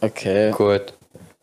[0.00, 0.50] Okay.
[0.52, 0.92] Gut.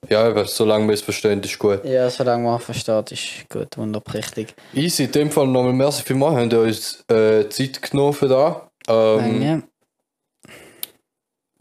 [0.09, 1.83] Ja, aber solange wir es verstehen, ist gut.
[1.83, 4.53] Ja, solange man versteht, ist gut, wunderprächtig.
[4.73, 8.69] Easy, in dem Fall nochmal merci vielmals, haben ihr uns äh, Zeit genommen für da.
[8.87, 9.63] Ähm, Danke.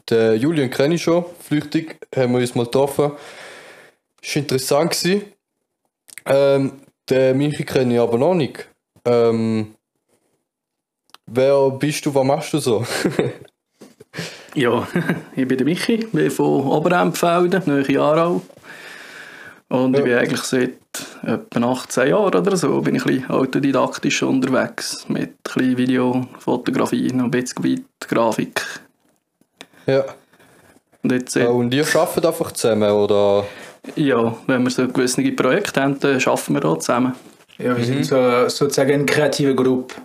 [0.09, 3.11] Den Julian kenne ich schon, flüchtig, haben wir uns mal getroffen.
[4.21, 5.23] Ist interessant gewesen.
[6.25, 6.71] Ähm,
[7.09, 8.69] den Michi kenne ich aber noch nicht.
[9.03, 9.75] Ähm,
[11.25, 12.85] wer bist du, was machst du so?
[14.57, 14.87] Ja,
[15.35, 18.41] ich bin der Michi, bin von Oberempfelden, nahe Aarau.
[19.69, 19.99] Und Ja.
[19.99, 20.71] ich bin eigentlich seit
[21.21, 25.05] etwa 18 Jahren oder so bin ich ein bisschen autodidaktisch unterwegs.
[25.09, 28.61] Mit ein bisschen Video, Fotografie, noch ein bisschen Bildgrafik.
[29.85, 30.03] ja.
[31.03, 33.45] Und jetzt, seit- Und ihr arbeitet einfach zusammen, oder?
[33.95, 37.13] ja, wenn wir so gewisse Projekte haben, dann arbeiten wir auch zusammen.
[37.59, 39.95] Ja, wir sind so, sozusagen eine kreative Gruppe.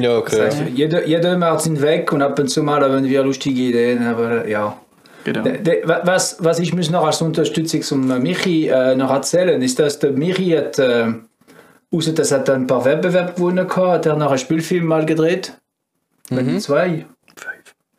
[0.00, 0.42] Ja, Das okay.
[0.46, 4.06] heißt, jeder, jeder macht seinen Weg und ab und zu mal haben wir lustige Ideen,
[4.06, 4.76] aber ja.
[5.24, 5.42] Genau.
[5.42, 9.10] De- de- wa- Was, was ich muss noch als Unterstützung zum äh, Michi äh, noch
[9.10, 11.06] erzählen, ist, dass der Michi hat, äh,
[11.92, 15.52] außer dass er ein paar Wettbewerbe gewonnen hat, hat er noch einen Spielfilm mal gedreht.
[16.30, 16.58] Mhm.
[16.60, 17.04] Zwei.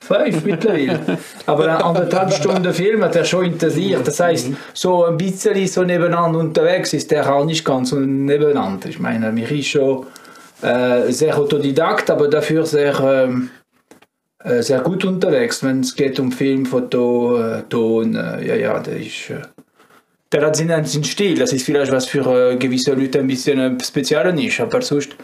[0.01, 0.99] Fünf mittlerweile.
[1.45, 4.01] Aber eine anderthalb Stunden Film hat er schon intensiv.
[4.03, 8.87] Das heißt, so ein bisschen so nebeneinander unterwegs ist der auch nicht ganz so nebeneinander.
[8.89, 10.07] Ich meine, Michi ist schon
[10.61, 13.49] äh, sehr autodidakt, aber dafür sehr, ähm,
[14.43, 18.15] äh, sehr gut unterwegs, wenn es geht um Film, Foto, äh, Ton.
[18.15, 19.29] Äh, ja, ja, der ist.
[19.29, 19.41] Äh,
[20.31, 21.39] der hat seinen, seinen Stil.
[21.39, 25.15] Das ist vielleicht was für gewisse Leute ein bisschen äh, speziell ist, aber sonst,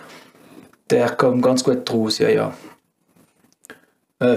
[0.90, 2.54] der kommt ganz gut raus, ja, ja.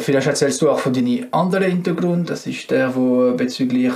[0.00, 2.28] Vielleicht erzählst du auch von deinem anderen Hintergrund.
[2.28, 3.92] Das ist der, wo bezüglich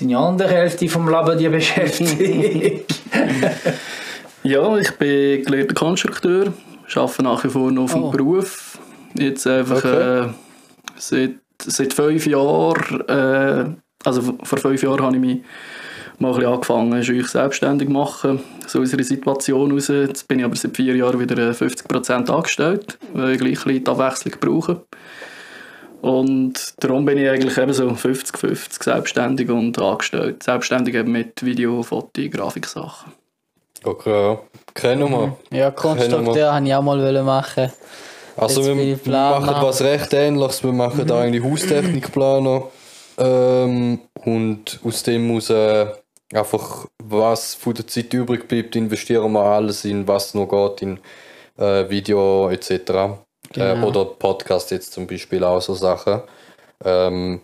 [0.00, 3.02] deine andere Hälfte vom Leben dir beschäftigt.
[4.44, 6.52] Ja, ich bin gelehrter Konstrukteur,
[6.94, 8.10] arbeite nach wie vor noch auf Oh.
[8.10, 8.78] dem Beruf.
[9.14, 10.26] Jetzt einfach Okay.
[10.26, 10.28] äh,
[10.96, 13.64] seit, seit fünf Jahren, äh,
[14.04, 15.38] also vor fünf Jahren habe ich mich
[16.18, 19.88] mal ein bisschen angefangen, schüch selbstständig zu machen, so einer Situation raus.
[19.88, 23.64] Jetzt bin ich aber seit vier Jahren wieder äh, 50% angestellt, weil ich gleich ein
[23.64, 24.84] bisschen die Abwechslung brauche.
[26.02, 30.42] Und darum bin ich eigentlich eben so 50-50 selbstständig und angestellt.
[30.42, 33.12] Selbstständig eben mit Video, Foto, Grafiksachen.
[33.84, 34.38] Okay, ja.
[34.74, 35.36] Kennen wir.
[35.50, 37.70] Ja, Konstrukteur habe ich auch mal machen.
[38.36, 40.64] Also Jetzt wir, machen was recht ähnliches.
[40.64, 42.64] Wir machen da eigentlich Haustechnikplaner.
[43.18, 45.86] Ähm, und aus dem muss äh,
[46.32, 50.98] einfach, was von der Zeit übrig bleibt, investieren wir alles in was noch geht, in
[51.58, 52.70] äh, Video etc.
[52.70, 53.08] Äh,
[53.52, 53.86] Genau.
[53.86, 56.22] oder Podcast jetzt zum Beispiel auch so Sachen.
[56.84, 57.40] Ähm,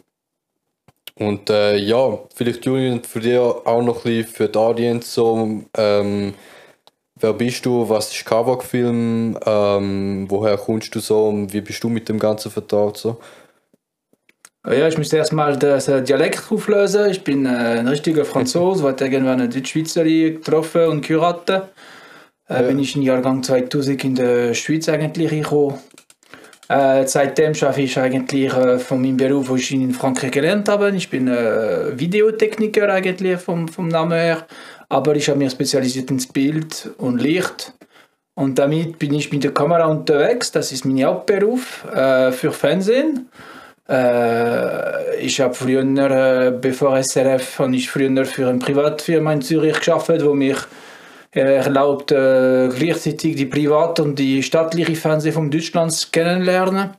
[1.20, 5.62] und äh, ja, vielleicht Julian, für dich auch noch ein bisschen für die Audience so,
[5.76, 6.34] ähm,
[7.16, 11.90] wer bist du, was ist Kawak-Film, ähm, woher kommst du so und wie bist du
[11.90, 13.20] mit dem Ganzen vertraut so?
[14.66, 17.10] Ja, ich muss erstmal das äh, Dialekt auflösen.
[17.10, 21.64] Ich bin äh, ein richtiger Franzose, hat irgendwann eine Deutschschweizerin getroffen und geheiratet.
[22.48, 25.78] Äh, Bin ich im Jahrgang 2000 in der Schweiz eigentlich gekommen.
[26.70, 30.94] Äh, seitdem arbeite ich eigentlich äh, von meinem Beruf, wo ich in Frankreich gelernt habe.
[30.94, 34.46] Ich bin äh, Videotechniker eigentlich vom, vom Namen her,
[34.88, 37.72] aber ich habe mich spezialisiert ins Bild und Licht.
[38.34, 40.52] Und damit bin ich mit der Kamera unterwegs.
[40.52, 43.28] Das ist mein Hauptberuf äh, für Fernsehen.
[43.88, 49.80] Äh, ich habe früher, äh, bevor SRF, habe ich früher für eine Privatfirma in Zürich
[49.80, 50.58] gearbeitet, wo mich
[51.32, 56.90] erlaubt, äh, gleichzeitig die Privat- und die staatliche Fernsehen von Deutschland kennenlernen.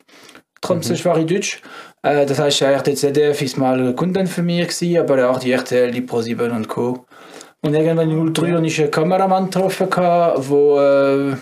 [0.61, 1.61] Trotzdem war ich Deutsch.
[2.03, 5.91] Äh, das heißt, RTL ZDF ist mal Kunden für mich, gewesen, aber auch die RTL,
[5.91, 7.05] die ProSieben und Co.
[7.61, 11.35] Und irgendwann in 03 habe ich einen Kameramann getroffen, der äh,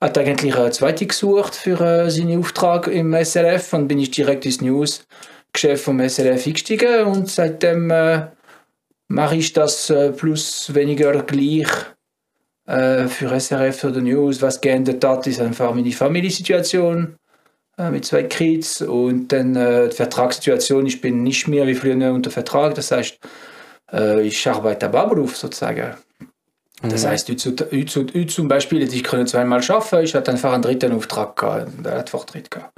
[0.00, 4.44] hat eigentlich eine zweite gesucht für äh, seinen Auftrag im SRF und bin ich direkt
[4.44, 8.26] ins News-Geschäft vom SRF eingestiegen und seitdem äh,
[9.08, 11.68] mache ich das äh, plus weniger gleich
[12.66, 14.40] äh, für SRF oder News.
[14.42, 17.16] Was geändert hat, ist einfach meine Familiensituation
[17.78, 20.86] äh, mit zwei Kids und dann äh, die Vertragssituation.
[20.86, 23.18] Ich bin nicht mehr wie früher unter Vertrag, das heißt,
[23.92, 25.94] äh, ich arbeite am Beruf sozusagen.
[26.82, 30.52] Das heißt, heute, heute, heute zum Beispiel hätte ich können zweimal schaffen, ich hatte einfach
[30.52, 32.72] einen dritten Auftrag gehabt, der hat Vortritt gehabt.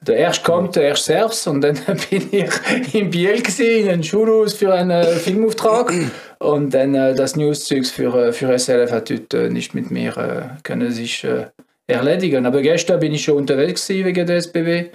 [0.00, 1.74] Der erste kommt, der erste selbst und dann
[2.10, 5.92] bin ich in Biel gewesen, in einem Schulhaus für einen äh, Filmauftrag
[6.38, 10.16] und dann äh, das News-Zeugs für, äh, für SLF hat heute äh, nicht mit mir
[10.16, 11.46] äh, können sich äh,
[11.88, 12.46] erledigen.
[12.46, 14.92] Aber gestern bin ich schon unterwegs gewesen wegen der SBB.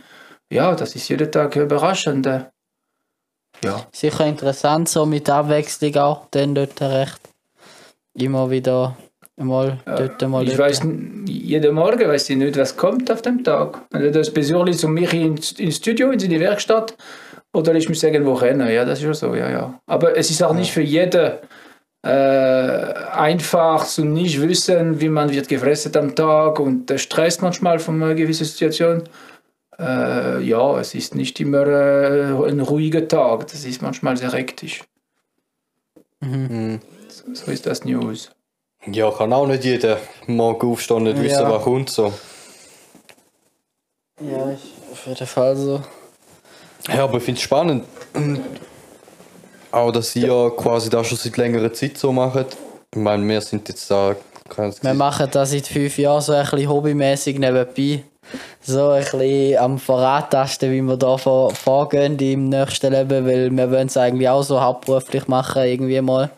[0.50, 2.26] Ja, das ist jeden Tag überraschend.
[2.26, 3.88] Ja.
[3.92, 7.20] Sicher interessant, so mit Abwechslung auch, dann dort recht.
[8.14, 8.96] Immer wieder
[9.38, 10.82] mal dort, mal Ich dort.
[11.28, 13.82] jeden Morgen weiß ich nicht, was kommt auf dem Tag.
[13.92, 16.96] Also das Besorgnis um mich ins, ins Studio, in seine Werkstatt
[17.54, 19.80] Oder ich muss irgendwo kennen, ja, das ist schon so, ja, ja.
[19.86, 21.34] Aber es ist auch nicht für jeden
[22.04, 27.80] äh, einfach zu nicht wissen, wie man wird gefressen am Tag und der Stress manchmal
[27.80, 29.04] von einer gewissen Situation.
[29.80, 34.84] Äh, ja, es ist nicht immer äh, ein ruhiger Tag, das ist manchmal sehr hektisch.
[36.20, 36.80] Mhm.
[37.34, 38.32] So ist das News.
[38.86, 39.98] Ja, kann auch nicht jeder
[40.28, 41.24] morgen aufstehen und nicht Ja.
[41.24, 41.90] wissen, was kommt.
[41.90, 42.14] So.
[44.22, 45.82] Ja, ist auf jeden Fall so.
[46.90, 47.86] Ja, aber ich finde es spannend.
[49.72, 52.58] Auch, dass ihr quasi das schon seit längerer Zeit so macht.
[52.94, 54.16] Ich meine, wir sind jetzt da.
[54.82, 58.04] Wir machen das seit fünf Jahren so ein bisschen hobbymäßig nebenbei.
[58.62, 63.72] So ein bisschen am Verrattasten, wie wir da vor, vorgehen im nächsten Leben, weil wir
[63.72, 66.30] wollen es eigentlich auch so hauptberuflich machen, irgendwie mal.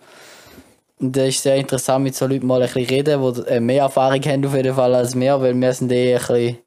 [0.99, 3.83] Und das ist sehr interessant, mit so Leuten mal ein bisschen reden, die äh, mehr
[3.83, 6.57] Erfahrung haben auf jeden Fall als wir, weil wir sind eh ein bisschen...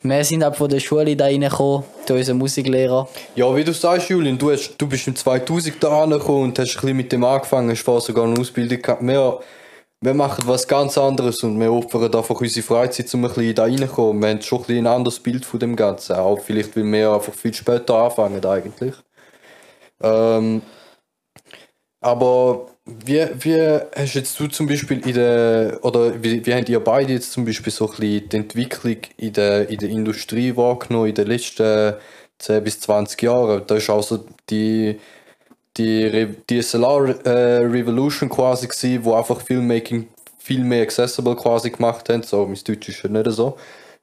[0.00, 3.08] Wir sind ab von der Schule da reingekommen, durch unseren Musiklehrer.
[3.34, 6.76] Ja, wie du sagst, Julian, du, hast, du bist im 2000 da angekommen und hast
[6.76, 9.02] ein bisschen mit dem angefangen, hast vorher sogar eine Ausbildung gehabt.
[9.02, 9.40] Wir,
[10.00, 13.64] wir machen was ganz anderes und wir opfern einfach unsere Freizeit, um ein bisschen da
[13.64, 14.22] reinzukommen.
[14.22, 16.14] Wir haben schon ein, ein anderes Bild von dem Ganzen.
[16.14, 18.94] Auch vielleicht, weil wir einfach viel später anfangen eigentlich.
[20.00, 20.62] Ähm,
[22.00, 22.66] aber
[23.04, 27.12] wie, wie hast jetzt du zum Beispiel in der, oder wie, wie habt ihr beide
[27.12, 31.14] jetzt zum Beispiel so ein bisschen die Entwicklung in der, in der Industrie wahrgenommen in
[31.14, 31.94] den letzten
[32.38, 33.62] 10 bis 20 Jahren?
[33.66, 34.98] Da ist auch so die,
[35.76, 40.08] die Re DSLR äh, Revolution quasi gewesen, wo einfach Filmmaking
[40.38, 42.22] viel mehr accessible quasi gemacht haben.
[42.22, 43.58] So, mein Deutsch ist ja nicht so.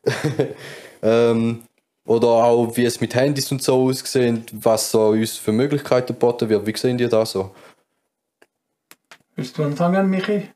[1.01, 1.63] ähm,
[2.05, 6.49] oder auch wie es mit Handys und so aussehen, was so uns für Möglichkeiten geboten
[6.49, 6.67] wird.
[6.67, 7.51] Wie sehen die das so?
[9.35, 10.49] Willst du anfangen, Michi?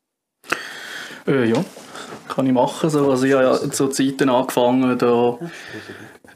[1.27, 1.65] Äh, ja,
[2.29, 2.89] kann ich machen.
[2.89, 5.37] So, also ich habe ja zu Zeiten angefangen, da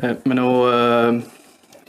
[0.01, 1.21] hat man noch äh,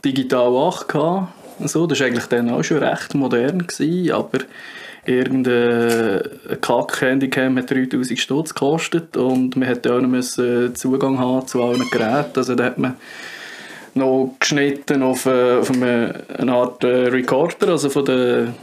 [0.05, 1.33] Digital 8 gehabt.
[1.65, 4.39] So, das war eigentlich dann auch schon recht modern, gewesen, aber
[5.05, 6.23] irgendein
[6.61, 12.37] Kack-Handycam hat 3000 Stutz gekostet und man hätte auch noch Zugang haben zu allen Geräten.
[12.37, 12.95] Also da hat man
[13.95, 18.55] noch geschnitten auf, äh, auf eine Art äh, Recorder, also von der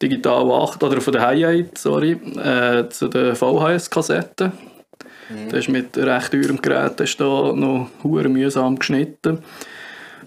[0.00, 4.52] Digital 8 oder von der Hi-8, sorry, äh, zu den VHS-Kassetten.
[5.50, 9.38] Das ist mit recht teurem Gerät ist da noch hure mühsam geschnitten.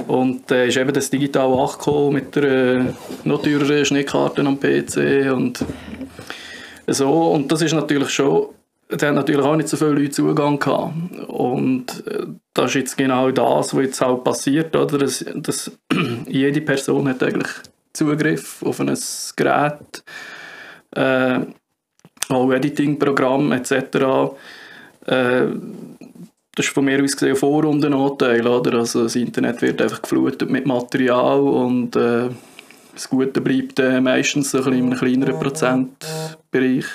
[0.07, 2.83] Und dann ist eben das Digital 8 gekommen mit der äh,
[3.23, 5.63] noch teureren Schnittkarte am PC und
[6.87, 7.31] so.
[7.31, 8.47] Und das ist natürlich schon,
[8.89, 10.93] da haben natürlich auch nicht so viele Leute Zugang gehabt.
[11.27, 14.97] Und äh, das ist jetzt genau das, was jetzt halt passiert, oder?
[14.97, 15.71] Dass, dass
[16.27, 17.49] jede Person hat eigentlich
[17.93, 18.97] Zugriff auf ein
[19.35, 20.03] Gerät,
[20.91, 21.39] äh,
[22.29, 23.73] auch Editing-Programm etc.
[25.05, 25.47] Äh,
[26.55, 28.45] das ist von mir aus gesehen ein Vor- und ein Nachteil.
[28.45, 28.79] Oder?
[28.79, 32.29] Also das Internet wird einfach geflutet mit Material und äh,
[32.93, 36.85] das Gute bleibt äh, meistens so ein in einem kleineren Prozentbereich.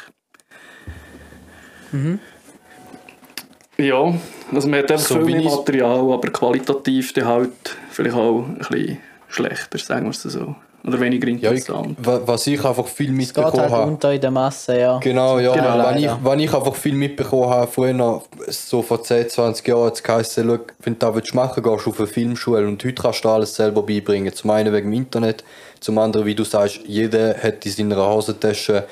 [3.78, 4.14] Ja,
[4.52, 8.98] also man hat einfach So viel Material, aber qualitativ dann halt vielleicht auch ein bisschen
[9.28, 10.54] schlechter, sagen wir es so.
[10.86, 11.96] Oder weniger Ja, ich, interessant.
[12.04, 13.90] wa- was ich einfach viel Es geht mitbekommen halt habe.
[13.90, 14.98] unter in der Masse, ja.
[14.98, 15.52] Genau, ja.
[15.54, 19.86] Genau, wenn, ich, wenn ich einfach viel mitbekommen habe, früher, so vor 10, 20 Jahren,
[19.86, 22.84] hat es geheißen, «Schau, wenn du das willst machen gehst du auf eine Filmschule und
[22.84, 24.32] heute kannst du alles selber beibringen.
[24.34, 25.42] Zum einen wegen dem Internet,
[25.80, 28.84] zum anderen, wie du sagst, jeder hat in seiner Hosentasche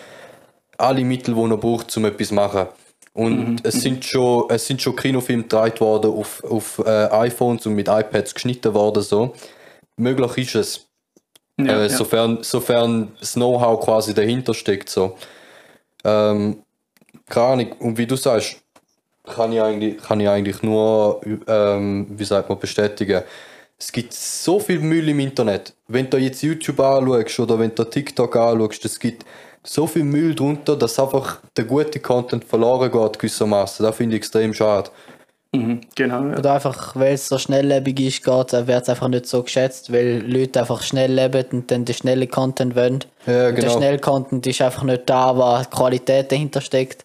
[0.79, 2.67] alle Mittel, die er braucht, um etwas zu machen.
[3.15, 7.75] Und es, sind schon, es sind schon Kinofilme gedreht worden auf, auf äh, iPhones und
[7.75, 9.03] mit iPads geschnitten worden.
[9.03, 9.35] So.
[9.99, 10.87] Möglich ist es
[11.59, 11.89] Ja, äh, ja.
[11.89, 14.89] sofern, sofern das Know-how quasi dahinter steckt.
[14.89, 15.17] So.
[16.05, 16.63] Ähm,
[17.29, 18.57] keine Ahnung, und wie du sagst,
[19.25, 23.23] kann ich eigentlich, kann ich eigentlich nur, ähm, wie sagt man, bestätigen.
[23.79, 25.75] Es gibt so viel Müll im Internet.
[25.89, 29.25] Wenn du jetzt YouTube anschaust oder wenn du TikTok anschaust, es gibt
[29.65, 33.85] so viel Müll drunter, dass einfach der gute Content verloren geht gewissermaßen.
[33.85, 34.91] Das finde ich extrem schade.
[35.55, 36.39] Mhm, genau, ja.
[36.39, 40.23] Oder einfach, weil es so schnelllebig ist, geht, wird es einfach nicht so geschätzt, weil
[40.27, 43.01] Leute einfach schnell leben und dann den schnellen Content wollen.
[43.27, 43.77] Ja, Und der genau.
[43.77, 47.05] schnelle Content ist einfach nicht da, was Qualität dahinter steckt.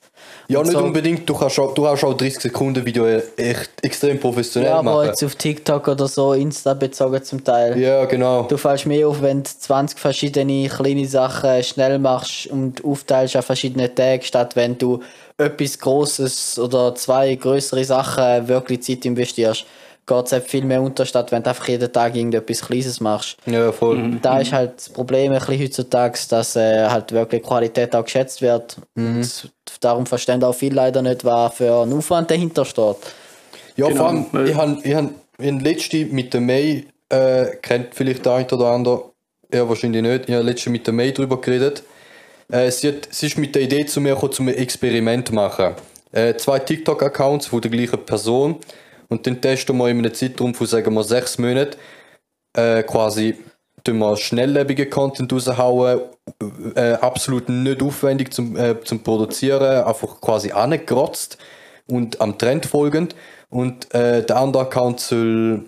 [0.50, 1.28] Ja, nicht so- unbedingt.
[1.30, 5.08] Du kannst auch, du hast auch 30 Sekunden Video echt extrem professionell Ja, aber machen.
[5.08, 7.78] jetzt auf TikTok oder so, Insta bezogen zum Teil.
[7.78, 8.44] Ja, genau.
[8.44, 13.44] Du fällst mehr auf, wenn du 20 verschiedene kleine Sachen schnell machst und aufteilst an
[13.44, 15.02] verschiedene Tage, statt wenn du
[15.38, 19.66] etwas Großes oder zwei größere Sachen wirklich Zeit investierst.
[20.08, 23.38] Geht es halt viel mehr unter, statt wenn du einfach jeden Tag irgendetwas Kleines machst.
[23.46, 23.98] Ja, voll.
[23.98, 24.22] Mhm.
[24.22, 28.42] Da ist halt das Problem ein bisschen heutzutage, dass äh, halt wirklich Qualität auch geschätzt
[28.42, 28.78] wird.
[28.96, 29.18] Mhm.
[29.18, 32.96] Und darum verstehen auch viele leider nicht, was für ein Aufwand dahinter steht.
[33.76, 37.46] Ja, Genau, vor allem, ich habe ich hab, ich hab letzte mit der May äh,
[37.62, 39.12] kennt vielleicht der eine oder andere,
[39.54, 40.30] ja wahrscheinlich nicht.
[40.30, 41.84] Ich habe letztens mit der May darüber geredet.
[42.50, 45.34] Äh, sie, hat, sie ist mit der Idee zu mir gekommen, um ein Experiment zu
[45.34, 45.76] machen.
[46.12, 48.58] Äh, zwei TikTok-Accounts von der gleichen Person
[49.10, 51.78] und dann testen wir in einem Zeitraum von sagen wir sechs Monaten
[52.54, 53.36] äh, quasi
[53.84, 56.02] tun wir schnelllebigen Content raushauen,
[56.76, 61.38] äh, absolut nicht aufwendig zum, äh, zum Produzieren, einfach quasi angekrotzt
[61.88, 63.16] und am Trend folgend.
[63.50, 65.66] Und äh, der andere Account soll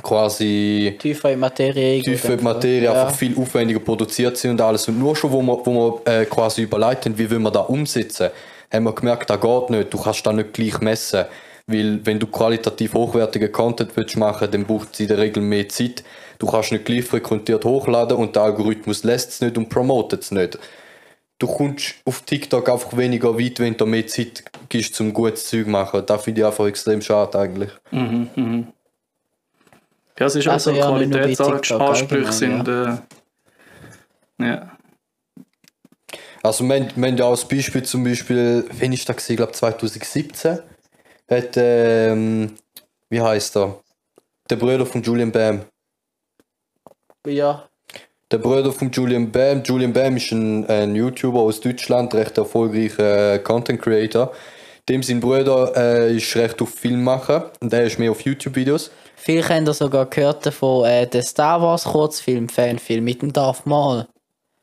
[0.00, 2.00] quasi Tiefer in Materie.
[2.00, 2.92] tiefer in Materie, ja.
[2.92, 4.86] einfach viel aufwendiger produziert sind und alles.
[4.86, 7.60] Und nur schon, wo wir, wo wir äh, quasi überlegt haben, wie will man da
[7.60, 8.30] umsetzen,
[8.72, 11.24] haben wir gemerkt, das geht nicht, du kannst da nicht gleich messen.
[11.68, 15.68] Weil wenn du qualitativ hochwertigen Content willst machen, dann braucht es in der Regel mehr
[15.68, 16.02] Zeit.
[16.38, 20.30] Du kannst nicht gleich frequentiert hochladen und der Algorithmus lässt es nicht und promotet es
[20.30, 20.58] nicht.
[21.38, 25.64] Du kommst auf TikTok einfach weniger weit, wenn du mehr Zeit gibst, zum gutes Zeug
[25.64, 26.02] zu machen.
[26.06, 27.70] Das finde ich einfach extrem schade eigentlich.
[30.18, 32.66] Ja, es ist auch Also so, ja, bei TikTok Qualitätsansprüche sind.
[32.66, 32.96] Äh,
[34.38, 34.72] ja.
[36.42, 39.32] Also wir, wir haben ja auch das Beispiel zum Beispiel, wann ist das gewesen?
[39.32, 40.60] Ich glaube 2017
[41.30, 42.54] hat, ähm,
[43.10, 43.78] wie heißt er?
[44.50, 45.62] Der Bruder von Julian Bam.
[47.26, 47.68] Ja.
[48.30, 49.62] Der Bruder von Julian Bam.
[49.62, 54.32] Julian Bam ist ein, ein YouTuber aus Deutschland, recht erfolgreicher äh, Content Creator.
[54.88, 58.90] Dem sein Bruder äh, ist recht auf Film machen und er ist mehr auf YouTube-Videos.
[59.16, 63.66] Viele haben da sogar gehört davon, äh, der Star Wars Kurzfilm, Fanfilm mit dem Darth
[63.66, 64.06] Maul,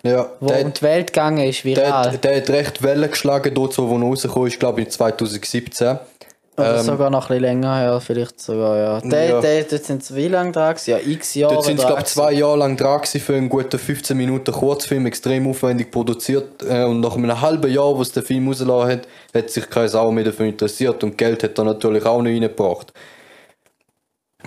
[0.03, 2.11] Ja, wo der, um die Welt gegangen ist, der, viral.
[2.13, 5.99] hat- der hat recht Wellen geschlagen, dort wo er rausgekommen ist, glaube ich 2017.
[6.57, 9.01] Oder ähm, sogar noch ein bisschen länger her, vielleicht sogar, ja.
[9.01, 9.41] Der, Ja.
[9.41, 10.89] der, dort sind sie wie lange dran gewesen?
[10.91, 13.49] Ja, x Jahre Dort sind sie, glaube ich, zwei Jahre lang dran gewesen für einen
[13.49, 16.63] guten 15 Minuten Kurzfilm, extrem aufwendig produziert.
[16.63, 19.89] Äh, und nach einem halben Jahr, wo es der Film rausgelassen hat, hat sich keine
[19.89, 22.93] Sau mehr dafür interessiert und Geld hat er natürlich auch nicht reingebracht.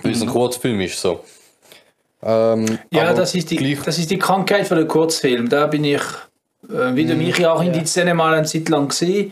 [0.01, 1.19] Weil es ein Kurzfilm ist, so.
[2.23, 5.47] Ähm, Ja, das ist, die, das ist die Krankheit von der Kurzfilm.
[5.47, 6.01] Da bin ich,
[6.69, 9.31] äh, wie der Michi auch in die Szene mal eine Zeit lang gesehen.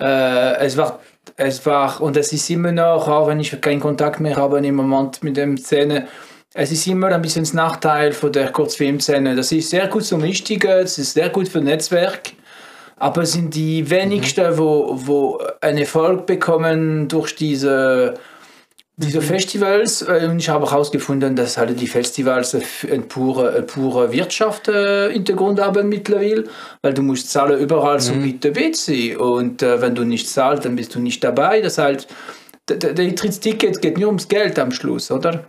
[0.00, 1.00] Äh, es war,
[1.36, 4.74] es war, und es ist immer noch, auch wenn ich keinen Kontakt mehr habe im
[4.74, 6.08] Moment mit dem Szene,
[6.54, 9.34] es ist immer ein bisschen das Nachteil von der Kurzfilmszene.
[9.34, 12.32] Das ist sehr gut zum Wichtigen, es ist sehr gut für Netzwerk.
[12.96, 18.14] Aber es sind die wenigsten, wo, wo einen Erfolg bekommen durch diese
[18.96, 23.62] diese Festivals, äh, und ich habe auch herausgefunden, dass halt die Festivals eine pure, eine
[23.62, 26.44] pure Wirtschaft äh, Hintergrund haben mittlerweile,
[26.82, 30.64] weil du musst zahlen überall zum mit dabei sein und äh, wenn du nicht zahlst,
[30.64, 31.60] dann bist du nicht dabei.
[31.62, 32.06] Das heißt,
[32.68, 35.44] der, der der Eintrittsticket geht nur ums Geld am Schluss, oder?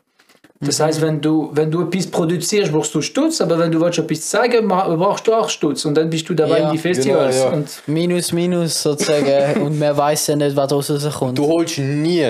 [0.61, 3.99] Das heißt, wenn du, wenn du etwas produzierst, brauchst du Stutz, aber wenn du willst
[3.99, 6.77] etwas zeigen ma- brauchst du auch Stutz und dann bist du dabei Ja, in die
[6.77, 7.35] Festivals.
[7.35, 7.53] genau, ja.
[7.57, 9.61] Und Minus, minus sozusagen.
[9.65, 11.37] und man weiß ja nicht, was rauskommt.
[11.37, 12.25] Du holst nie,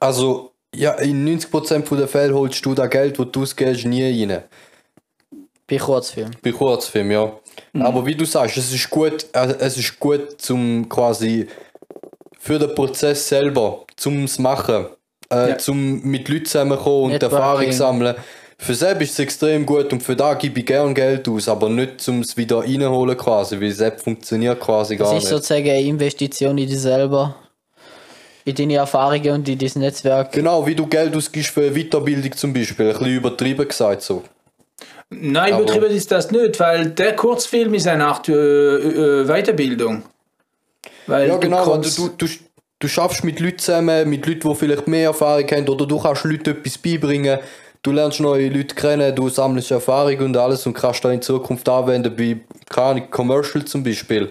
[0.00, 4.42] also ja, in 90% der Fälle holst du das Geld, das du ausgibst, nie rein.
[5.68, 6.30] Bei Kurzfilm.
[6.42, 7.32] Bei Kurzfilm, ja.
[7.80, 11.48] Aber wie du sagst, es ist gut, äh, es ist gut zum quasi
[12.38, 14.86] für den Prozess selber, zum machen,
[15.32, 15.58] äh, Ja.
[15.58, 17.36] zum mit Leuten zusammenkommen und Networking.
[17.38, 18.14] Erfahrung sammeln.
[18.58, 21.68] Für selbst ist es extrem gut und für da gebe ich gern Geld aus, aber
[21.68, 25.30] nicht zum es wieder reinholen quasi, weil Sepp funktioniert quasi Das gar ist nicht.
[25.30, 27.34] sozusagen eine Investition in dich selber.
[28.46, 30.30] In deine Erfahrungen und in dein Netzwerk.
[30.30, 34.22] Genau, wie du Geld ausgibst für Weiterbildung zum Beispiel, ein bisschen übertrieben gesagt so.
[35.10, 40.04] Nein, Aber- übertrieben ist das nicht, weil der Kurzfilm ist eine Art äh, äh, Weiterbildung.
[41.08, 42.26] Weil Ja, genau, du du, du,
[42.78, 46.24] du schaffst mit Leuten zusammen, mit Leuten, die vielleicht mehr Erfahrung haben, oder du kannst
[46.24, 47.40] Leuten etwas beibringen,
[47.82, 51.68] du lernst neue Leute kennen, du sammelst Erfahrung und alles und kannst da in Zukunft
[51.68, 52.36] anwenden, bei,
[52.68, 54.30] keine Ahnung, Commercial zum Beispiel.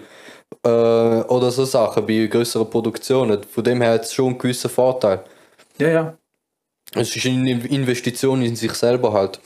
[0.64, 3.42] Äh, oder so Sachen, bei größeren Produktionen.
[3.44, 5.20] Von dem her hat es schon einen gewissen Vorteil.
[5.78, 6.18] ja, ja.
[6.94, 9.40] Es ist eine Investition in sich selber halt.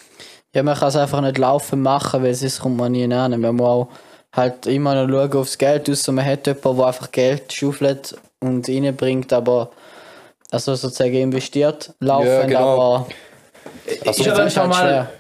[0.55, 3.11] Ja, man kann es einfach nicht laufen machen, weil sonst kommt man nie hin.
[3.41, 3.89] Man muss auch
[4.33, 8.69] halt immer noch schauen aufs Geld, außer man hat jemanden, der einfach Geld schaufelt und
[8.69, 9.71] reinbringt, aber
[10.51, 12.75] also sozusagen investiert, laufend, Ja, genau.
[12.75, 13.07] aber
[14.05, 15.11] Also, ich habe das ist halt mal schwer.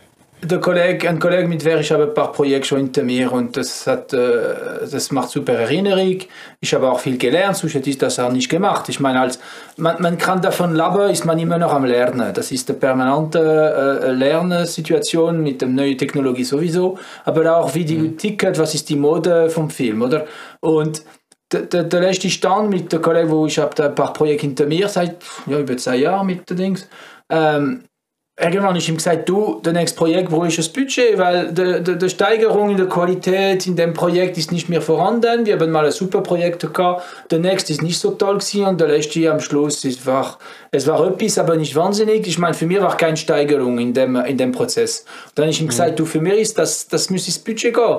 [0.42, 3.56] Der Kollege, ein Kollege mit wer ich habe ein paar Projekte schon hinter mir und
[3.56, 6.18] das hat, äh, das macht super Erinnerung.
[6.60, 8.88] Ich habe auch viel gelernt, sonst hätte ich das auch nicht gemacht.
[8.88, 9.38] Ich meine, als
[9.76, 12.32] man, man kann davon leben, ist man immer noch am Lernen.
[12.32, 17.96] Das ist eine permanente äh, Lernsituation mit der neuen Technologie sowieso, aber auch wie die
[17.96, 20.26] Leute ticken, was ist die Mode vom Film, oder?
[20.60, 21.02] Und
[21.52, 24.66] der, der, der letzte Stand mit der Kollege, wo ich habe ein paar Projekte hinter
[24.66, 25.16] mir seit
[25.46, 26.88] ja, über zwei Jahren mit den Dings.
[27.28, 27.84] Ähm,
[28.40, 31.18] irgendwann ist ihm gesagt, du, das nächste Projekt, wo ist das Budget?
[31.18, 35.46] Weil die, die, die Steigerung in der Qualität in dem Projekt ist nicht mehr vorhanden.
[35.46, 38.80] Wir haben mal ein super Projekt gehabt, der nächste ist nicht so toll gewesen und
[38.80, 40.38] der letzte am Schluss ist war,
[40.70, 42.26] es war etwas, aber nicht wahnsinnig.
[42.26, 45.04] Ich meine, für mich war keine Steigerung in dem, in dem Prozess.
[45.28, 47.98] Und dann ist ihm gesagt, du, für mich ist das, das muss ins Budget gehen.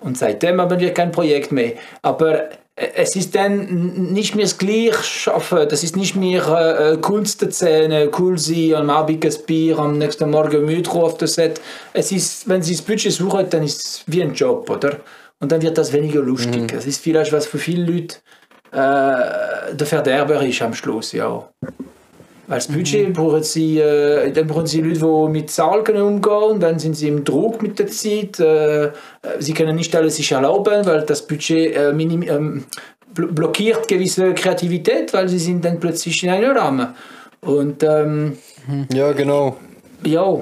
[0.00, 1.72] Und seitdem haben wir kein Projekt mehr.
[2.02, 2.48] Aber
[2.80, 5.68] es ist dann nicht mehr das gleiche schaffen.
[5.68, 10.30] Das ist nicht mehr äh, Kunst erzählen, cool sein, am Abend ein Bier, am nächsten
[10.30, 11.60] Morgen müde auf das Set.
[11.92, 14.96] Es ist, wenn sie das Budget suchen, dann ist es wie ein Job, oder?
[15.40, 16.72] Und dann wird das weniger lustig.
[16.72, 16.78] Mhm.
[16.78, 18.16] Es ist vielleicht was für viele Leute
[18.72, 21.48] äh, der Verderber ist am Schluss, ja.
[22.50, 23.12] Als Budget mhm.
[23.12, 27.06] brauchen sie, äh, dann brauchen sie Leute, die mit Zahlen umgehen und dann sind sie
[27.06, 28.40] im Druck mit der Zeit.
[28.40, 28.90] Äh,
[29.38, 32.64] sie können nicht alles sich erlauben, weil das Budget äh, minim, ähm,
[33.14, 36.88] blockiert gewisse Kreativität, weil sie sind dann plötzlich in einem Rahmen.
[37.40, 38.36] Und ähm,
[38.92, 39.56] ja, genau.
[40.04, 40.40] Ja,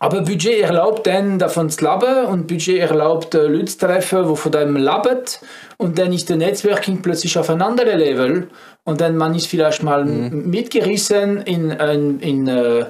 [0.00, 4.36] aber Budget erlaubt dann davon zu leben und Budget erlaubt äh, Leute zu treffen, die
[4.36, 5.24] von dem leben
[5.76, 8.48] und dann ist der Netzwerking plötzlich auf einem anderen Level
[8.84, 10.50] und dann man ist vielleicht mal mhm.
[10.50, 12.86] mitgerissen in, in, in, äh,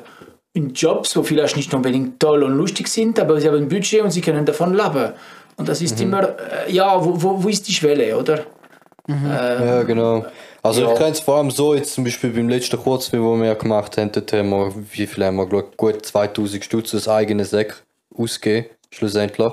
[0.52, 4.02] in Jobs, wo vielleicht nicht unbedingt toll und lustig sind, aber sie haben ein Budget
[4.02, 5.12] und sie können davon leben.
[5.56, 6.04] Und das ist mhm.
[6.04, 8.44] immer, äh, ja, wo, wo, wo ist die Schwelle, oder?
[9.06, 9.24] Mhm.
[9.24, 10.24] Ähm, ja, genau.
[10.62, 10.92] Also ja.
[10.92, 13.96] ich kenne es vor allem so, jetzt zum Beispiel beim letzten Kurzfilm, den wir gemacht
[13.96, 17.84] haben, dort haben wir, wie viel haben wir geschaut, gut 2000 Stutz das eigene Sack
[18.16, 19.52] ausgegeben, schlussendlich.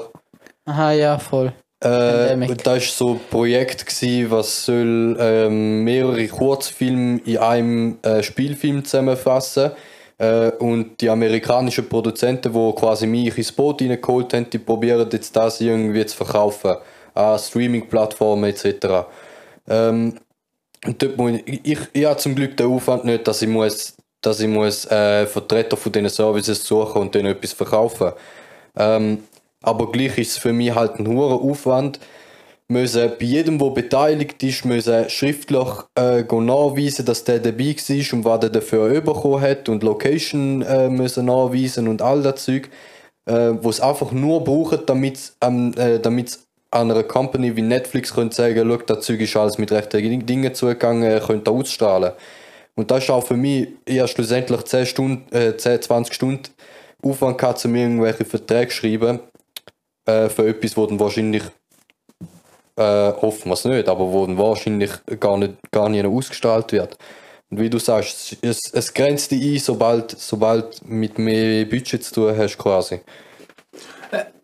[0.66, 1.54] Aha, ja, voll.
[1.82, 8.24] Äh, das war so ein Projekt, gewesen, was soll ähm, mehrere Kurzfilme in einem äh,
[8.24, 9.72] Spielfilm zusammenfassen
[10.18, 15.36] äh, und die amerikanischen Produzenten, die quasi mich ins Boot reingeholt haben, die probieren jetzt
[15.36, 16.78] das irgendwie zu verkaufen
[17.14, 19.06] an Streaming-Plattformen etc.
[19.70, 20.18] Ähm,
[20.86, 23.96] und dort muss ich, ich, ich habe zum Glück den Aufwand nicht, dass ich muss,
[24.22, 28.12] dass ich muss äh, Vertreter von diesen Services suchen und denen etwas verkaufen.
[28.78, 29.24] Ähm,
[29.62, 32.00] aber gleich ist es für mich halt ein hoher Aufwand,
[32.68, 38.26] müssen bei jedem, der beteiligt ist, müssen schriftlich äh, nachweisen, dass der dabei war und
[38.26, 42.70] was er dafür bekommen hat und Location äh, müssen nachweisen und all das Zeug,
[43.26, 46.26] äh, wo es einfach nur braucht, damit ähm, äh, an
[46.76, 51.20] einer Company wie Netflix können sagen, schau, das Zeug ist alles mit rechten Dingen zugegangen,
[51.22, 52.14] könnt ausstrahlen.
[52.76, 56.50] Und das ist auch für mich eher schlussendlich 10, Stunden, äh, 10 20 Stunden
[57.02, 59.20] Aufwand gehabt, um irgendwelche Verträge zu schreiben,
[60.06, 61.44] äh, für etwas, wo dann wahrscheinlich,
[62.76, 66.98] äh, hoffen wir es nicht, aber wo dann wahrscheinlich gar nicht, gar nicht ausgestrahlt wird.
[67.50, 72.14] Und wie du sagst, es, es grenzt dich ein, sobald, sobald mit mehr Budget zu
[72.14, 73.02] tun hast quasi.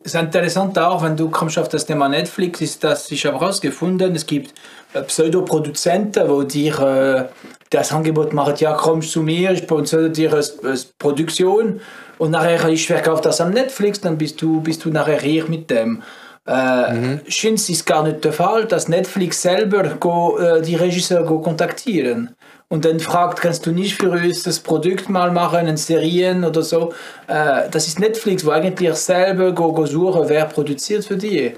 [0.04, 3.40] Es ist interessant auch, wenn du kommst auf das Thema Netflix, ist das, ich habe
[3.40, 4.54] herausgefunden, es gibt
[4.94, 7.26] äh, Pseudoproduzenten, wo dir äh,
[7.70, 11.82] das Angebot machen, ja kommst zu mir, ich sponsere dir eine, Produktion
[12.18, 15.70] und nachher ich verkaufe das am Netflix, dann bist du, bist du nachher hier mit
[15.70, 16.02] dem.
[16.48, 17.22] Äh, mhm.
[17.28, 22.36] Schins ist gar nicht der Fall, dass Netflix selber go, äh, die Regisseure go kontaktieren
[22.72, 26.62] und dann fragt, kannst du nicht für uns das Produkt mal machen, in Serien oder
[26.62, 26.94] so.
[27.28, 31.54] Äh, das ist Netflix, wo eigentlich selber go, go suchen, wer produziert für die.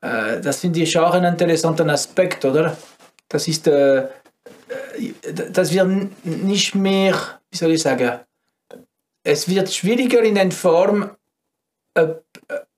[0.00, 2.78] Äh, das finde ich auch einen interessanten Aspekt, oder?
[3.28, 4.08] Das ist, äh,
[5.52, 7.14] das wird nicht mehr,
[7.50, 8.20] wie soll ich sagen,
[9.22, 11.10] es wird schwieriger in der Form,
[11.92, 12.06] äh,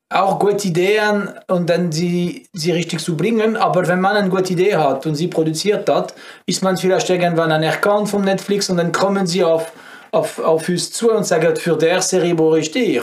[0.08, 3.56] auch gute Ideen und dann sie, sie richtig zu bringen.
[3.56, 6.14] Aber wenn man eine gute Idee hat und sie produziert hat,
[6.46, 9.72] ist man vielleicht irgendwann anerkannt von Netflix und dann kommen sie auf,
[10.12, 13.02] auf, auf uns zu und sagen, für der Serie wo ich dir.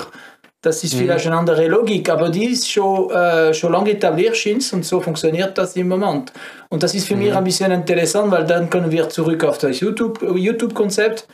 [0.62, 1.00] Das ist mhm.
[1.00, 4.38] vielleicht eine andere Logik, aber die ist schon, äh, schon lange etabliert
[4.72, 6.32] und so funktioniert das im Moment.
[6.70, 7.24] Und das ist für mhm.
[7.24, 10.39] mich ein bisschen interessant, weil dann können wir zurück auf das YouTube-Konzept.
[10.39, 11.28] youtube konzept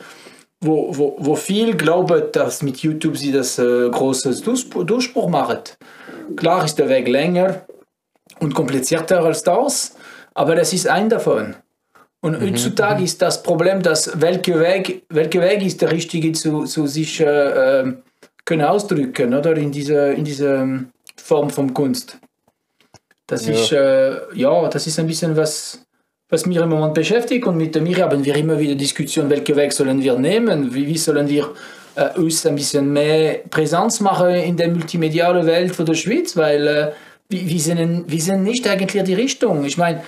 [0.60, 5.60] wo, wo, wo viel glauben, dass mit YouTube sie das äh, großes Durchbruch machen.
[6.36, 7.62] Klar ist der Weg länger
[8.40, 9.96] und komplizierter als das,
[10.34, 11.56] aber das ist ein davon.
[12.20, 12.50] Und mhm.
[12.50, 13.04] heutzutage mhm.
[13.04, 17.80] ist das Problem, dass welcher Weg, welcher Weg ist der richtige zu, zu sich äh,
[17.80, 17.92] äh
[18.44, 22.18] können ausdrücken, oder in dieser in diese Form von Kunst.
[23.26, 23.52] Das ja.
[23.52, 25.86] ist äh, ja, das ist ein bisschen was
[26.30, 27.46] was mich im Moment beschäftigt.
[27.46, 30.96] Und mit mir haben wir immer wieder Diskussionen, welche Weg sollen wir nehmen, wie, wie
[30.96, 31.50] sollen wir
[31.96, 36.66] äh, uns ein bisschen mehr Präsenz machen in der multimedialen Welt von der Schweiz, weil
[36.66, 36.92] äh,
[37.28, 39.64] wir, sind, wir sind nicht eigentlich die Richtung.
[39.64, 40.02] Ich meine,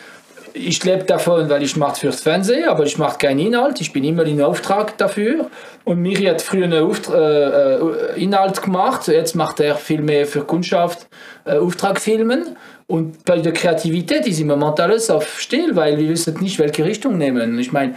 [0.54, 3.80] ich lebe davon, weil ich mache fürs Fernsehen, aber ich mache keinen Inhalt.
[3.80, 5.50] Ich bin immer in Auftrag dafür.
[5.85, 9.08] Und Miri hat früher einen Auftrag, äh, äh, Inhalt gemacht.
[9.08, 11.08] Jetzt macht er viel mehr für Kundschaft
[11.44, 12.56] äh, Auftrag filmen.
[12.92, 16.85] Und bei der Kreativität ist im Moment alles auf still, weil wir wissen nicht, welche
[16.85, 17.59] Richtung nehmen.
[17.59, 17.94] Ich meine,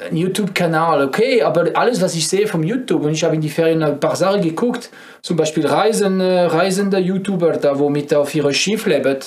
[0.00, 3.50] ein YouTube-Kanal, okay, aber alles, was ich sehe vom YouTube, und ich habe in die
[3.50, 4.88] Ferien ein paar Sachen geguckt,
[5.20, 9.18] zum Beispiel Reisen, äh, reisende YouTuber, da wo mit auf ihre Schiff leben,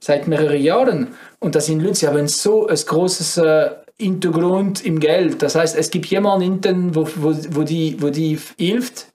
[0.00, 1.14] seit mehreren Jahren.
[1.38, 5.40] Und das sind Leute, die haben so ein großes äh, Hintergrund im Geld.
[5.40, 9.11] Das heißt, es gibt jemanden hinten, wo, wo, wo, die, wo die hilft,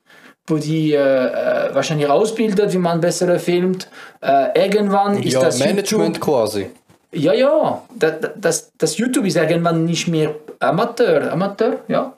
[0.48, 3.90] wo die äh, äh, wahrscheinlich ausbildet, wie man besser filmt.
[4.22, 6.70] Äh, irgendwann ist Ja, das Management YouTube, quasi.
[7.14, 12.14] ja, ja, das, das, das YouTube ist irgendwann nicht mehr Amateur, Amateur, ja.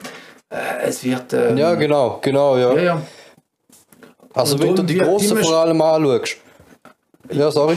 [0.48, 1.32] Äh, es wird.
[1.32, 2.72] ähm, Ja, genau, genau, ja.
[2.74, 3.02] ja, ja.
[4.34, 6.36] Also Und wenn du die immer- vor allem anschaust.
[7.32, 7.76] Ja, sorry.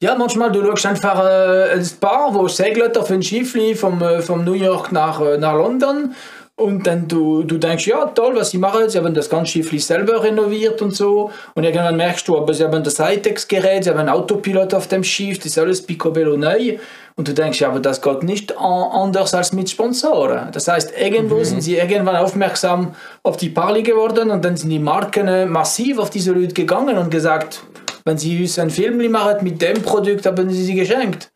[0.00, 4.20] Ja, manchmal du schaust einfach äh, ein Paar, wo segelt auf ein Schiffli vom, äh,
[4.22, 6.14] vom New York nach, äh, nach London
[6.58, 9.78] und dann du, du denkst, ja toll, was sie machen, sie haben das ganze Schiffli
[9.78, 14.00] selber renoviert und so und irgendwann merkst du, aber sie haben das Hightech-Gerät, sie haben
[14.00, 16.78] einen Autopilot auf dem Schiff, das ist alles picobello neu
[17.14, 20.50] und du denkst, ja, aber das geht nicht an, anders als mit Sponsoren.
[20.52, 24.78] Das heißt, irgendwo sind sie irgendwann aufmerksam auf die Parli geworden und dann sind die
[24.80, 27.62] Marken massiv auf diese Leute gegangen und gesagt,
[28.04, 31.30] wenn sie uns einen Film machen mit dem Produkt, haben sie sie geschenkt.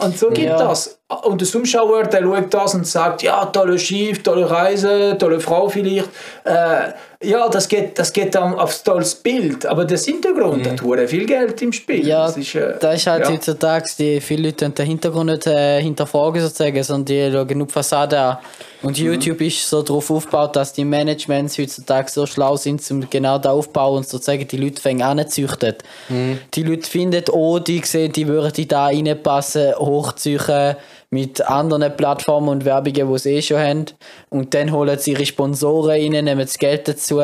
[0.00, 0.58] Und so geht Ja.
[0.58, 0.97] das.
[1.08, 5.70] Und der Zuschauer, der schaut das und sagt, ja, tolle Schiff, tolle Reise, tolle Frau
[5.70, 6.10] vielleicht.
[6.44, 6.92] Äh,
[7.22, 9.64] ja, das geht, das geht dann aufs tolles Bild.
[9.64, 12.06] Aber das Hintergrund, da tut viel Geld im Spiel.
[12.06, 13.30] Ja, das ist, äh, da ist halt ja.
[13.30, 18.20] heutzutage, die viele Leute den Hintergrund nicht äh, hinterfragen sozusagen, sondern die schauen nur Fassade
[18.20, 18.38] an.
[18.82, 19.06] Und Mhm.
[19.06, 23.50] YouTube ist so darauf aufgebaut, dass die Managements heutzutage so schlau sind, um genau da
[23.50, 25.74] aufbauen und sozusagen die Leute fängt an zu züchten.
[26.08, 26.38] Mhm.
[26.54, 30.76] Die Leute finden, oh, die sehen, die würden da reinpassen, hochziehen
[31.10, 33.86] mit anderen Plattformen und Werbungen, die sie eh schon haben.
[34.28, 37.22] Und dann holen sie ihre Sponsoren rein, nehmen das Geld dazu.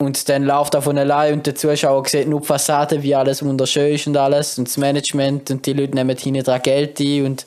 [0.00, 3.44] Und dann läuft er von allein und der Zuschauer sieht nur die Fassade, wie alles
[3.44, 4.56] wunderschön ist und alles.
[4.56, 7.46] Und das Management und die Leute nehmen hinten dran Geld ein und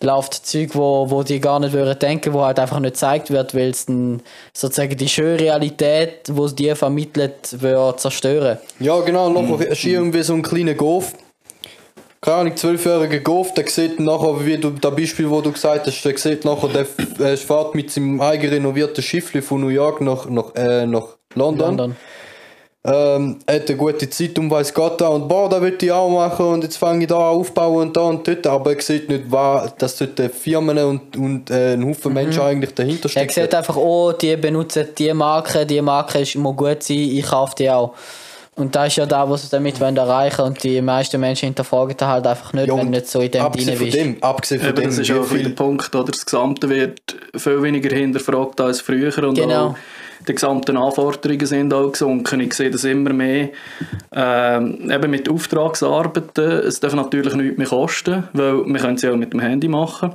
[0.00, 3.52] läuft Zeug, wo, wo die gar nicht würden denken, wo halt einfach nicht gezeigt wird,
[3.54, 8.58] weil es dann sozusagen die schöne Realität, wo die vermittelt, wird zerstören.
[8.78, 11.14] Ja, genau, nachher ist irgendwie so ein kleiner Golf.
[12.28, 16.02] Keine Ahnung, zwölfjähriger Golf, der sieht nachher, wie du, das Beispiel, wo du gesagt hast,
[16.02, 20.28] der sieht nachher, der äh, fährt mit seinem eigen renovierten Schiffli von New York nach,
[20.28, 21.78] nach, äh, nach London.
[21.78, 21.96] London.
[22.84, 26.44] Ähm, hat eine gute Zeit und weiss Gott und boah, da will ich auch machen
[26.44, 29.74] und jetzt fange ich da aufbauen und da und dort, aber er sieht nicht, was,
[29.76, 33.32] dass dort Firmen und, und äh, ein Haufen Menschen eigentlich dahinter Er stecken.
[33.32, 37.54] sieht einfach, oh, die benutzen die Marke, die Marke ist, muss gut sein, ich kaufe
[37.56, 37.94] die auch.
[38.58, 41.96] Und das ist ja da, was sie damit wollen erreichen und die meisten Menschen hinterfragen
[41.96, 43.96] das halt einfach nicht, Ja, wenn nicht so in dem abgesehen drin von bist.
[43.98, 46.10] dem, abgesehen von Eben, dem, das ist auch viel der Punkt, oder?
[46.10, 47.00] Das Gesamte wird
[47.36, 49.68] viel weniger hinterfragt als früher und Genau.
[49.68, 49.74] auch
[50.26, 52.40] die gesamten Anforderungen sind auch gesunken.
[52.40, 53.50] Ich sehe das immer mehr
[54.12, 56.44] ähm, eben mit Auftragsarbeiten.
[56.66, 59.68] Es darf natürlich nichts mehr kosten, weil wir können es ja auch mit dem Handy
[59.68, 60.12] machen.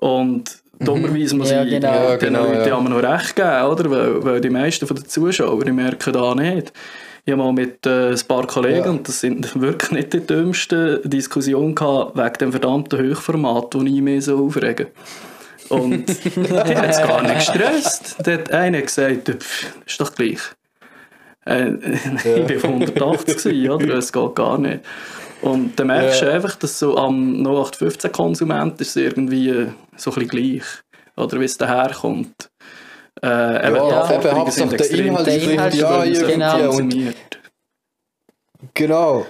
[0.00, 1.88] Und dummerweise muss Ja, ich genau.
[1.92, 2.80] Ja, den genau, Leuten ja.
[2.80, 3.90] noch recht geben, oder?
[3.90, 6.72] Weil, weil die meisten von den Zuschauern die merken da nicht.
[7.28, 8.90] Ich habe mal mit äh, ein paar Kollegen, Ja.
[8.90, 14.00] und das sind wirklich nicht die dümmsten Diskussionen gehabt, wegen dem verdammten Hochformat, wo ich
[14.00, 14.86] mich so aufrege.
[15.68, 18.16] Und die hat es gar nicht gestresst.
[18.22, 20.38] Da hat einer gesagt, «Pff, ist doch gleich.
[21.44, 21.72] Äh,
[22.24, 23.94] ich war 180, gewesen, oder?
[23.98, 24.80] Es geht gar nicht.
[25.42, 29.66] Und dann merkst du einfach, dass so am 0815-Konsument ist es irgendwie äh,
[29.98, 30.64] so ein bisschen gleich.
[31.14, 32.48] Oder wie es daherkommt.
[33.22, 37.14] Äh, eben, Ja, eben, Hauptsache der Inhalt weil ja so und-.
[38.74, 39.26] Genau.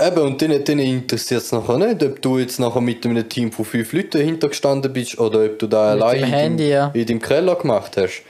[0.00, 3.52] Eben, und denen, denen interessiert es nachher nicht, ob du jetzt nachher mit einem Team
[3.52, 6.70] von fünf Leuten dahinter gestanden bist oder ob du da Mit allein dem in, Handy,
[6.70, 6.90] deinem, ja.
[6.92, 8.22] in deinem Keller gemacht hast.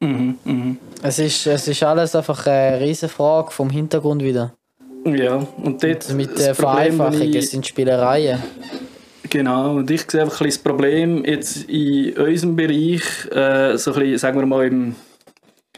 [0.00, 0.78] Mhm, mhm.
[1.02, 4.54] Es ist, es ist alles einfach eine riesige Frage vom Hintergrund wieder.
[5.04, 8.42] Ja, und dort Also mit der Vereinfachung, es sind Spielereien.
[9.30, 14.00] Genau, und ich sehe einfach ein das Problem jetzt in unserem Bereich, äh, so ein
[14.00, 14.94] bisschen, sagen wir mal, im,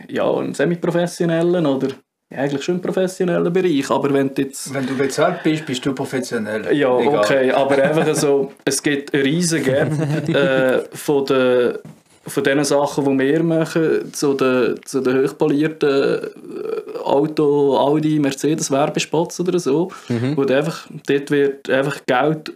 [0.09, 1.89] ja, im semi-professionellen oder
[2.33, 5.85] ja, eigentlich schon im professionellen Bereich, aber wenn du jetzt Wenn du bezahlt bist, bist
[5.85, 6.73] du professionell.
[6.77, 7.19] Ja, Egal.
[7.19, 9.91] okay, aber einfach so, es gibt einen riesen Gap
[10.29, 11.79] äh, von den
[12.27, 18.71] von den Sachen, die wir machen, zu den, zu den hochpolierten äh, Auto, Audi, Mercedes
[18.71, 19.91] Werbespots oder so,
[20.37, 22.53] wo du einfach, dort wird einfach Geld,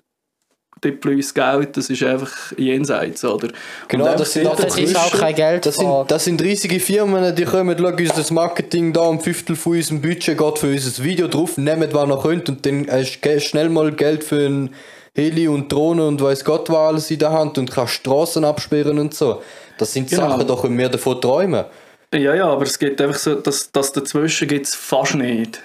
[0.85, 3.49] dort Geld, das ist einfach jenseits, oder?
[3.89, 5.67] Genau, das sind Das ist auch kein Geld.
[5.67, 9.57] Das sind, das sind riesige Firmen, die kommen, schauen uns das Marketing da, ein Fünftel
[9.57, 13.21] von unserem Budget geht für unser Video drauf, nehmen was noch könnt und dann hast
[13.21, 14.71] du schnell mal Geld für ein
[15.15, 18.99] Heli und Drohnen und weiß Gott was alles in der Hand und kannst Straßen absperren
[18.99, 19.43] und so.
[19.79, 20.31] Das sind Genau.
[20.31, 21.65] Sachen, da können wir davon träumen.
[22.13, 25.61] Ja, ja, aber es gibt einfach so, dass, dass dazwischen gibt es fast nicht.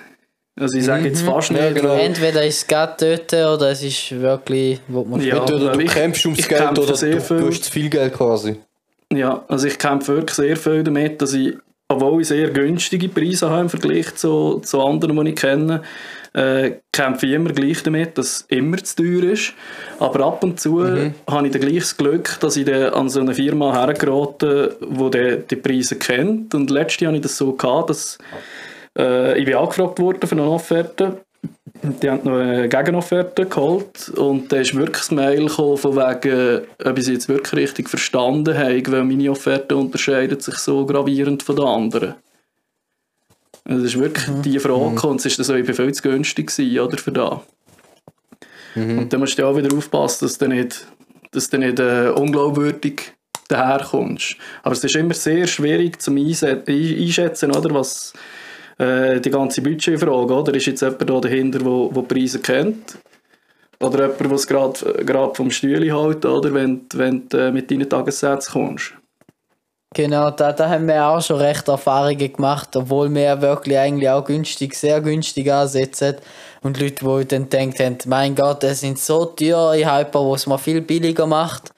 [0.60, 1.96] Also ich sage jetzt fast Ja, nicht, genau.
[1.96, 5.38] Entweder ist es gerade töten oder es ist wirklich, wo man Ja.
[5.38, 7.38] Entweder du ich- kämpfst ums ich Geld kämpfe oder sehr du, viel.
[7.40, 8.56] du hast zu viel Geld quasi.
[9.12, 11.56] Ja, also ich kämpfe wirklich sehr viel damit, dass ich,
[11.88, 15.82] obwohl ich sehr günstige Preise habe im Vergleich zu, zu anderen, die ich kenne,
[16.34, 19.54] äh, kämpfe ich immer gleich damit, dass es immer zu teuer ist.
[19.98, 23.20] Aber ab und zu habe ich dann gleich das Glück, dass ich dann an so
[23.22, 26.54] eine Firma hergerate, die die Preise kennt.
[26.54, 28.20] Und letztes Jahr hatte ich das so, gehabt, dass
[29.00, 31.22] äh, ich bin angefragt worden für eine Offerte.
[31.82, 36.62] Die haben noch eine Gegenofferte geholt und da ist wirklich das Mail gekommen, von wegen,
[36.84, 41.42] ob ich sie jetzt wirklich richtig verstanden habe, weil meine Offerte unterscheidet sich so gravierend
[41.42, 42.16] von den anderen.
[43.64, 45.94] Also das ist wirklich die Frage gekommen, und es ist dann so, ich bin viel
[45.94, 47.44] zu günstig gewesen, oder, für da.
[48.76, 50.88] Und dann musst du auch wieder aufpassen, dass du nicht,
[51.32, 53.14] dass du nicht äh, unglaubwürdig
[53.48, 54.36] daherkommst.
[54.64, 58.14] Aber es ist immer sehr schwierig zum ein- einschätzen, oder, was
[58.80, 60.54] äh, die ganze Budgetfrage, oder?
[60.56, 62.98] Ist jetzt jemand da dahinter, wo, wo Preise kennt?
[63.80, 66.54] Oder jemand, der es gerade vom Stühle hält, oder?
[66.54, 68.94] Wenn, wenn du äh, mit deinen Tagessätzen kommst.
[69.96, 74.24] Genau, da, da haben wir auch schon recht Erfahrungen gemacht, obwohl wir wirklich eigentlich auch
[74.24, 76.18] günstig, sehr günstig ansetzen.
[76.62, 80.46] Und Leute, die dann denkt haben, mein Gott, das sind so teure Hyper, wo es
[80.46, 81.72] mal viel billiger macht.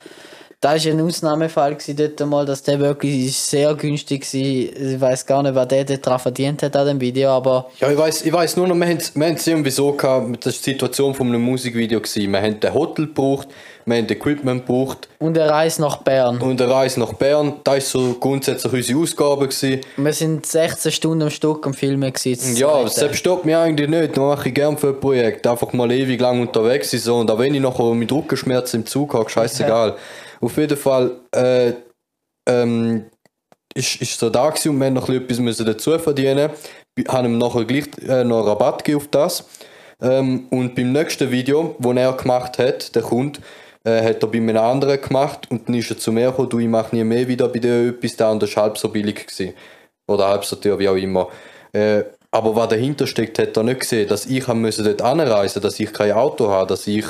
[0.64, 4.40] Da war ein Ausnahmefall dort mal, dass der wirklich sehr günstig war.
[4.40, 7.98] Ich weiß gar nicht, was der daran verdient hat an dem Video, aber Ja, ich
[7.98, 11.16] weiß ich weiss nur noch, wir haben es irgendwie so gehabt, das war die Situation
[11.16, 12.00] von einem Musikvideo.
[12.00, 12.32] Gewesen.
[12.32, 13.48] Wir haben ein Hotel gebraucht,
[13.86, 16.40] wir haben Equipment gebraucht und eine Reise nach Bern.
[16.40, 17.54] und eine Reise nach Bern.
[17.64, 19.48] Das war so grundsätzlich unsere Ausgabe.
[19.48, 19.82] Gewesen.
[19.98, 22.56] Wir sind 16 Stunden am Stück am Filmen gewesen.
[22.56, 24.12] Ja, das selbst stoppt mich eigentlich nicht.
[24.16, 25.48] Das mache ich gerne für ein Projekt.
[25.48, 27.00] Einfach mal ewig lang unterwegs sein.
[27.00, 27.18] So.
[27.18, 29.96] Und auch wenn ich nachher mit Rückenschmerzen im Zug habe, scheißegal.
[30.42, 31.74] Auf jeden Fall äh,
[32.48, 33.06] ähm,
[33.74, 36.50] ist, ist so da und wir haben noch etwas müssen dazu verdienen.
[36.96, 39.46] Wir haben ihm nachher gleich äh, noch Rabatt gegeben auf das.
[40.02, 43.40] Ähm, und beim nächsten Video, das er gemacht hat, der Kunde,
[43.84, 46.60] äh, hat er bei einem anderen gemacht und dann ist er zu mir gekommen, du,
[46.60, 49.28] ich mache nie mehr wieder bei dir etwas, der andere war halb so billig.
[49.28, 49.54] Gewesen.
[50.08, 51.30] Oder halb so teuer, wie auch immer.
[51.72, 55.94] Äh, aber was dahinter steckt, hat er nicht gesehen, dass ich dort anreisen, dass ich
[55.94, 57.06] kein Auto habe, dass ich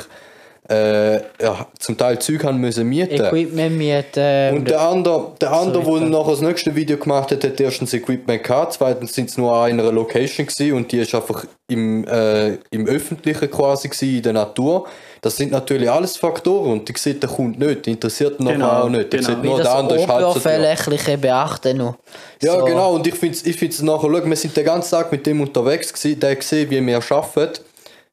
[0.68, 3.14] äh, ja, zum Teil Zeug haben müssen mieten.
[3.14, 4.54] Equipment mieten.
[4.56, 7.92] Und der andere, der andere, So der nachher das nächste Video gemacht hat, hat erstens
[7.92, 12.06] Equipment gehabt, zweitens sind es nur an einer Location gewesen und die ist einfach im,
[12.06, 14.86] äh, im Öffentlichen quasi gewesen, in der Natur.
[15.20, 18.82] Das sind natürlich alles Faktoren und die sieht der Kunde nicht, die interessiert ihn Genau,
[18.82, 19.12] auch nicht.
[19.12, 19.32] Der genau.
[19.32, 20.30] sieht nur das der andere ist halb so.
[20.30, 21.96] Oberflächliche beachten noch.
[22.40, 22.64] Ja, So.
[22.64, 22.94] genau.
[22.94, 25.40] Und ich finde es ich find's nachher, schau, wir sind den ganzen Tag mit dem
[25.40, 27.60] unterwegs gewesen, der gesehen, wie wir arbeiten.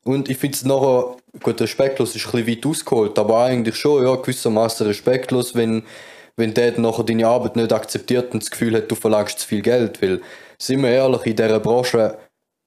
[0.03, 4.03] Und ich finde es nachher, gut, respektlos ist ein bisschen weit ausgeholt, aber eigentlich schon,
[4.05, 5.83] ja, gewissermaßen respektlos, wenn,
[6.35, 9.47] wenn der dann nachher deine Arbeit nicht akzeptiert und das Gefühl hat, du verlangst zu
[9.47, 10.01] viel Geld.
[10.01, 10.21] Weil,
[10.57, 12.17] sind wir ehrlich, in dieser Branche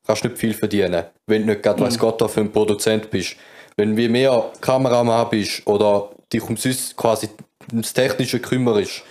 [0.07, 3.11] kannst du nicht viel verdienen, wenn du nicht gerade weiss Gott da für ein Produzent
[3.11, 3.37] bist.
[3.77, 7.29] Wenn wie mehr Kameramann bist oder dich um sonst quasi
[7.71, 9.03] ums Technische kümmerst,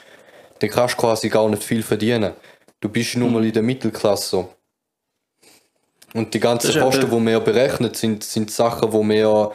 [0.59, 2.33] dann kannst du quasi gar nicht viel verdienen.
[2.79, 4.47] Du bist nur mal in der Mittelklasse.
[6.13, 9.51] Und die ganzen Kosten, die wir berechnen, sind, sind Sachen, wo wir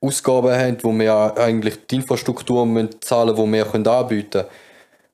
[0.00, 4.46] Ausgaben haben, wo wir eigentlich die Infrastruktur müssen zahlen die wir können anbieten können.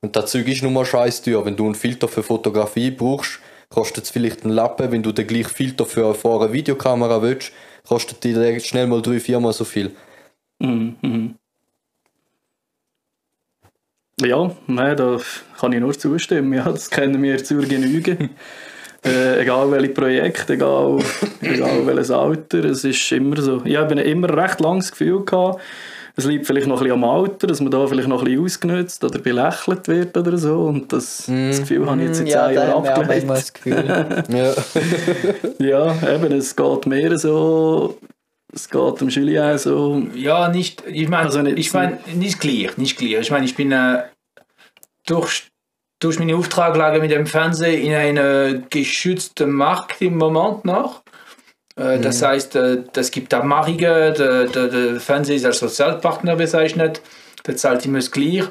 [0.00, 1.44] Und das Zeug ist nun mal scheiß teuer.
[1.44, 4.90] Wenn du einen Filter für Fotografie brauchst, kostet es vielleicht einen Lappen.
[4.90, 7.52] Wenn du den gleichen Filter für, für eine Videokamera willst,
[7.86, 9.90] kostet die schnell mal drei, viermal so viel.
[10.60, 11.34] Mhm.
[14.20, 15.18] Ja, nein, da
[15.58, 16.52] kann ich nur zustimmen.
[16.52, 18.30] Ja, das kennen wir zur Genüge.
[19.04, 20.98] Äh, egal welches Projekt, egal,
[21.40, 23.62] egal welches Alter, es ist immer so.
[23.64, 25.60] Ich habe immer recht langes Gefühl gehabt,
[26.16, 28.44] es liegt vielleicht noch ein bisschen am Alter, dass man da vielleicht noch ein bisschen
[28.44, 30.62] ausgenutzt oder belächelt wird oder so.
[30.64, 33.02] Und das, das Gefühl habe ich jetzt in ja, zehn da Jahren haben wir aber
[33.02, 33.30] abgelegt.
[33.30, 33.84] das Gefühl.
[34.28, 34.54] Ja.
[35.60, 37.98] Ja, eben, es geht mehr so,
[38.52, 42.76] es geht dem Julien so, Ja, nicht, ich meine, Also nicht- ich mein, nicht gleich,
[42.78, 43.20] nicht gleich.
[43.20, 44.02] Ich meine, ich bin äh,
[45.06, 45.48] durch,
[45.98, 51.02] durch meine Auftraglage mit dem Fernsehen in einem geschützten Markt im Moment noch.
[51.76, 57.00] Äh, Das heißt, äh, das gibt Abmachungen, der, der, der Fernsehen ist als Sozialpartner bezeichnet,
[57.46, 58.44] der zahlt immer das gleich.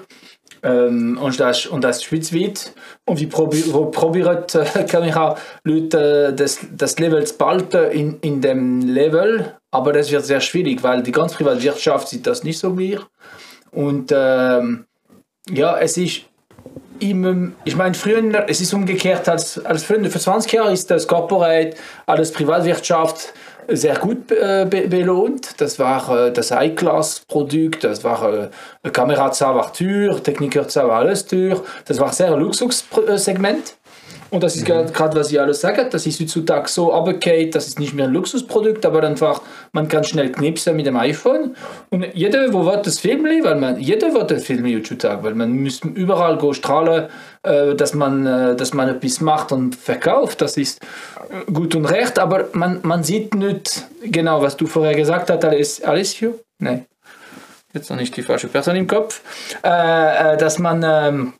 [0.63, 2.73] Ähm, und, das, und das schweizweit.
[3.05, 7.91] Und wie probi wo probiert, äh, kann ich auch Leute das, das Level zu behalten
[7.91, 12.43] in, in dem Level, aber das wird sehr schwierig, weil die ganze Privatwirtschaft sieht das
[12.43, 12.99] nicht so gleich.
[13.71, 14.85] Und ähm,
[15.49, 16.26] ja, es ist
[16.99, 21.07] immer, ich meine, früher, es ist umgekehrt als, als früher, für 20 Jahre ist das
[21.07, 23.33] Corporate, alles Privatwirtschaft
[23.67, 25.59] sehr gut äh, be belohnt.
[25.59, 31.61] Das war äh, das High-Class-Produkt, das war äh, Kamera war teuer, Techniker war alles teuer.
[31.85, 33.75] Das war sehr Luxussegment.
[34.29, 37.79] Und das ist gerade, was ich alles sage, das ist heutzutage so runtergefallen, das ist
[37.79, 41.55] nicht mehr ein Luxusprodukt, aber einfach, man kann schnell knipsen mit dem iPhone.
[41.89, 45.51] Und jeder, wo will das Film, weil man, jeder will das Film heutzutage, weil man
[45.63, 47.07] muss überall go strahlen,
[47.43, 50.41] äh, dass man, äh, dass man etwas macht und verkauft.
[50.41, 54.95] Das ist äh, gut und recht, aber man, man sieht nicht genau, was du vorher
[54.95, 56.39] gesagt hast, Alice, Alessio?
[56.59, 56.85] Nein.
[57.73, 59.21] Jetzt noch nicht die falsche Person im Kopf.
[59.61, 61.33] Dass man, ähm,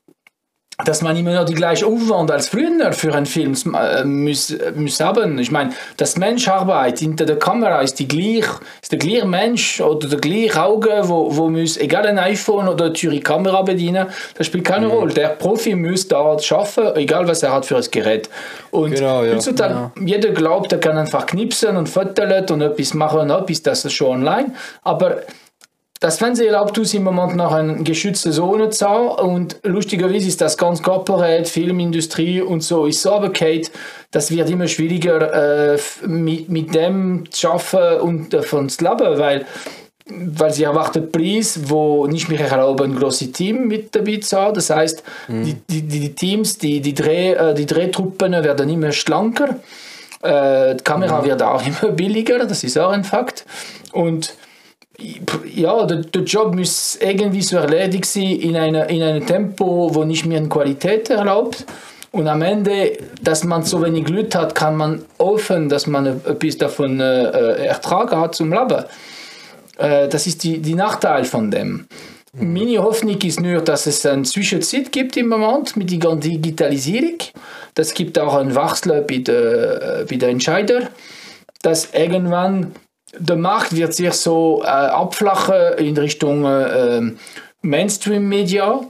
[0.85, 4.99] dass man immer noch die gleiche Aufwand als früher für einen Film äh, muss, muss
[4.99, 5.39] haben.
[5.39, 8.45] Ich meine, das Menscharbeit hinter der Kamera ist, die gleich,
[8.79, 12.91] ist der gleiche Mensch oder der gleiche Auge, wo, wo muss, egal ein iPhone oder
[12.91, 14.91] die Kamera bedienen, das spielt keine Mhm.
[14.91, 15.13] Rolle.
[15.15, 18.29] Der Profi muss da schaffen, egal was er hat für ein Gerät.
[18.69, 19.33] Und Genau, ja.
[19.33, 23.83] heutzutage, jeder glaubt, er kann einfach knipsen und fotolen und etwas machen und etwas, das
[23.83, 24.53] ist schon online.
[24.83, 25.21] Aber
[25.99, 30.41] das Fernsehen erlaubt uns im Moment noch eine geschützte Zone zu haben und lustigerweise ist
[30.41, 33.67] das ganz korporate, Filmindustrie und so ist so runtergefallen,
[34.11, 39.45] das wird immer schwieriger äh, mit, mit dem zu arbeiten und davon zu leben, weil
[40.09, 44.53] weil sie erwarten Preis, wo nicht mehr erlauben, ein großes Team mit dabei zu haben.
[44.53, 49.59] Das heißt, die, die, die Teams, die, die, Dreh, äh, die Drehtruppen werden immer schlanker.
[50.21, 53.45] Äh, die Kamera wird auch immer billiger, das ist auch ein Fakt.
[53.91, 54.33] Und
[55.53, 60.03] ja, der, der Job muss irgendwie so erledigt sein in, einer, in einem Tempo, wo
[60.03, 61.65] nicht mehr eine Qualität erlaubt.
[62.11, 66.57] Und am Ende, dass man so wenig Glück hat, kann man hoffen, dass man etwas
[66.57, 68.85] davon äh, äh, Ertrag hat zum Leben.
[69.77, 71.87] Äh, das ist die, die Nachteil von dem.
[72.33, 77.17] Meine Hoffnung ist nur, dass es eine Zwischenzeit gibt im Moment mit der ganzen Digitalisierung.
[77.75, 80.87] Das gibt auch einen Wachsel bei den bei der Entscheidern,
[81.61, 82.73] dass irgendwann
[83.17, 87.01] der Markt wird sich so äh, abflachen in Richtung äh,
[87.61, 88.81] Mainstream-Media.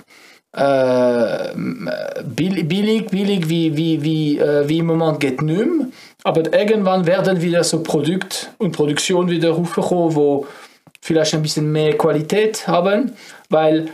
[0.54, 1.54] Äh,
[2.24, 5.88] billig, billig, wie, wie, wie, äh, wie im Moment geht nicht mehr.
[6.24, 10.48] Aber irgendwann werden wieder so Produkt und Produktion wieder hochkommen, wo
[11.02, 13.14] vielleicht ein bisschen mehr Qualität haben,
[13.50, 13.90] weil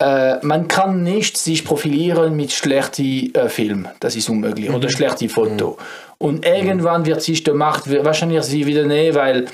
[0.00, 5.28] äh, man kann nicht sich profilieren mit schlechten äh, Film, das ist unmöglich, oder schlechten
[5.28, 5.76] Foto.
[6.18, 9.46] Und irgendwann wird sich der Markt wahrscheinlich sie wieder nehmen, weil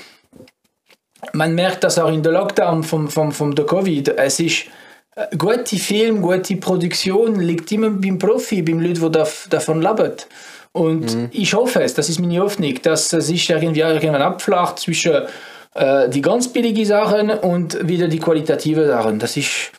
[1.33, 4.09] man merkt das auch in der Lockdown vom, vom, vom der Covid.
[4.09, 4.65] Es ist
[5.15, 10.13] äh, gute Film, gute Produktion liegt immer beim Profi, beim Leute, die dav- davon leben.
[10.71, 15.21] Und ich hoffe es, das ist meine Hoffnung, dass es sich irgendwie irgendwann abflacht zwischen
[15.73, 19.19] äh, die ganz billigen Sachen und wieder die qualitativen Sachen.
[19.19, 19.71] Das ist,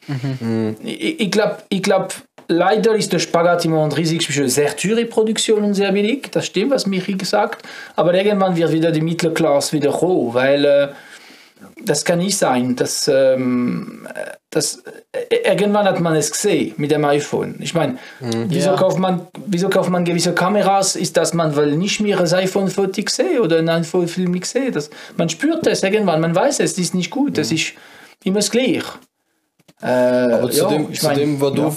[0.84, 2.14] ich, ich glaube, ich glaub,
[2.48, 6.30] leider ist der Spagat im Moment riesig zwischen sehr teure Produktion und sehr billig.
[6.32, 7.62] Das stimmt, was Michi gesagt
[7.96, 10.88] Aber irgendwann wird wieder die Mittelklasse wieder kommen, weil äh,
[11.84, 12.76] das kann nicht sein.
[12.76, 14.06] Das, ähm,
[14.50, 14.82] das,
[15.12, 17.56] äh, irgendwann hat man es gesehen mit dem iPhone.
[17.60, 18.76] Ich meine, wieso, Ja.
[18.76, 20.96] kauft man, wieso kauft man gewisse Kameras?
[20.96, 24.72] Ist das man, weil nicht mehr ein iPhone-Foto gesehen oder ein iPhone-Film gesehen?
[24.72, 27.38] Das, man spürt es irgendwann, man weiß es, das ist nicht gut.
[27.38, 27.72] Das ist
[28.24, 28.82] immer das Gleiche.
[29.82, 31.64] Äh, Aber zu, ja, dem, ich zu, mein, dem, was ja.
[31.68, 31.76] du,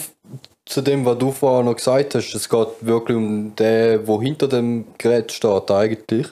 [0.69, 4.47] zu dem, was du vorher noch gesagt hast, es geht wirklich um den, der hinter
[4.47, 6.27] dem Gerät steht eigentlich.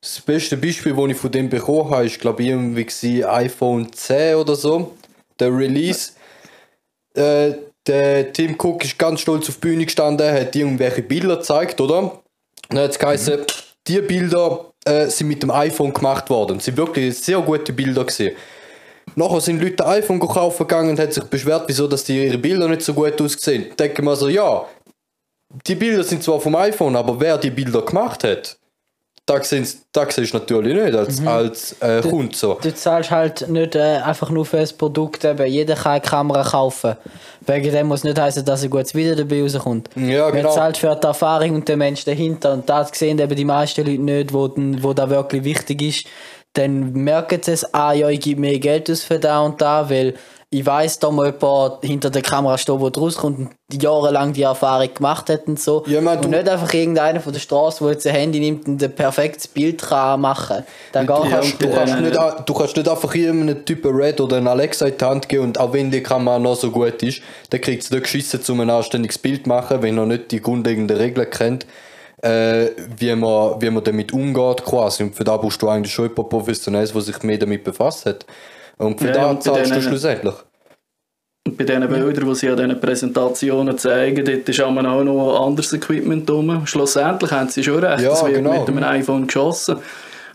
[0.00, 4.36] Das beste Beispiel, das ich von dem bekommen habe, ist glaube ich irgendwie iPhone 10
[4.36, 4.94] oder so.
[5.38, 6.12] Der Release.
[7.14, 7.52] Äh,
[7.86, 11.98] der Tim Cook ist ganz stolz auf die Bühne gestanden, hat irgendwelche Bilder gezeigt, oder?
[11.98, 12.12] Und
[12.70, 13.40] dann hat es geheißen,
[13.86, 16.56] die Bilder äh, sind mit dem iPhone gemacht worden.
[16.56, 18.34] Es sind wirklich sehr gute Bilder gewesen.
[19.16, 22.38] Nachher sind Leute ein iPhone kaufen gegangen und haben sich beschwert, wieso dass die ihre
[22.38, 23.66] Bilder nicht so gut aussehen.
[23.78, 24.64] Denke mal so, ja,
[25.66, 28.56] die Bilder sind zwar vom iPhone, aber wer die Bilder gemacht hat,
[29.26, 30.00] da siehst du
[30.32, 32.58] natürlich nicht als, als äh, Kunde so.
[32.60, 36.42] Du zahlst halt nicht äh, einfach nur für das Produkt, eben jeder kann eine Kamera
[36.42, 36.96] kaufen.
[37.46, 39.88] Wegen dem muss nicht heißen, dass ein gutes Video dabei rauskommt.
[39.96, 40.52] Ja, Man genau.
[40.54, 42.52] zahlt für die Erfahrung und den Mensch dahinter.
[42.52, 46.06] Und das sehen eben die meisten Leute nicht, wo, den- wo da wirklich wichtig ist.
[46.54, 49.90] Dann merken sie es, ah ja, ich gebe mehr Geld aus für da und da,
[49.90, 50.14] weil
[50.54, 54.88] ich weiß, da muss jemand hinter der Kamera stehen, der rauskommt und jahrelang die Erfahrung
[54.94, 55.82] gemacht hat und so.
[55.88, 58.80] Ja, man, und nicht einfach irgendeiner von der Straße, der jetzt ein Handy nimmt und
[58.80, 60.64] ein perfektes Bild kann machen kann.
[60.92, 64.36] Dann Ja, kannst du, du, kannst nicht, du kannst nicht einfach irgendeinem Typen Red oder
[64.36, 67.20] einen Alexa in die Hand geben und auch wenn die Kamera noch so gut ist,
[67.50, 70.40] dann kriegt es nicht geschissen, um ein anständiges Bild zu machen, wenn er nicht die
[70.40, 71.66] grundlegenden Regeln kennt,
[72.24, 75.02] äh, wie, man, wie man damit umgeht quasi.
[75.02, 78.24] Und für da brauchst du eigentlich schon jemand Professionelles, der sich mehr damit befasst hat.
[78.78, 80.34] Und für Ja, da zahlst du schlussendlich.
[81.46, 85.72] Und bei diesen Bildern, die sie an diesen Präsentationen zeigen, dort ist auch noch anderes
[85.74, 86.66] Equipment drum.
[86.66, 88.58] Schlussendlich haben sie schon recht, Ja, es wird genau.
[88.60, 89.76] mit einem iPhone geschossen.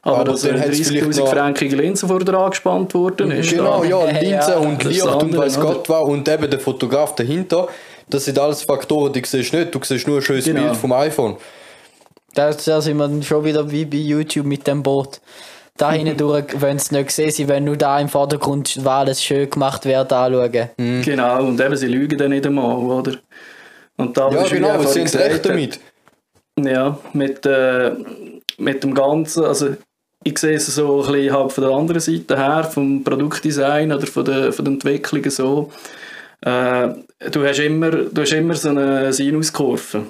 [0.02, 3.50] Aber, Aber dass eine hat's vielleicht 30'000 noch- frankige Linse vor der angespannt worden ist.
[3.50, 5.60] Genau, ja, Linse Ja, und das Licht und weiß?
[5.60, 7.68] Gott was und eben der Fotograf dahinter.
[8.10, 9.76] Das sind alles Faktoren, die siehst du nicht.
[9.76, 10.62] Du siehst nur ein schönes Genau.
[10.62, 11.36] Bild vom iPhone.
[12.34, 15.22] Da, da sind wir schon wieder wie bei YouTube mit dem Boot.
[15.78, 19.24] Da hinten durch, wenn sie nicht sehen, sie wollen nur da im Vordergrund, weil alles
[19.24, 20.70] schön gemacht wird, anschauen.
[20.78, 23.14] Genau, und eben, sie lügen dann nicht einmal, oder?
[23.96, 25.80] Und da, Ja, was genau, sie vorhin haben recht damit.
[26.60, 27.92] Ja, mit, äh,
[28.58, 29.70] mit dem Ganzen, also
[30.24, 34.06] ich sehe es so ein bisschen halt von der anderen Seite her, vom Produktdesign oder
[34.06, 35.72] von der, von der Entwicklung so.
[36.42, 36.90] Äh,
[37.32, 40.04] du, hast immer, du hast immer so eine Sinuskurve.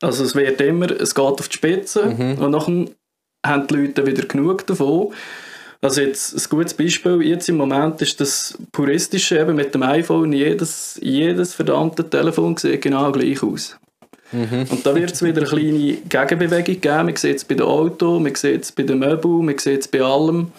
[0.00, 2.86] Also es wird immer, es geht auf die Spitze und nachher
[3.44, 5.12] haben die Leute wieder genug davon.
[5.82, 10.32] Also jetzt ein gutes Beispiel jetzt im Moment ist das puristische eben mit dem iPhone.
[10.32, 13.78] Jedes, jedes verdammte Telefon sieht genau gleich aus.
[14.32, 17.06] Und da wird es wieder eine kleine Gegenbewegung geben.
[17.06, 19.88] Man sieht es bei den Autos, man sieht es bei den Möbeln, man sieht es
[19.88, 20.52] bei allem.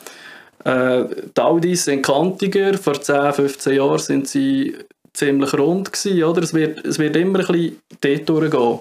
[0.65, 1.05] Äh,
[1.37, 2.77] die Audis sind kantiger.
[2.77, 4.75] Vor 10, 15 Jahren sind sie
[5.13, 6.41] ziemlich rund gewesen, oder?
[6.41, 8.79] Es wird, es wird immer ein bisschen dort durchgehen.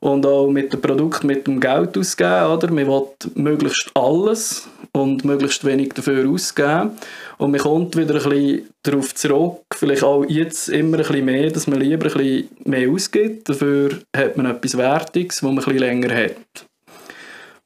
[0.00, 2.70] Und auch mit dem Produkt, mit dem Geld ausgeben, oder?
[2.70, 6.90] Man will möglichst alles und möglichst wenig dafür ausgeben.
[7.38, 11.50] Und man kommt wieder ein bisschen darauf zurück, vielleicht auch jetzt immer ein bisschen mehr,
[11.50, 13.48] dass man lieber ein bisschen mehr ausgibt.
[13.48, 16.66] Dafür hat man etwas Wertiges, wo man ein bisschen länger hat.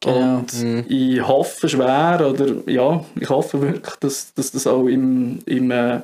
[0.00, 0.38] Genau.
[0.38, 5.70] Und ich hoffe schwer, oder ja, ich hoffe wirklich, dass, dass das auch im, im,
[5.70, 6.00] äh,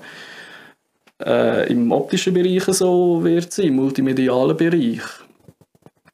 [1.24, 5.00] äh, im optischen Bereich so wird sein, im multimedialen Bereich.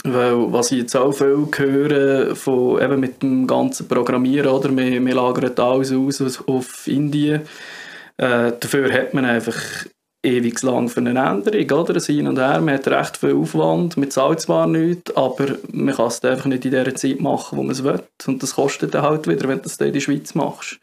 [0.05, 4.77] Weil, was ich jetzt auch viel höre, von, eben mit dem ganzen Programmieren, oder?
[4.77, 7.43] Wir, wir lagern alles aus auf- Indien.
[8.17, 9.57] Äh, dafür hat man einfach
[10.25, 11.95] ewig lang für eine Änderung, oder?
[11.95, 15.95] Ein Hin und Her, man hat recht viel Aufwand, man zahlt zwar nichts, aber man
[15.95, 18.01] kann es einfach nicht in der Zeit machen, wo man es will.
[18.27, 20.79] Und das kostet dann halt wieder, wenn du das dann in der Schweiz machst.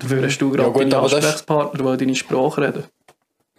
[0.00, 2.84] Dafür hast du gerade gut, deine das- Ansprechpartner, die deine Sprache reden.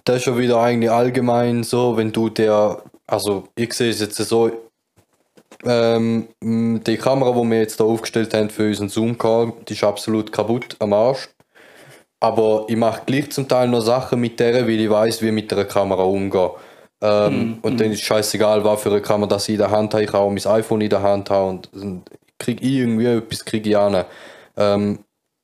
[0.04, 4.18] Das ist ja wieder eigentlich allgemein so, wenn du der, also ich sehe es jetzt
[4.18, 4.52] so,
[5.66, 10.32] ähm, die Kamera, die wir jetzt hier aufgestellt haben für unseren Zoom-Call, die ist absolut
[10.32, 11.30] kaputt am Arsch.
[12.20, 15.34] Aber ich mache gleich zum Teil noch Sachen mit der, weil ich weiß, wie ich
[15.34, 16.52] mit der Kamera umgehe.
[17.02, 20.04] Ähm, und dann ist scheißegal, was für eine Kamera das ich in der Hand habe.
[20.04, 22.04] Ich kann auch mein iPhone in der Hand haben und, und
[22.40, 24.06] kriege irgendwie etwas kriege ich an.
[24.58, 25.00] Ähm,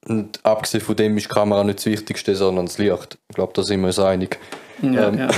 [0.07, 3.17] und abgesehen von dem ist die Kamera nicht das Wichtigste, sondern das Licht.
[3.29, 4.39] Ich glaube, da sind wir uns einig.
[4.81, 5.29] Ja, Ähm, ja.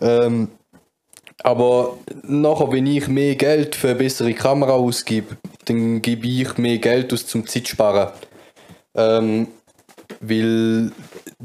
[1.42, 6.78] Aber nachher, wenn ich mehr Geld für eine bessere Kamera ausgebe, dann gebe ich mehr
[6.78, 8.12] Geld aus zum Zeit sparen.
[8.94, 9.48] Ähm,
[10.20, 10.92] weil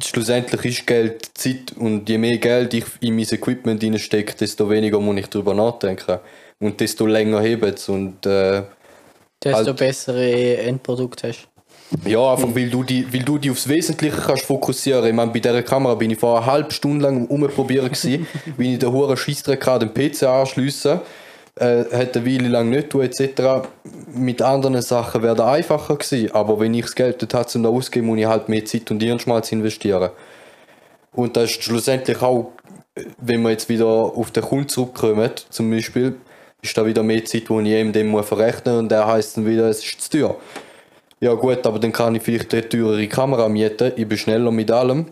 [0.04, 5.00] schlussendlich ist Geld Zeit und je mehr Geld ich in mein Equipment reinstecke, desto weniger
[5.00, 6.20] muss ich darüber nachdenken.
[6.60, 7.90] Und desto länger hebt es.
[7.90, 8.64] Und äh,
[9.44, 9.78] Desto Halt.
[9.78, 11.48] bessere Endprodukte hast.
[12.06, 15.16] Ja, einfach weil du die, weil du die aufs Wesentliche kannst fokussieren.
[15.16, 17.92] Meine, bei dieser Kamera bin ich vor einer halben Stunde lang rumprobieren
[18.58, 21.00] wie ich den hohen Scheissdreck den PC anschliessen.
[21.58, 23.68] Äh, hat eine Weile lang nicht tun, etc.
[24.14, 26.32] Mit anderen Sachen wäre das einfacher gewesen.
[26.34, 28.92] Aber wenn ich das Geld dort habe, zum da ausgeben, muss ich halt mehr Zeit
[28.92, 30.10] und Hirnschmalz investieren.
[31.14, 32.52] Und das ist schlussendlich auch,
[33.20, 36.16] wenn wir jetzt wieder auf den Kunden zurückkommen, zum Beispiel,
[36.62, 39.46] ist da wieder mehr Zeit, die ich ihm dem verrechnen muss und der heisst dann
[39.46, 40.36] wieder, es ist zu teuer.
[41.20, 44.70] Ja gut, aber dann kann ich vielleicht eine teurere Kamera mieten, ich bin schneller mit
[44.70, 45.08] allem.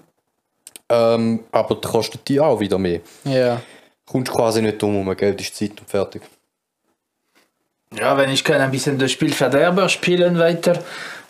[0.89, 2.99] Ähm, aber das kostet die auch wieder mehr.
[3.24, 3.62] Ja.
[4.06, 6.22] Kommst quasi nicht drum herum, Geld ist Zeit und fertig.
[7.97, 10.84] Ja, wenn ich kann ein bisschen das Spiel Verderber spielen weiter.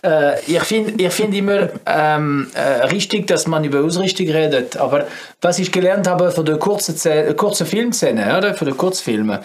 [0.04, 4.78] Äh, ich finde ich find immer ähm, äh, richtig, dass man über Ausrichtung redet.
[4.78, 5.08] Aber
[5.42, 8.54] was ich gelernt habe von der kurzen, Ze- kurzen Filmszene, oder?
[8.54, 9.40] von den Kurzfilmen,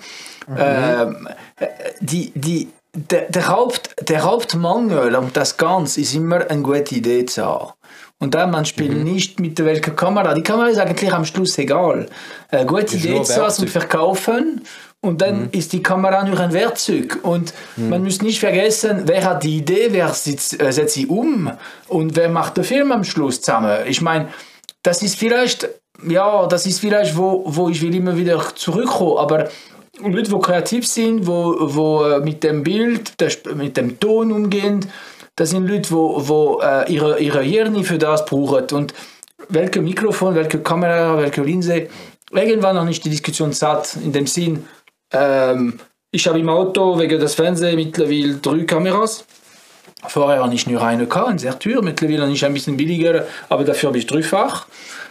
[0.56, 1.66] ähm, äh,
[2.00, 2.68] die, die,
[3.10, 7.72] der, der, Haupt, der Hauptmangel um das Ganze ist immer eine gute Idee zu haben.
[8.20, 10.34] Und dann, man spielt nicht mit der welchen Kamera.
[10.34, 12.06] Die Kamera ist eigentlich am Schluss egal.
[12.50, 13.68] Eine gute Ist Idee zu haben zum.
[13.68, 14.62] Verkaufen
[15.00, 17.20] und dann ist die Kamera nur ein Werkzeug.
[17.22, 21.52] Und man muss nicht vergessen, wer hat die Idee, wer setzt, äh, setzt sie um
[21.86, 23.78] und wer macht den Film am Schluss zusammen.
[23.86, 24.28] Ich meine,
[24.82, 25.68] das ist vielleicht,
[26.08, 29.48] ja, das ist vielleicht, wo, wo ich will immer wieder zurückkommen, aber
[30.02, 33.12] Leute, die kreativ sind, wo, wo äh, mit dem Bild,
[33.54, 34.86] mit dem Ton umgehen,
[35.36, 38.66] das sind Leute, wo, wo äh, ihre, ihre Hirne für das brauchen.
[38.72, 38.94] Und
[39.48, 41.88] welche Mikrofon, welche Kamera, welche Linse,
[42.32, 44.64] irgendwann noch nicht die Diskussion satt, in dem Sinn,
[45.12, 45.78] ähm,
[46.10, 49.24] ich habe im Auto wegen des Fernsehens mittlerweile drei Kameras.
[50.06, 51.82] Vorher habe ich nur eine gehabt, sehr teuer.
[51.82, 54.66] Mittlerweile habe ich ein bisschen billiger, aber dafür habe ich dreifach.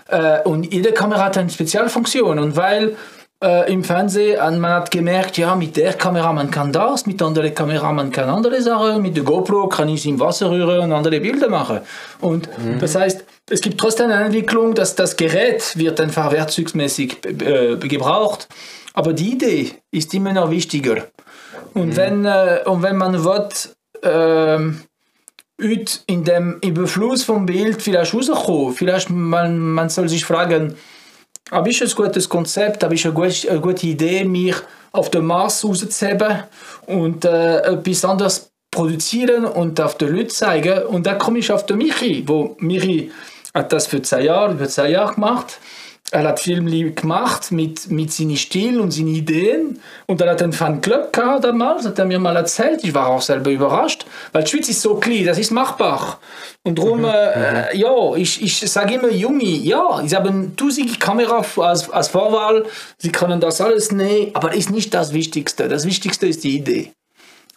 [0.08, 2.40] Äh, und jede Kamera hat eine Spezialfunktion.
[2.40, 2.96] Und weil
[3.44, 7.20] äh, im Fernsehen und man hat gemerkt, ja, mit der Kamera man kann das, mit
[7.20, 10.80] der anderen Kamera man kann andere Sachen, mit der GoPro kann ich im Wasser rühren
[10.80, 11.82] und andere Bilder machen.
[12.20, 17.76] Und das heißt, es gibt trotzdem eine Entwicklung, dass das Gerät wird einfach werkzeugsmäßig äh,
[17.78, 18.48] gebraucht,
[18.94, 21.08] aber die Idee ist immer noch wichtiger.
[21.74, 23.50] Und, wenn, äh, und wenn man will,
[24.02, 24.82] ähm,
[25.60, 30.76] in dem Überfluss vom Bild vielleicht rauskommen, vielleicht man, man soll sich fragen,
[31.52, 34.56] habe ich ein gutes Konzept, habe ich eine gute, Idee, mich
[34.91, 36.43] auf den Mars rauszuheben
[36.86, 40.84] und äh, etwas anderes produzieren und auf den Leuten zeigen.
[40.84, 43.12] Und dann komme ich auf den Michi, wo Michi
[43.54, 45.60] hat das für zwei Jahre, über zwei Jahre gemacht.
[46.10, 49.82] Er hat Filme gemacht mit, mit seinen Stil und seinen Ideen.
[50.05, 52.82] Und er hat einen Fanclub gehabt damals, hat er mir mal erzählt.
[52.84, 56.20] Ich war auch selber überrascht, weil die Schweiz ist so klein, das ist machbar.
[56.64, 61.89] Und darum, äh, ja, ich, ich sage immer, Junge, ja, sie haben tausende Kamera als,
[61.89, 62.66] als Vorwahl,
[62.97, 65.68] sie können das alles nehmen, aber ist nicht das Wichtigste.
[65.68, 66.91] Das Wichtigste ist die Idee.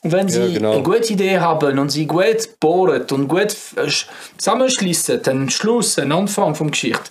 [0.02, 0.72] Und wenn sie Ja, genau.
[0.72, 4.06] eine gute Idee haben und sie gut bohren und gut äh, sch-
[4.38, 7.10] zusammenschließen, den Schluss, den Anfang vom Geschichte,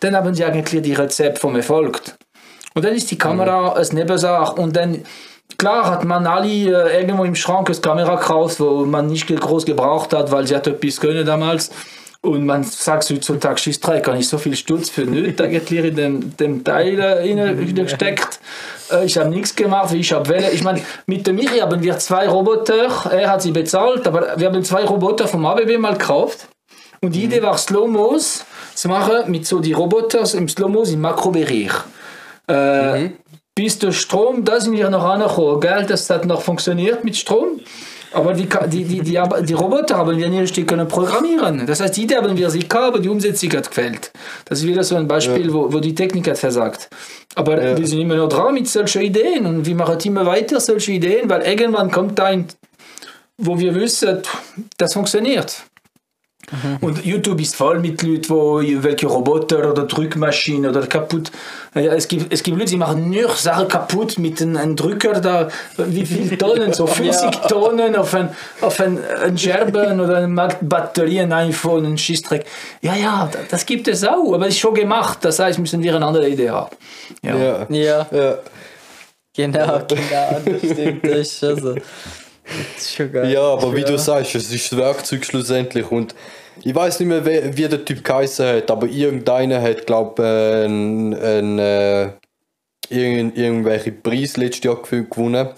[0.00, 2.00] dann haben sie eigentlich die Rezept vom Erfolg.
[2.74, 5.04] Und dann ist die Kamera eine Nebensache und dann
[5.56, 9.64] Klar hat man alle äh, irgendwo im Schrank eine Kamera gekauft, wo man nicht groß
[9.64, 11.70] gebraucht hat, weil sie hat etwas können damals.
[12.20, 15.96] Und man sagt heutzutage, schießt drei, kann ich so viel Stutz für nichts eigentlich in
[15.96, 18.40] dem, dem Teil äh, rein gesteckt.
[18.92, 20.50] Äh, ich habe nichts gemacht, wie ich habe wählen.
[20.52, 24.48] Ich meine, mit dem Michi haben wir zwei Roboter, er hat sie bezahlt, aber wir
[24.48, 26.48] haben zwei Roboter vom ABB mal gekauft.
[27.00, 28.44] Und die Idee war Slow-Mos
[28.74, 31.72] zu machen mit so die Roboter im Slow-Mos im Makrobereich.
[32.48, 33.10] Äh,
[33.54, 35.84] Bis der Strom, da sind wir noch angekommen, gell?
[35.86, 37.60] Das hat noch funktioniert mit Strom.
[38.12, 41.66] Aber die, die, die, die, die Roboter haben wir nicht richtig können programmieren.
[41.66, 44.12] Das heißt, die Idee haben wir sich gehabt, aber die Umsetzung hat gefällt.
[44.46, 46.88] Das ist wieder so ein Beispiel, wo, wo die Technik hat versagt.
[47.34, 50.92] Aber wir sind immer noch dran mit solchen Ideen und wir machen immer weiter solche
[50.92, 52.46] Ideen, weil irgendwann kommt ein,
[53.36, 54.22] wo wir wissen,
[54.78, 55.64] das funktioniert.
[56.80, 61.30] Und YouTube ist voll mit Leuten, wo welche Roboter oder Drückmaschinen oder kaputt.
[61.74, 65.20] Ja, es, gibt, es gibt Leute, die machen nur Sachen kaputt mit einem, einem Drücker
[65.20, 65.48] da.
[65.76, 66.72] Wie viele Tonnen?
[66.72, 68.30] So 50 Tonnen auf ein,
[68.60, 72.44] auf ein, ein Scherben oder eine Batterie, ein iPhone, ein Schießdreck.
[72.80, 75.18] Ja, ja, da- das gibt es auch, aber es ist schon gemacht.
[75.22, 76.74] Das heißt, müssen wir eine andere Idee haben.
[77.22, 77.36] Ja.
[77.36, 77.66] Ja.
[77.68, 78.38] Ja, Ja.
[79.36, 81.74] genau, genau, das stimmt, das ist schon so.
[82.74, 83.30] Das ist schon geil.
[83.30, 86.14] Ja, aber wie du sagst, es ist das Werkzeug schlussendlich und
[86.64, 90.22] ich weiß nicht mehr, wer, wie der Typ geheißen hat, aber irgendeiner hat, glaube
[90.66, 92.10] ein, ein, äh,
[92.88, 95.50] irgend, irgendwelche Preise letztes Jahr gew- gewonnen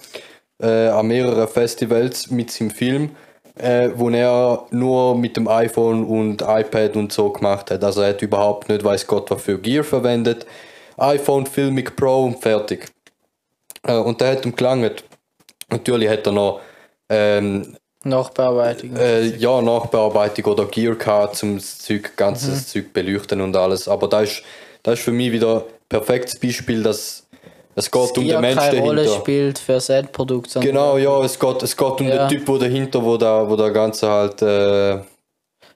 [0.63, 3.11] äh, an mehreren Festivals mit seinem Film,
[3.59, 7.83] äh, wo er nur mit dem iPhone und iPad und so gemacht hat.
[7.83, 10.45] Also er hat überhaupt nicht, weiß Gott, was für Gear verwendet.
[10.99, 12.89] iPhone, Filmic Pro und fertig.
[13.87, 15.03] Äh, und der hat ihm gelangt.
[15.71, 16.61] Natürlich hat er noch
[17.11, 18.97] ähm, Nachbearbeitung.
[18.97, 23.89] äh, ja, Nachbearbeitung oder Gear gehabt, um das Zeug, ganzes Zeug beleuchten und alles.
[23.89, 24.43] Aber da ist,
[24.83, 27.27] das ist für mich wieder ein perfektes Beispiel, dass
[27.75, 29.21] es geht um ja den Menschen keine Rolle dahinter.
[29.21, 30.53] spielt für das Endprodukt.
[30.61, 32.27] Genau, ja, es geht, es geht um Ja.
[32.27, 34.41] den Typ, wo dahinter, wo der, wo der Ganze halt.
[34.43, 34.93] Äh,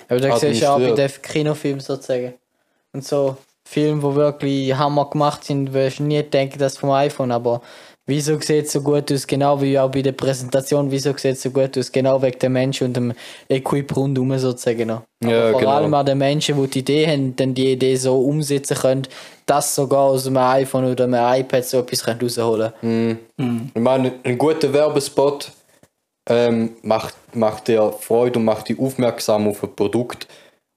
[0.08, 2.34] Aber da siehst du auch bei den Kinofilmen sozusagen.
[2.92, 7.32] Und so Filme, die wirklich Hammer gemacht sind, wirst du nie denken, das vom iPhone,
[7.32, 7.60] aber
[8.06, 9.26] wieso sieht es so gut aus?
[9.26, 11.90] Genau wie auch bei der Präsentation, wieso sieht es so gut aus?
[11.90, 13.12] Genau wegen dem Menschen und dem
[13.48, 14.88] Equip rundum sozusagen.
[14.88, 15.02] noch.
[15.22, 15.72] Aber Ja, vor genau.
[15.72, 19.08] allem an den Menschen, die die Idee haben, dann die Idee so umsetzen können,
[19.46, 23.70] dass sogar aus einem iPhone oder einem iPad so etwas können rausholen können.
[23.74, 25.52] ich meine, ein guter Werbespot
[26.28, 30.26] ähm, macht, macht dir Freude und macht dich aufmerksam auf ein Produkt.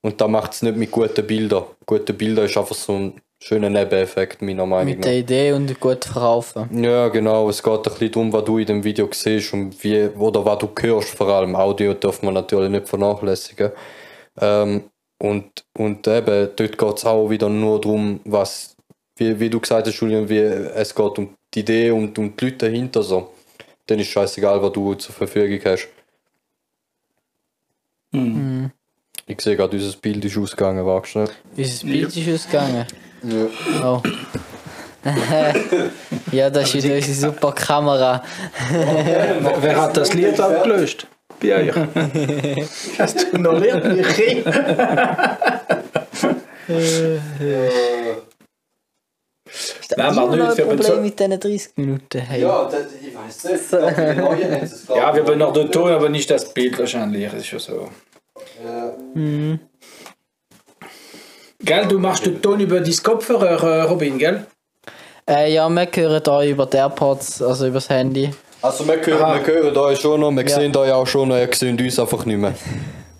[0.02, 1.64] Und da macht es nicht mit guten Bildern.
[1.86, 5.06] Gute Bilder ist einfach so ein schöner Nebeneffekt, meiner Meinung Mit nach.
[5.06, 6.84] der Idee und gut verkaufen.
[6.84, 7.50] Ja, genau.
[7.50, 10.60] Es geht ein bisschen darum, was du in dem Video siehst und wie, oder was
[10.60, 11.10] du hörst.
[11.10, 13.72] Vor allem Audio darf man natürlich nicht vernachlässigen.
[14.40, 14.84] Ähm,
[15.20, 18.76] und, und eben, dort geht es auch wieder nur darum, was,
[19.18, 22.46] wie, wie du gesagt hast, Julian, wie es geht um die Idee und um die
[22.46, 23.02] Leute dahinter.
[23.02, 23.34] So.
[23.88, 25.88] Dann ist scheißegal, was du zur Verfügung hast.
[29.30, 31.34] Ich sehe gerade, unser Bild ist ausgegangen, wagst du nicht?
[31.56, 32.86] Unser Bild ist ausgegangen.
[33.84, 34.02] Oh.
[36.32, 38.24] ja, das ist wieder unsere super Kamera.
[39.62, 41.08] Wer hat das Lied abgelöst?
[41.40, 41.76] Bei euch.
[43.00, 44.44] Hast du noch Lied, Michi?
[49.96, 50.42] Nein, noch nicht.
[50.42, 52.20] ein Wir haben Problem so, mit diesen 30 Minuten.
[52.20, 52.42] Hey.
[52.42, 53.72] das, ich weiß nicht.
[54.90, 57.32] Ja, wir haben noch den Ton, aber nicht das Bild wahrscheinlich.
[57.32, 57.90] Das ist schon so.
[61.64, 64.46] Gell, du machst den Ton über dein Kopfhörer, äh, Robin, gell?
[65.28, 68.30] Äh, ja, wir hören euch über die AirPods, also übers Handy.
[68.62, 70.56] Also wir hören, wir hören euch schon noch, wir Ja.
[70.56, 72.54] sehen euch auch schon noch, ihr seht uns einfach nicht mehr.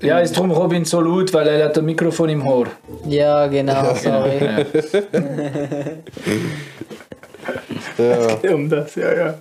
[0.02, 2.68] Ja, ist drum Robin so laut, weil er hat ein Mikrofon im Ohr.
[3.08, 4.40] Ja, genau, sorry.
[5.12, 6.97] Ja.
[8.54, 9.34] Um das, ja, ja.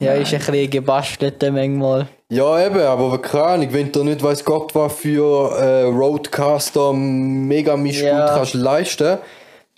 [0.00, 2.06] Ja, ist ein bisschen gebastelt manchmal.
[2.30, 7.76] Ja, eben, aber keine Ahnung, wenn du nicht weiss Gott was für äh, Roadcaster mega
[7.76, 8.34] Mischpult Ja.
[8.36, 9.18] kannst leisten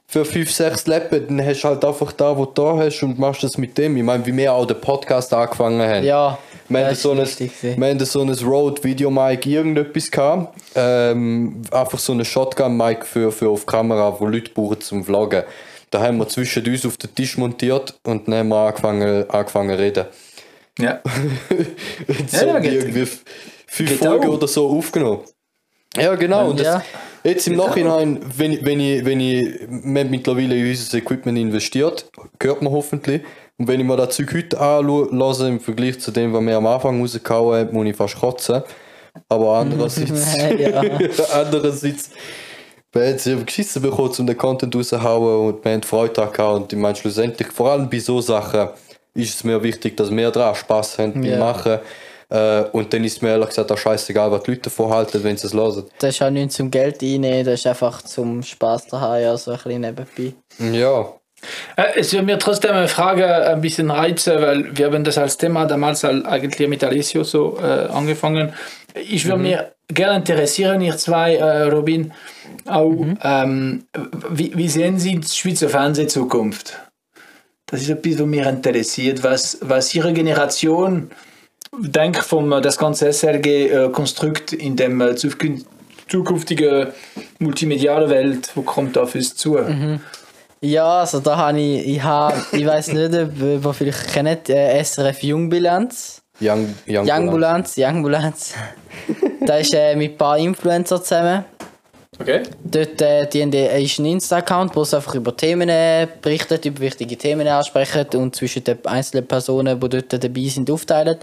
[0.06, 3.18] für 5, 6 Lappen, dann hast du halt einfach da, wo du da hast und
[3.20, 3.96] machst das mit dem.
[3.96, 6.04] Ich meine, wie wir auch den Podcast angefangen haben.
[6.04, 6.36] Ja,
[6.68, 7.24] Wir haben so ein,
[8.04, 10.56] so ein Rode Video Mic irgendetwas gehabt.
[10.74, 15.44] Ähm, einfach so ein Shotgun Mic für, für auf Kamera, wo Leute brauchen zum Vloggen.
[15.90, 19.76] Da haben wir zwischen uns auf den Tisch montiert und dann haben wir angefangen, angefangen
[19.76, 20.04] zu reden.
[20.78, 21.00] Ja.
[22.08, 23.06] Und Ja, so ja, geht- irgendwie
[23.66, 24.34] fünf geht Folgen auch.
[24.34, 25.20] oder so aufgenommen.
[25.96, 26.50] Ja, genau.
[26.50, 26.82] Und das, Ja.
[27.22, 31.36] Jetzt im Nachhinein, wenn, ich- wenn ich, wenn ich, wir haben mittlerweile in unser Equipment
[31.38, 32.08] investiert,
[32.40, 33.22] hört man hoffentlich.
[33.58, 36.66] Und wenn ich mir das Zeug heute anschaue, im Vergleich zu dem, was wir am
[36.66, 38.62] Anfang rausgehauen haben, muss ich fast kotzen.
[39.28, 40.34] Aber andererseits,
[41.34, 42.10] andererseits,
[42.92, 46.56] wir haben sie geschissen bekommen, um den Content rauszuhauen und wir haben Freude daran gehabt.
[46.56, 48.68] Und ich meine, schlussendlich, vor allem bei so Sachen,
[49.14, 51.38] ist es mir wichtig, dass wir daran Spaß haben beim Ja.
[51.38, 51.78] Machen.
[52.28, 55.36] Äh, und dann ist mir ehrlich gesagt auch scheißegal, was die Leute davon halten, wenn
[55.36, 55.84] sie es hören.
[55.98, 59.50] Das ist auch nicht zum Geld einnehmen, das ist einfach zum Spaß daheim, ja, so
[59.50, 60.34] ein bisschen nebenbei.
[60.78, 61.12] Ja,
[61.76, 65.38] Äh, Es würde mir trotzdem eine Frage ein bisschen reizen, weil wir haben das als
[65.38, 68.52] Thema damals halt eigentlich mit Alessio so äh, angefangen.
[68.94, 72.12] Ich würde mir gerne interessieren, ihr zwei, äh, Robin,
[72.66, 73.84] auch, ähm,
[74.30, 76.78] wie, wie sehen Sie die Schweizer Fernsehzukunft?
[77.66, 81.10] Das ist etwas, was mich interessiert, was, was Ihre Generation
[81.78, 85.64] denkt vom äh, das ganze SRG-Konstrukt in dem äh, zukün-
[86.08, 86.88] zukünftigen
[87.38, 89.58] multimedialen Welt, wo kommt da auf uns zu?
[90.62, 94.50] Ja, also da habe ich, ich habe, ich weiß nicht, ob ob ihr vielleicht kennt,
[94.50, 96.22] äh, SRF Jungbilanz.
[96.40, 98.54] Young, Young, Youngbulanz, Youngbulanz.
[99.46, 101.44] Da ist äh, mit ein paar Influencer zusammen.
[102.18, 102.42] Okay.
[102.62, 106.66] Dort äh, die haben, äh, ist ein Insta-Account, wo sie einfach über Themen äh, berichtet,
[106.66, 111.16] über wichtige Themen ansprechen und zwischen den einzelnen Personen, die dort dabei sind, aufteilen.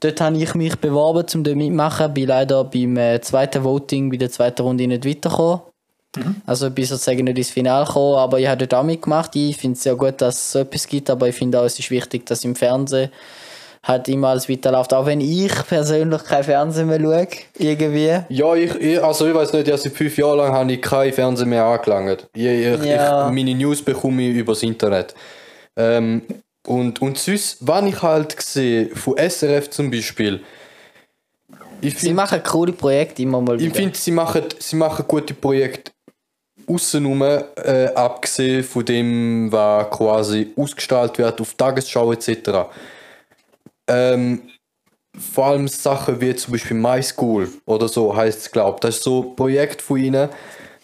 [0.00, 4.16] Dort habe ich mich beworben, um dort mitmachen, bin leider beim äh, zweiten Voting, bei
[4.16, 5.60] der zweiten Runde nicht weitergekommen.
[6.46, 9.34] Also bin sozusagen nicht ins Finale gekommen, aber ich habe dort auch mitgemacht.
[9.36, 11.78] Ich finde es sehr gut, dass es so etwas gibt, aber ich finde auch, es
[11.78, 13.10] ist wichtig, dass im Fernsehen
[13.88, 14.92] halt immer alles weiterläuft.
[14.92, 17.26] Auch wenn ich persönlich kein Fernsehen mehr schaue,
[17.58, 18.18] irgendwie.
[18.28, 21.12] Ja, ich, ich, also ich weiß nicht, ja, seit fünf Jahren lang habe ich kein
[21.12, 22.28] Fernsehen mehr angelangt.
[22.34, 23.28] Ich, ich, Ja.
[23.28, 25.14] ich, meine News bekomme ich übers Internet.
[25.76, 26.22] Ähm,
[26.66, 30.40] und, und sonst, wenn ich halt sehe, von SRF zum Beispiel,
[31.80, 33.74] ich Sie finde, machen coole Projekte immer mal ich wieder.
[33.76, 35.92] find, sie, machen, sie machen gute Projekte
[36.66, 42.66] außenrum, äh, abgesehen von dem, was quasi ausgestrahlt wird auf Tagesschau etc.
[43.88, 44.42] Ähm,
[45.18, 49.04] vor allem Sachen wie zum Beispiel My School oder so heißt es, glaube Das ist
[49.04, 50.28] so ein Projekt von ihnen,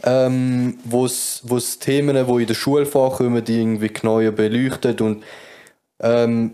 [0.03, 5.23] ähm, wo es Themen, die in der Schule vorkommen, die irgendwie neu beleuchtet und
[6.01, 6.53] ähm,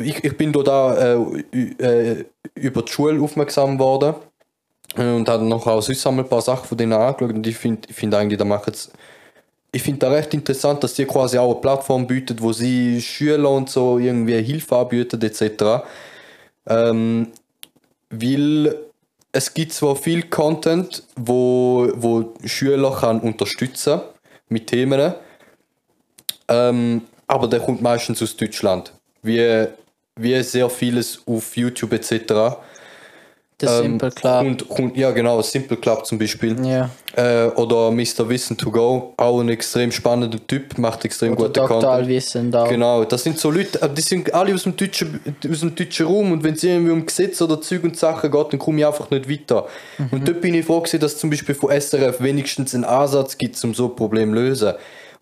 [0.00, 1.42] ich, ich bin da äh,
[1.78, 2.24] äh,
[2.54, 4.14] über die Schule aufmerksam geworden
[4.96, 8.14] und habe noch auch sonst ein paar Sachen von denen angeschaut und ich finde find
[8.14, 8.88] eigentlich, da machen sie
[9.72, 13.50] ich finde da recht interessant, dass die quasi auch eine Plattform bietet, wo sie Schüler
[13.50, 15.84] und so irgendwie Hilfe anbieten etc.
[16.66, 17.28] Ähm,
[18.10, 18.74] weil
[19.32, 24.00] es gibt zwar viel Content, wo, wo Schüler kann unterstützen
[24.48, 25.14] mit Themen,
[26.48, 28.92] ähm, aber der kommt meistens aus Deutschland.
[29.22, 29.66] Wie,
[30.14, 32.56] wie sehr vieles auf YouTube etc.
[33.58, 34.44] Das Simple Club.
[34.44, 36.62] Und, kommt, ja genau, Simple Club zum Beispiel.
[36.66, 36.90] Ja.
[37.14, 38.28] Äh, oder Mr.
[38.28, 41.68] Wissen to Go, auch ein extrem spannender Typ, macht extrem Oder guten Dr.
[41.68, 41.92] Content.
[41.92, 42.66] Allwissen da.
[42.66, 46.06] Genau, das sind so Leute, aber die sind alle aus dem deutschen, aus dem deutschen
[46.06, 48.86] Raum und wenn es irgendwie um Gesetze oder Zeug und Sachen geht, dann komme ich
[48.86, 49.66] einfach nicht weiter.
[49.96, 50.08] Mhm.
[50.10, 53.38] Und dort bin ich froh gewesen, dass es zum Beispiel von SRF wenigstens einen Ansatz
[53.38, 54.72] gibt, um so ein Problem zu lösen.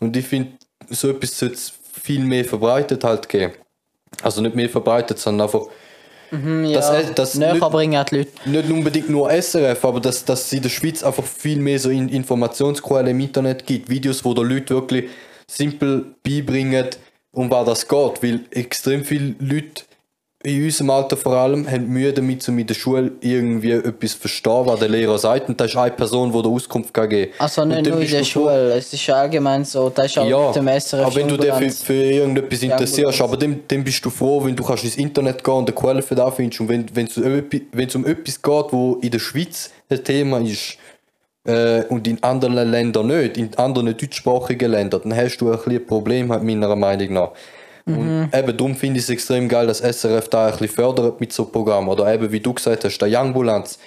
[0.00, 0.54] Und ich finde,
[0.90, 1.72] so etwas sollte es
[2.02, 3.52] viel mehr verbreitet halt geben.
[4.22, 5.66] Also nicht mehr verbreitet, sondern einfach
[6.42, 6.80] Hm, ja.
[6.80, 8.30] das- das- Näher nicht- bringen die Leute.
[8.46, 11.90] nicht unbedingt nur SRF, aber dass, dass es in der Schweiz einfach viel mehr so
[11.90, 13.88] in Informationsquellen im Internet gibt.
[13.88, 15.10] Videos, wo der Leute wirklich
[15.50, 16.86] simpel beibringen,
[17.32, 18.22] um was das geht.
[18.22, 19.84] Weil extrem viele Leute
[20.44, 24.18] in unserem Alter vor allem haben Mühe damit, um in der Schule irgendwie etwas zu
[24.18, 25.48] verstehen, was der Lehrer sagt.
[25.48, 27.40] Und da ist eine Person, die der Auskunft kann geben kann.
[27.40, 30.56] Also nicht nur in der Schule, es ist allgemein so, das ist auch ja, mit
[30.56, 34.10] dem SRF aber wenn du dich für, für irgendetwas interessierst, aber dann, dann bist du
[34.10, 36.60] froh, wenn du kannst ins Internet gehen und eine Quelle für das findest.
[36.60, 40.04] Und wenn es um, etwas- wenn es um etwas geht, wo in der Schweiz ein
[40.04, 40.76] Thema ist,
[41.46, 45.72] äh, und in anderen Ländern nicht, in anderen deutschsprachigen Ländern, dann hast du ein bisschen
[45.74, 47.30] ein Problem, meiner Meinung nach.
[47.86, 51.32] Und eben darum finde ich es extrem geil, dass SRF da ein bisschen fördert mit
[51.32, 51.88] so Programm.
[51.88, 53.78] Oder eben, wie du gesagt hast, der Youngbulanz.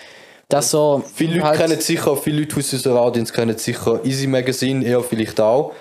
[0.50, 1.04] Das so.
[1.16, 5.02] Viele Leute halt- kennen sicher, viele Leute aus unserer Audience kennen sicher Easy Magazine, eher
[5.02, 5.74] vielleicht auch.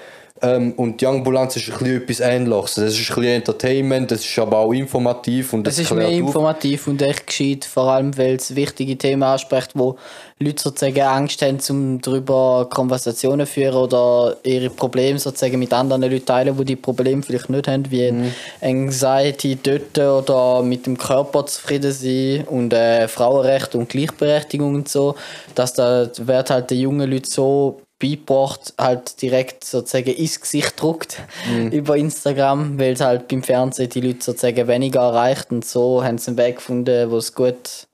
[0.43, 2.77] Ähm, und Young Bulanz ist ein bisschen etwas Ähnliches.
[2.77, 6.07] Es ist ein bisschen Entertainment, es ist aber auch informativ und Es es ist mehr
[6.09, 6.13] auf.
[6.13, 9.97] informativ und echt gescheit, vor allem weil es wichtige Themen anspricht, wo
[10.39, 16.03] Leute sozusagen Angst haben, um darüber Konversationen zu führen oder ihre Probleme sozusagen mit anderen
[16.03, 18.33] Leuten teilen, die die Probleme vielleicht nicht haben, wie Mhm.
[18.61, 25.15] Anxiety, Töten oder mit dem Körper zufrieden sein und äh, Frauenrecht und Gleichberechtigung und so,
[25.55, 31.23] dass da wird halt den jungen Leuten so beigebracht, halt direkt sozusagen ins Gesicht druckt
[31.71, 36.19] über Instagram, weil es halt beim Fernsehen die Leute sozusagen weniger erreicht und so haben
[36.19, 37.87] sie einen Weg gefunden, wo es gut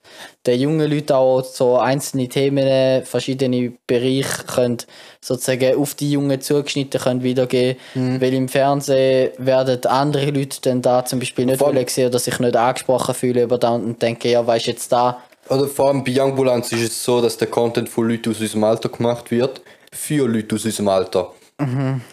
[0.46, 4.78] den jungen Leuten auch so einzelne Themen, verschiedene Bereiche können
[5.20, 11.05] sozusagen auf die Jungen zugeschnitten können wiedergeben, weil im Fernsehen werden andere Leute dann da
[11.05, 14.46] zum Beispiel nicht wollen sehen oder sich nicht angesprochen fühlen über da und denken, ja,
[14.46, 17.88] weißt jetzt da, Oder vor allem bei Young Bulanz ist es so, dass der Content
[17.88, 19.62] von Leuten aus unserem Alter gemacht wird,
[19.93, 21.32] für Leute aus unserem Alter.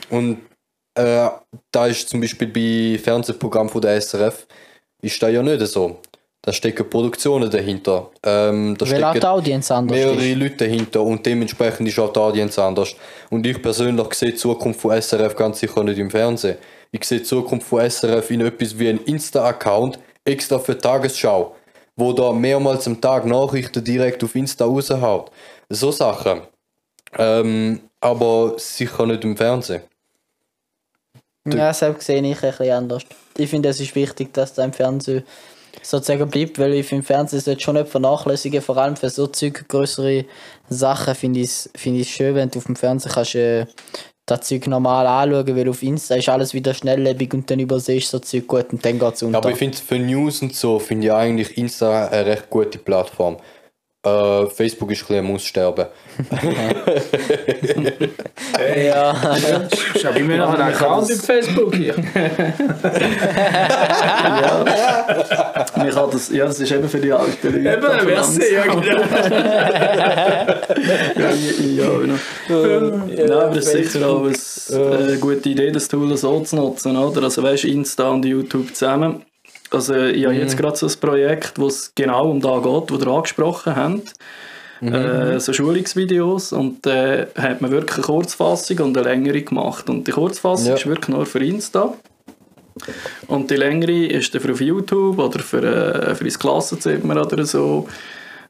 [0.09, 0.37] Und
[0.95, 1.29] äh,
[1.71, 4.45] da ist zum Beispiel bei Fernsehprogrammen von der SRF,
[5.01, 5.99] ist da ja nicht so.
[6.41, 8.11] Da stecken Produktionen dahinter.
[8.23, 10.37] Ähm, da weil auch die Audience anders mehrere ist.
[10.37, 12.95] Leute dahinter und dementsprechend ist auch die Audience anders.
[13.29, 16.57] Und ich persönlich sehe die Zukunft von SRF ganz sicher nicht im Fernsehen.
[16.91, 21.55] Ich sehe die Zukunft von SRF in etwas wie ein Insta-Account extra für die Tagesschau,
[21.97, 25.31] wo da mehrmals am Tag Nachrichten direkt auf Insta raushaut.
[25.67, 26.41] So Sachen.
[27.17, 29.81] Ähm, aber sicher nicht im Fernsehen.
[31.47, 33.03] Ja, selbst sehe ich ein bisschen anders.
[33.37, 35.23] Ich finde, es ist wichtig, dass da im Fernsehen
[35.81, 39.27] sozusagen bleibt, weil ich finde, im Fernsehen sollte schon nicht vernachlässigen, vor allem für so
[39.27, 40.25] Zeug, größere
[40.69, 43.65] Sachen finde ich es find schön, wenn du auf dem Fernsehen kannst äh,
[44.25, 48.17] das Zeug normal anschauen, weil auf Insta ist alles wieder schnelllebig und dann übersiehst du
[48.17, 49.39] so Zeug gut und dann geht es unter.
[49.39, 53.37] Aber ich finde für News und so finde ich eigentlich Insta eine recht gute Plattform.
[54.01, 55.87] Äh, Facebook ist ein bisschen ein Musssterben.
[58.77, 59.13] ja,
[59.93, 61.95] Ich habe immer noch einen Account auf Facebook hier.
[65.85, 67.77] Ich habe das, ja, das ist eben für die alten Leute.
[67.77, 69.01] Eben, merci, ja genau.
[71.17, 72.15] ja, ja, genau.
[72.47, 76.95] Nein, aber es ist sicher auch eine äh, gute Idee, das Tool so zu nutzen,
[76.95, 77.23] oder?
[77.23, 79.25] Also weißt Insta und YouTube zusammen.
[79.71, 82.95] Also ich habe jetzt gerade so ein Projekt, wo es genau um da geht, wo
[82.97, 84.13] ihr angesprochen habt.
[84.81, 89.89] Äh, so Schulungsvideos und äh, hat man wirklich eine Kurzfassung und eine längere gemacht.
[89.89, 90.75] Und die Kurzfassung Ja.
[90.75, 91.93] ist wirklich nur für Insta.
[93.27, 97.45] Und die längere ist dann für auf YouTube oder für, äh, für ins Klassenzimmer oder
[97.45, 97.87] so.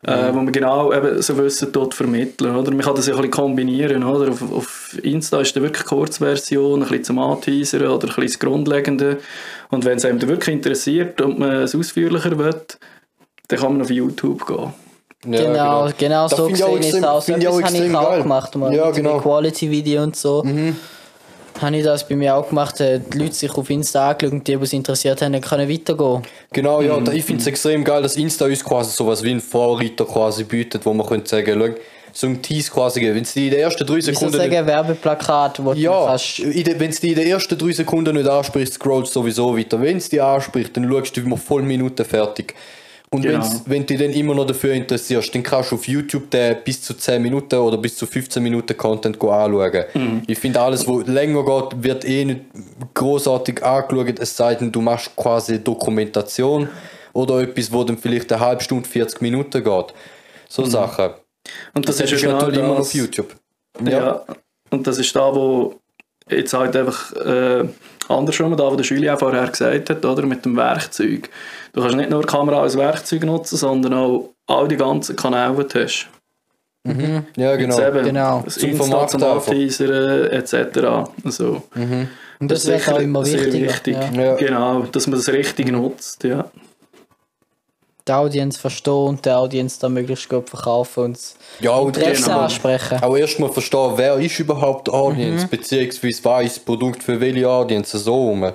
[0.01, 2.55] Äh, wo man genau eben so Wissen dort vermitteln.
[2.55, 2.71] Oder?
[2.71, 4.03] Man kann das ja ein bisschen kombinieren.
[4.03, 4.31] Oder?
[4.31, 8.23] Auf, auf Insta ist dann wirklich eine Kurzversion, ein bisschen zum Anteasern oder ein bisschen
[8.23, 9.17] das Grundlegende.
[9.71, 12.55] Und wenn es einem wirklich interessiert und man es ausführlicher will,
[13.49, 14.73] dann kann man auf YouTube gehen.
[15.25, 17.21] Ja, genau, genau, Das so gesehen ist es auch.
[17.21, 18.21] So finde ich auch etwas habe ich auch geil.
[18.21, 18.73] gemacht, mal.
[18.73, 19.19] Ja, genau.
[19.19, 20.45] Quality-Video und so.
[21.61, 24.47] Habe ich das bei mir auch gemacht, äh, die Leute sich auf Insta angeschaut und
[24.47, 26.21] die, die es interessiert haben, dann können weitergehen.
[26.53, 29.41] Genau, ja, und ich finde es extrem geil, dass Insta uns quasi sowas wie ein
[29.41, 31.75] Vorreiter quasi bietet, wo man könnte sagen, schau,
[32.13, 33.15] so ein Tease quasi geben.
[33.15, 36.07] Wenn es die in den ersten drei soll ich Sekunden sagen, Werbeplakat, wo du Ja,
[36.07, 36.41] kannst...
[36.41, 39.81] wenn es die in den ersten drei Sekunden nicht anspricht, scrollst du sowieso weiter.
[39.81, 42.55] Wenn es die anspricht, dann schaust du immer voll Minuten fertig.
[43.11, 43.43] Und Genau.
[43.65, 46.81] wenn du dich dann immer noch dafür interessierst, dann kannst du auf YouTube den bis
[46.83, 49.85] zu 10 Minuten oder bis zu 15 Minuten Content anschauen.
[49.95, 50.21] Mhm.
[50.27, 52.41] Ich finde, alles, was länger geht, wird eh nicht
[52.93, 56.69] großartig angeschaut, es sei denn, du machst quasi Dokumentation
[57.13, 59.85] oder etwas, wo dann vielleicht eine halbe Stunde, 40 Minuten geht.
[60.47, 60.69] So Mhm.
[60.69, 61.09] Sachen.
[61.73, 62.87] Und das, Das ist ja genau natürlich immer das.
[62.89, 63.35] auf YouTube.
[63.83, 64.23] Ja.
[64.69, 65.79] Und das ist da, wo
[66.29, 67.63] jetzt halt einfach äh,
[68.09, 71.29] andersrum, da, wo der Schüler auch vorher gesagt hat, oder, mit dem Werkzeug.
[71.73, 75.55] Du kannst nicht nur die Kamera als Werkzeug nutzen, sondern auch all die ganzen Kanäle,
[75.63, 76.07] die du hast.
[77.35, 77.87] Ja, Jetzt genau.
[77.87, 78.41] eben Genau.
[78.45, 79.23] Das Zum Insta zum.
[79.23, 80.79] Anteasern etc.
[81.23, 81.63] Also,
[82.39, 83.97] Und das, ist wird auch immer wichtig.
[83.97, 84.21] Ja.
[84.21, 84.35] Ja.
[84.35, 86.23] Genau, dass man das richtig nutzt.
[86.23, 86.49] Ja.
[88.09, 91.19] Die Audience verstehen und der Audience da möglichst gut verkaufen und
[91.59, 92.39] Ja, und Interesse genau.
[92.39, 93.03] ansprechen.
[93.03, 97.47] auch erstmal verstehen, wer ist überhaupt die Audience, beziehungsweise was ist das Produkt für welche
[97.47, 98.43] Audience so rum.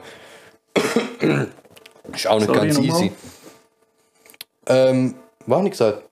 [2.12, 3.12] ist auch nicht Sorry, ganz easy.
[4.66, 5.14] Ähm,
[5.46, 6.02] was habe ich gesagt?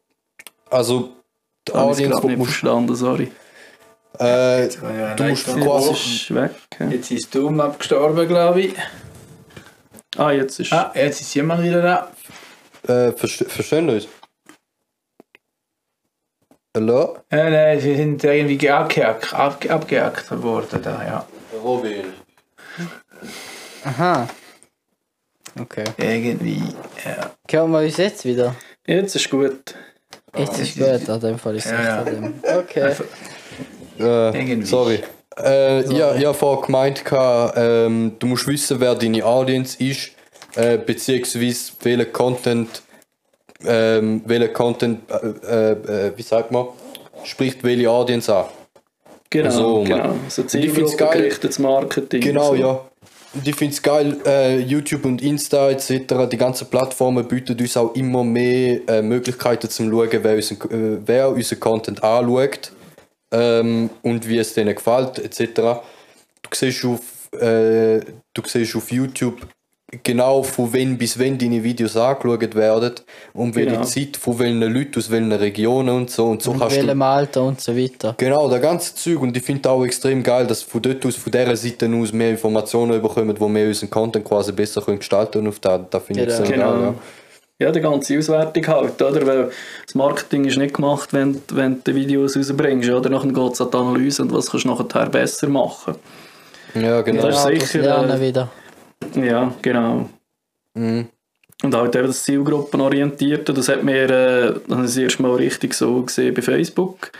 [0.70, 1.11] Also,
[1.66, 3.32] die ich Audience, die nicht verstanden, sorry.
[4.20, 6.51] äh, Ja, du musst quasi, Ist weg.
[6.78, 6.86] ja.
[6.88, 8.74] Jetzt ist Doom abgestorben, glaube ich.
[10.16, 10.72] Ah, jetzt ist.
[10.72, 12.09] Ah, jetzt ist jemand wieder da.
[12.85, 13.12] Äh,
[13.87, 14.09] wir uns?
[16.74, 17.18] Hallo?
[17.30, 21.26] Ja, nein, sie sind irgendwie abgehackt, ab, abgehackt worden da, ja.
[21.62, 22.05] Robin.
[23.85, 24.26] Aha.
[25.61, 25.85] Okay.
[25.99, 26.62] Irgendwie,
[27.05, 27.30] ja.
[27.51, 28.55] Hören wir uns jetzt wieder?
[28.87, 29.74] Jetzt ist gut.
[30.35, 31.99] Jetzt ist spät, an dem Fall ist es Ja, ja.
[31.99, 32.35] echt an dem.
[32.59, 32.95] Okay.
[33.99, 34.66] Äh, Irgendwie.
[34.66, 35.01] sorry.
[35.39, 37.05] Äh, ja, ich habe vorher gemeint,
[37.57, 40.12] ähm, du musst wissen, wer deine Audience ist,
[40.57, 42.83] äh, beziehungsweise welchen Content,
[43.65, 46.67] ähm, welcher Content, äh, äh, wie sagt man,
[47.25, 48.47] spricht welche Audience an.
[49.31, 50.15] Genau, So, genau.
[50.29, 52.21] So zielgruppengerichtetes Marketing.
[52.21, 52.55] Genau, so.
[52.55, 52.81] ja.
[53.35, 57.77] Und ich finde es geil, äh, YouTube und Insta etc., die ganzen Plattformen bieten uns
[57.79, 62.73] auch immer mehr äh, Möglichkeiten zum Schauen, wer, unseren, äh, wer unseren Content anschaut
[63.33, 65.81] ähm, und wie es denen gefällt etc.
[66.43, 68.01] Du siehst auf, äh,
[68.35, 69.47] du siehst auf YouTube
[70.03, 72.95] genau von wann bis wann deine Videos angeschaut werden
[73.34, 73.84] und welche Genau.
[73.84, 76.26] Zeit von welchen Leuten aus welchen Regionen und so.
[76.26, 78.14] Und so In kannst du welchem Alter und so weiter.
[78.16, 79.20] Genau, der ganze Zeug.
[79.20, 82.30] Und ich finde auch extrem geil, dass von dort aus, von dieser Seite aus mehr
[82.30, 85.49] Informationen bekommen, wo wir unseren Content quasi besser können gestalten können.
[85.49, 86.38] Auf da, da finde ich Genau.
[86.40, 86.72] extrem Genau.
[86.72, 86.82] geil.
[86.82, 86.95] Ja.
[87.66, 89.24] Ja, die ganze Auswertung halt, oder?
[89.24, 89.51] Weil
[89.86, 93.09] das Marketing ist nicht gemacht, wenn, wenn du Videos rausbringst, oder?
[93.09, 95.95] Nachher geht es an die Analyse und was kannst du nachher besser machen.
[96.74, 97.22] Ja, genau.
[97.22, 98.51] Das ist sicher, lernen äh, wieder.
[99.15, 100.09] Ja, genau.
[100.75, 101.07] Mhm.
[101.63, 105.35] Und halt eben das Zielgruppenorientierte, das hat mir äh, das habe ich das erste Mal
[105.37, 107.13] richtig so gesehen bei Facebook.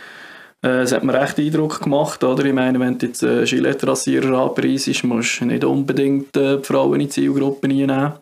[0.61, 2.43] Äh, Es hat mir recht Eindruck gemacht, oder?
[2.43, 6.95] Ich meine, wenn du jetzt einen Gillette-Rasierer anpreisst, musst du nicht unbedingt äh, die Frauen
[6.95, 8.13] in die Zielgruppe einnehmen.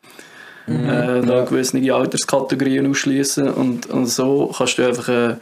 [0.68, 5.36] Äh, da gewisse Alterskategorien ausschließen und, und so kannst du einfach äh,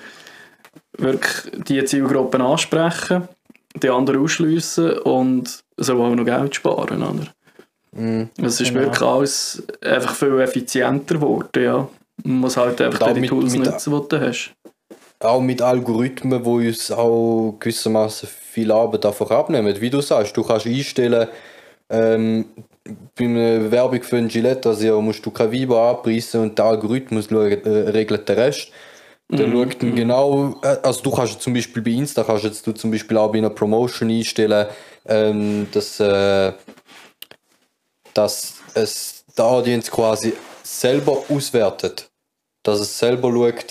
[0.98, 3.28] wirklich die Zielgruppen ansprechen,
[3.76, 7.28] die anderen ausschließen und so auch noch Geld sparen, oder?
[7.92, 8.30] Mhm.
[8.38, 8.82] Es ist Genau.
[8.86, 11.88] wirklich alles einfach viel effizienter geworden, ja.
[12.24, 14.52] Man muss halt einfach die Tools mit- nutzen, die du hast.
[15.22, 19.76] Auch mit Algorithmen, die uns auch gewissermaßen viel Arbeit einfach abnehmen.
[19.82, 21.28] Wie du sagst, du kannst einstellen,
[21.90, 22.46] ähm,
[23.18, 27.26] bei einer Werbung für ein Gillette Rasierer musst du kein Weiber anpreisen und der Algorithmus
[27.30, 28.70] schaut, äh, regelt den Rest.
[29.32, 32.72] Der schaut dann genau, äh, also du kannst zum Beispiel bei Insta kannst jetzt du
[32.72, 34.68] zum Beispiel auch bei einer Promotion einstellen,
[35.06, 36.52] ähm, dass, äh,
[38.14, 40.34] dass es der Audience quasi
[40.64, 42.10] selber auswertet.
[42.64, 43.66] Dass es selber schaut,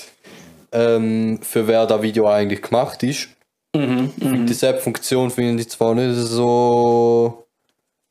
[0.73, 3.29] ähm, für wer das Video eigentlich gemacht ist.
[3.77, 4.47] Mhm, mhm.
[4.47, 7.45] Die App-Funktion finde ich zwar nicht so.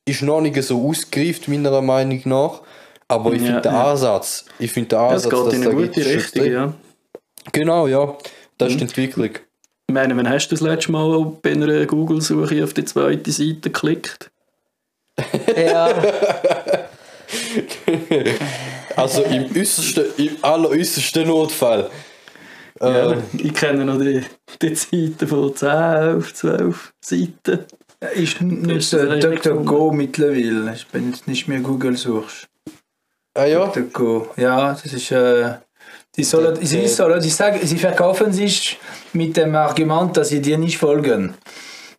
[0.05, 2.61] ist noch nicht so ausgereift, meiner Meinung nach.
[3.09, 3.91] Aber ich Ja, finde den ja.
[3.91, 4.45] Ansatz.
[4.59, 6.73] Ich finde den Ja, es Ansatz, geht in eine gute Richtung, ja.
[7.51, 8.15] Genau, ja.
[8.57, 9.31] Das ist die Entwicklung.
[9.89, 13.69] Ich meine, wann hast du das letzte Mal bei einer Google-Suche auf die zweite Seite
[13.69, 14.29] geklickt?
[15.55, 15.93] Ja,
[18.95, 21.89] Also im äußersten, im alleräußersten Notfall.
[22.81, 24.21] Ja, ich kenne noch die,
[24.61, 27.65] die Zeiten von 10, 11, 12 Seiten.
[28.15, 30.73] Ich Ist eigentlich DuckDuckGo mittlerweile.
[30.75, 32.47] Ich bin jetzt nicht mehr Google suchst.
[33.35, 33.65] ah ja.
[33.65, 34.29] DuckDuckGo.
[34.37, 35.11] Ja, das ist.
[35.11, 35.55] Äh,
[36.15, 38.79] die, sollen, sie, sollen, sie, sagen, sie verkaufen sich
[39.13, 41.35] mit dem Argument, dass sie dir nicht folgen.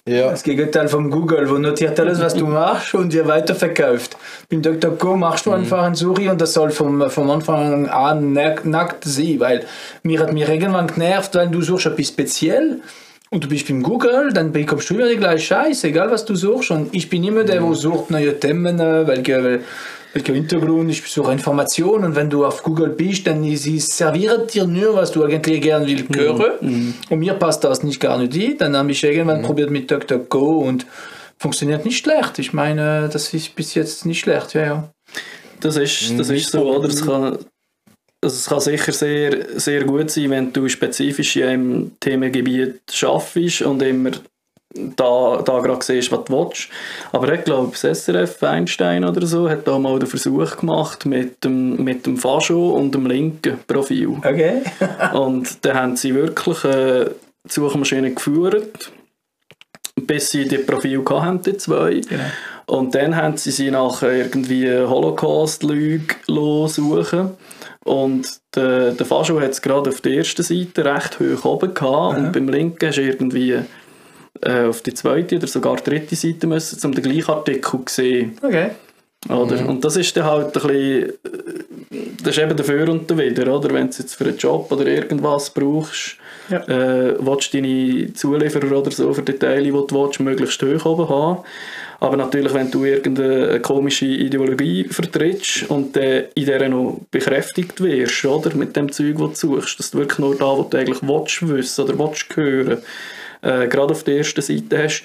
[0.08, 0.30] Ja.
[0.30, 4.16] Das Gegenteil von Google, wo notiert alles, was du machst und dir weiterverkauft.
[4.50, 8.64] Beim DuckDuckGo machst du einfach eine Suche und das soll vom, vom Anfang an nack-
[8.64, 9.64] nackt sein, weil
[10.02, 12.80] mir hat mich irgendwann genervt, wenn du suchst etwas speziell
[13.30, 16.34] und du bist beim Google, dann bekommst du immer die gleiche Scheiße, egal was du
[16.34, 16.70] suchst.
[16.70, 19.60] Und ich bin immer der, der sucht neue Themen, äh, welche,
[20.12, 24.66] welcher Hintergrund, ich suche Informationen und wenn du auf Google bist, dann sie servieren dir
[24.66, 26.94] nur, was du eigentlich gerne willst hören.
[27.10, 28.58] Und mir passt das nicht gar nicht ein.
[28.58, 30.86] Dann habe ich irgendwann probiert mit DuckDuckGo und
[31.38, 32.38] funktioniert nicht schlecht.
[32.38, 34.90] Ich meine, das ist bis jetzt nicht schlecht, ja, ja.
[35.60, 36.88] Das ist, das ist so, oder?
[36.88, 37.38] Es kann,
[38.20, 43.62] also es kann sicher sehr, sehr gut sein, wenn du spezifisch in einem Themengebiet schaffst
[43.62, 44.10] und immer
[44.96, 46.68] da, da gerade siehst, was du willst.
[47.12, 51.44] Aber ich glaube, das SRF Einstein oder so hat da mal den Versuch gemacht mit
[51.44, 54.16] dem, mit dem Fascho und dem linken Profil.
[54.18, 54.62] Okay.
[55.12, 57.06] Und dann haben sie wirklich äh,
[57.44, 58.92] die Suchmaschine geführt,
[59.96, 62.00] bis sie die Profile hatten, die zwei.
[62.08, 62.22] Genau.
[62.68, 67.30] Und dann haben sie sie nachher irgendwie Holocaust-Lüge suchen
[67.82, 72.18] Und der, der Fascho hat es gerade auf der ersten Seite recht hoch oben gehabt
[72.18, 73.60] und beim linken du irgendwie
[74.42, 78.38] äh, auf die zweite oder sogar dritte Seite müssen, um den gleichen Artikel zu sehen.
[78.42, 78.70] Okay.
[79.28, 79.68] Oder?
[79.68, 81.12] Und das ist dann halt ein bisschen, äh,
[82.22, 83.72] das ist eben dafür und dawider, oder?
[83.74, 86.16] Wenn du jetzt für einen Job oder irgendwas brauchst,
[86.48, 86.60] Ja.
[86.68, 90.86] äh, willst du deine Zulieferer oder so für die Teile, die du willst, möglichst hoch
[90.86, 91.38] oben haben.
[92.00, 98.24] Aber natürlich, wenn du irgendeine komische Ideologie vertrittst und dann in der noch bekräftigt wirst,
[98.24, 98.54] oder?
[98.54, 101.48] Mit dem Zeug, das du suchst, dass du wirklich nur da, wo du eigentlich willst
[101.48, 102.78] wissen oder willst hören,
[103.42, 105.04] äh, gerade auf der ersten Seite hast,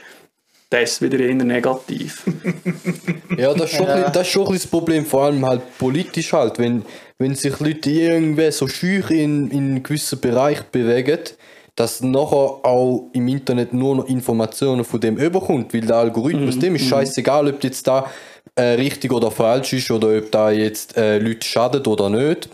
[0.70, 2.24] das ist wieder eher negativ.
[3.38, 5.62] Ja, das ist, schon, ein bisschen- das ist schon ein das Problem, vor allem halt
[5.80, 6.84] politisch halt, wenn,
[7.18, 11.20] wenn sich Leute irgendwie so schüch in, in gewissen Bereich bewegen,
[11.76, 16.76] dass nachher auch im Internet nur noch Informationen von dem überkommt, weil der Algorithmus, dem
[16.76, 18.06] ist scheißegal, ob jetzt da
[18.56, 22.50] äh, richtig oder falsch ist oder ob da jetzt äh, Leute schadet oder nicht.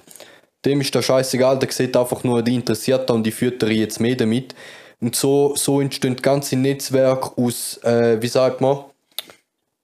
[0.65, 4.15] Dem ist das scheißegal, der sieht einfach nur die Interessierten und die füttern jetzt mehr
[4.15, 4.55] damit.
[5.01, 8.83] Und so, so entstehen ganze Netzwerke aus, äh, wie sagt man,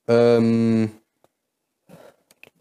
[0.07, 0.91] ähm,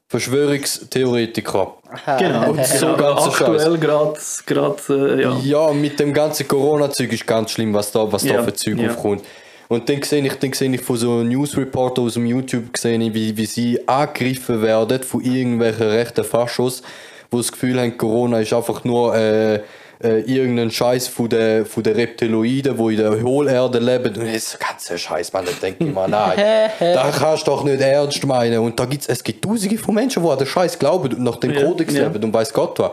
[0.09, 1.75] Verschwörungstheoretiker.
[2.19, 2.51] Genau.
[2.51, 5.39] Und so Ja, ganz aktuell gerade, gerade äh, ja.
[5.43, 8.79] Ja, mit dem ganzen Corona-Zeug ist ganz schlimm, was da, was da Ja, für Zeug
[8.79, 8.91] ja.
[8.91, 9.25] aufkommt.
[9.69, 13.13] Und dann sehe ich, dann sehe ich von so einem News-Reporter aus dem YouTube, gesehen,
[13.15, 16.83] wie, wie sie angegriffen werden von irgendwelchen rechten Faschos,
[17.31, 19.63] wo das Gefühl haben, Corona ist einfach nur äh,
[20.03, 24.15] äh, irgendein Scheiß von den von der Reptiloiden, die in der Hohlerde leben.
[24.15, 25.45] Und das ist ganzer Scheiß, man.
[25.45, 26.37] Da denke ich mir, nein,
[26.81, 28.59] da kannst du doch nicht ernst meinen.
[28.59, 31.37] Und da gibt's, es gibt tausende von Menschen, die an den Scheiß glauben und nach
[31.37, 32.09] dem Ja, Kodex ja.
[32.09, 32.93] leben und weiß Gott was.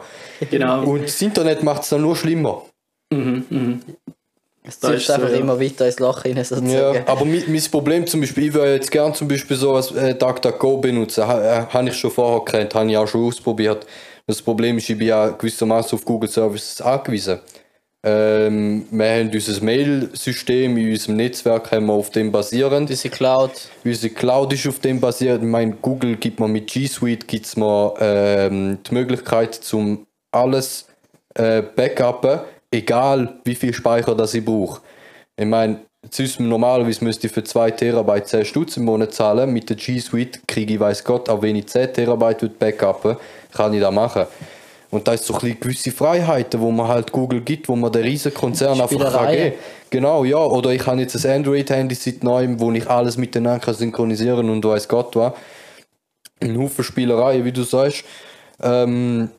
[0.50, 0.84] Genau.
[0.84, 2.64] Und das Internet macht es dann nur schlimmer.
[4.64, 5.38] Es Da zieht ist so, einfach ja.
[5.38, 6.96] immer weiter ins Loch rein, sozusagen.
[6.96, 9.92] Ja, aber mein, mein Problem zum Beispiel, ich würde jetzt gerne zum Beispiel so als
[9.92, 11.28] äh, DuckDuckGo benutzen.
[11.28, 13.88] Ha, äh, habe ich schon vorher gekannt, habe ich auch schon ausprobiert.
[14.28, 17.40] Das Problem ist, ich bin ja gewissermaßen auf Google Services angewiesen.
[18.04, 22.90] Ähm, wir haben unser Mail-System in unserem Netzwerk haben wir auf dem basierend.
[22.90, 23.52] Unsere Cloud.
[23.84, 25.42] Unsere Cloud ist auf dem basiert.
[25.42, 30.88] Ich meine, Google gibt mir mit G Suite gibt's mir ähm, die Möglichkeit, zum alles
[31.36, 32.40] äh, backuppen,
[32.72, 34.82] egal wie viel Speicher das ich brauche.
[35.38, 39.52] Ich meine, sonst normalerweise müsste ich für 2 Terabyte 10 Stutz im Monat zahlen.
[39.52, 43.18] Mit der G Suite kriege ich, weiß Gott, auch wenn ich 10 Terabyte backuppen
[43.52, 44.26] kann ich das machen.
[44.90, 48.04] Und da ist so ein gewisse Freiheiten, wo man halt Google gibt, wo man den
[48.04, 49.56] riesen Konzern einfach kann geben.
[49.90, 50.38] Genau, ja.
[50.38, 54.64] Oder ich habe jetzt ein Android-Handy seit neuem, wo ich alles miteinander kann synchronisieren und
[54.64, 55.34] weiß Gott was.
[56.42, 58.04] Ein Haufen Spielereien, wie du sagst,
[58.62, 59.30] ähm,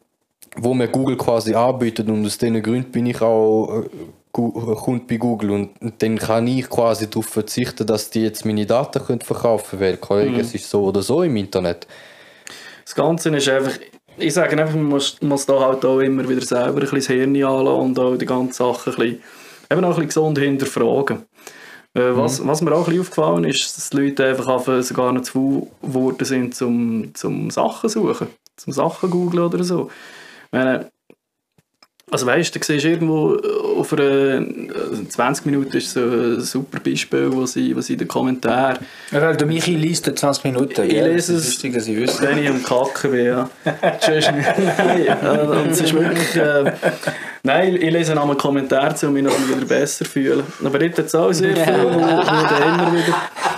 [0.57, 3.85] wo mir Google quasi anbietet und aus diesen Gründen bin ich auch
[4.33, 9.05] Kunde bei Google und dann kann ich quasi darauf verzichten, dass die jetzt meine Daten
[9.05, 11.87] können verkaufen können, weil Kollege, es ist so oder so im Internet.
[12.85, 13.79] Das Ganze ist einfach,
[14.17, 17.07] ich sage einfach, man muss, muss da halt auch immer wieder selber ein bisschen das
[17.09, 19.23] Hirn anlassen und auch die ganzen Sachen ein bisschen,
[19.71, 21.27] eben auch ein bisschen gesund hinterfragen.
[21.95, 25.13] Äh, was, was mir auch ein bisschen aufgefallen ist, dass die Leute einfach anfangen, sogar
[25.13, 29.91] noch zu geworden sind, zum, zum Sachen suchen, zum Sachen googlen oder so.
[30.47, 30.91] Ich meine,
[32.13, 33.39] also weißt du, du siehst irgendwo
[33.79, 34.45] auf einer
[34.75, 38.79] also 20 Minuten ist so ein super Beispiel, wo sie, wo sie den Kommentaren
[39.11, 40.83] Ja, weil der Michi liest in 20 Minuten.
[40.83, 41.11] Ich gell?
[41.11, 41.51] lese Das ist es.
[41.55, 42.29] wichtig, dass ich wüsste.
[42.29, 43.51] wenn ich am Kacken bin, ja.
[43.65, 46.37] Nein, äh, und es ist wirklich...
[46.37, 46.73] Äh,
[47.43, 50.45] nein, ich lese einmal Kommentare zu, um mich noch wieder besser fühlen.
[50.63, 53.15] Aber dort hat es auch sehr viel, wo, wo immer wieder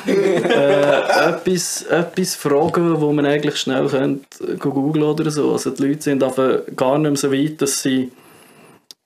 [0.07, 5.53] äh, etwas, etwas fragen, wo man eigentlich schnell könnte googeln oder so.
[5.53, 8.13] Also die Leute sind einfach gar nicht mehr so weit, dass sie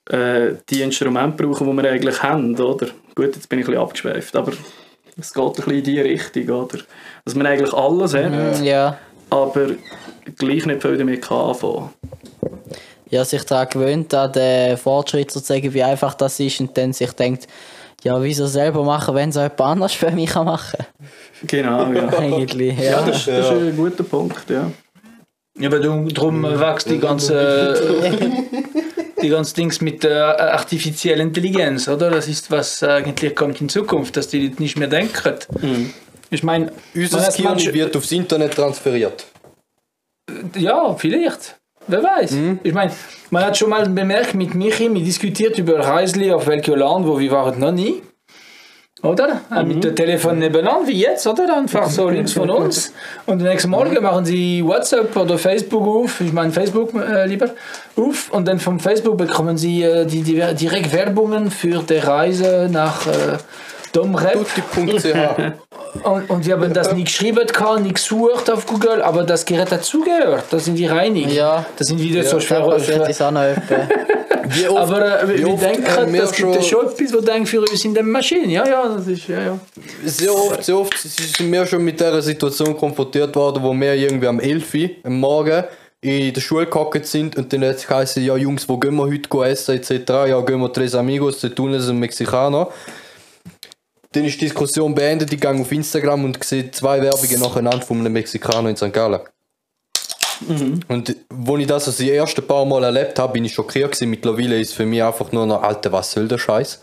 [0.09, 2.87] äh, die Instrumente brauchen, die wir eigentlich haben, oder?
[3.15, 4.51] Gut, jetzt bin ich ein bisschen abgeschweift, aber
[5.19, 6.77] es geht ein bisschen in die Richtung, oder?
[7.25, 8.97] Dass man eigentlich alles hat, Ja.
[9.29, 9.67] aber
[10.37, 11.89] gleich nicht viel damit kann anfangen.
[13.09, 17.11] ja, sich daran gewöhnt, an den Fortschritt sozusagen, wie einfach das ist und dann sich
[17.13, 17.47] denkt,
[18.03, 20.85] ja, wieso selber machen, wenn es auch jemand anders für mich kann machen
[21.45, 22.07] Genau, ja.
[22.17, 22.91] Eigentlich, ja.
[22.91, 24.71] Ja, das, ist- das ist ein guter Punkt, ja.
[25.59, 27.33] Ja, aber du, darum wächst die ganze,
[29.21, 32.09] die ganzen Dings mit der artifiziellen Intelligenz, oder?
[32.09, 35.35] Das ist, was eigentlich kommt in Zukunft, dass die nicht mehr denken.
[36.29, 39.25] Ich meine, Unser Gehirn wird aufs Internet transferiert.
[40.55, 41.55] Ja, vielleicht.
[41.87, 42.37] Wer weiß.
[42.61, 42.91] Ich meine,
[43.31, 47.19] man hat schon mal bemerkt mit Michi, wir diskutiert über Reisli auf welchem Land, wo
[47.19, 48.03] wir waren noch nie.
[49.01, 49.41] Oder?
[49.55, 51.55] Äh, Mit dem Telefon nebenan, wie jetzt, oder?
[51.55, 52.91] Einfach so links von uns.
[53.25, 57.51] Und nächsten Morgen machen sie WhatsApp oder Facebook auf, ich meine Facebook äh, lieber,
[57.95, 58.29] auf.
[58.31, 63.07] Und dann vom Facebook bekommen sie äh, die, die, direkt Werbungen für die Reise nach
[63.07, 63.37] äh,
[63.93, 64.45] Domrep.
[66.03, 69.71] Und, und wir haben das nicht geschrieben, kann, nicht gesucht auf Google, aber das Gerät
[69.71, 70.43] dazugehört.
[70.51, 71.33] Da sind wir einig.
[71.33, 71.65] Ja.
[71.77, 72.61] Das sind wieder so Da schwer.
[72.61, 73.41] passiert es auch noch.
[74.49, 77.25] Wie oft, aber äh, wie wir oft denken, wir das gibt ja schon etwas, was
[77.25, 78.51] denkt für uns in der Maschine.
[78.51, 79.59] Ja, ja, das ist, ja, ja.
[80.05, 84.27] Sehr oft, sehr oft sind wir schon mit dieser Situation konfrontiert worden, wo wir irgendwie
[84.27, 85.63] am 11 Uhr am Morgen
[86.01, 89.05] in der Schule gehockt sind und dann hat es geheißen, ja Jungs, wo gehen wir
[89.05, 90.09] heute essen etc.
[90.09, 92.69] Ja, gehen wir Tres Amigos, dort unten sind Mexikaner.
[94.11, 97.99] dann ist die Diskussion beendet, ich gehe auf Instagram und sehe zwei Werbungen nacheinander von
[97.99, 98.93] einem Mexikaner in St.
[98.93, 99.19] Gallen.
[100.87, 104.09] Und wo ich das also die ersten paar Mal erlebt habe, bin ich schockiert gewesen.
[104.09, 106.81] Mittlerweile ist es für mich einfach nur noch, Alter, was soll der Scheiß?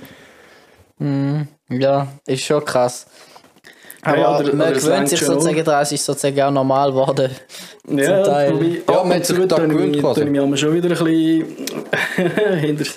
[1.68, 3.06] Ja, ist schon krass.
[4.02, 7.30] Aber Ja, oder- man oder gewöhnt sich sozusagen daran, es ist sozusagen auch normal geworden.
[7.88, 8.54] Ja, Teil.
[8.54, 10.22] wobei, Ja, man hat sich zu da tue ich gewöhnt quasi.
[10.22, 11.56] ich mich schon wieder ein bisschen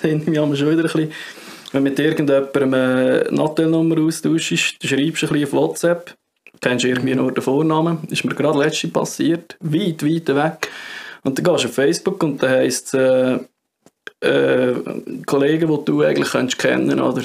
[0.02, 1.12] hinter mich schon wieder ein bisschen
[1.72, 6.14] wenn mit irgendjemandem eine Nattelnummer austauschst, du schreibst ein bisschen auf WhatsApp,
[6.60, 10.68] kennst irgendwie nur den Vornamen, ist mir gerade letzte passiert, weit, weit weg.
[11.22, 13.38] Und dann gehst du auf Facebook und dann heisst es
[14.22, 14.74] äh, äh,
[15.26, 17.22] Kollegen, die du eigentlich könntest kennen, oder?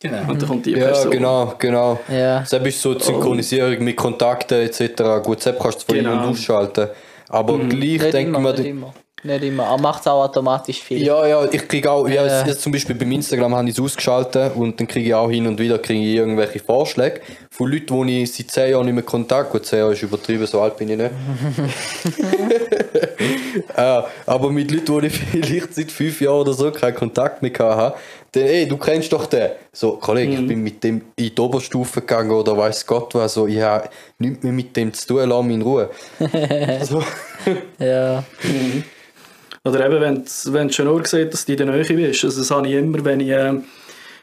[0.00, 0.30] Genau.
[0.30, 1.10] Und dann kommt die Ja, Person.
[1.10, 1.98] genau, genau.
[2.08, 2.40] Ja.
[2.40, 5.02] Das ist so die Synchronisierung mit Kontakten etc.
[5.24, 6.12] Gut, das kannst du zwar Genau.
[6.12, 6.88] ein- und ausschalten.
[7.28, 8.92] Aber gleich Nicht denke immer, ich mir,
[9.24, 9.66] nicht immer.
[9.66, 11.02] Aber macht es auch automatisch viel.
[11.02, 12.46] Ja, ja, ich kriege auch, ja, Ja.
[12.46, 15.46] jetzt zum Beispiel beim Instagram habe ich es ausgeschaltet und dann kriege ich auch hin
[15.46, 19.04] und wieder kriege ich irgendwelche Vorschläge von Leuten, die ich seit 10 Jahren nicht mehr
[19.04, 21.10] Kontakt Gut, 10 Jahre ist übertrieben, so alt bin ich nicht.
[23.76, 27.52] äh, aber mit Leuten, die ich vielleicht seit 5 Jahren oder so keinen Kontakt mehr
[27.58, 27.96] hatte,
[28.32, 29.50] dann, ey, du kennst doch den.
[29.72, 33.46] So, Kollege, ich bin mit dem in die Oberstufe gegangen oder weiß Gott was, so,
[33.46, 33.88] ich habe
[34.18, 35.90] nichts mehr mit dem zu tun, lass mich in Ruhe.
[36.82, 37.02] so.
[37.78, 38.22] Ja.
[39.68, 42.24] Oder eben, wenn du wenn du schon nur siehst, dass du in der Nähe bist.
[42.24, 43.54] Also das habe ich immer, wenn ich, äh,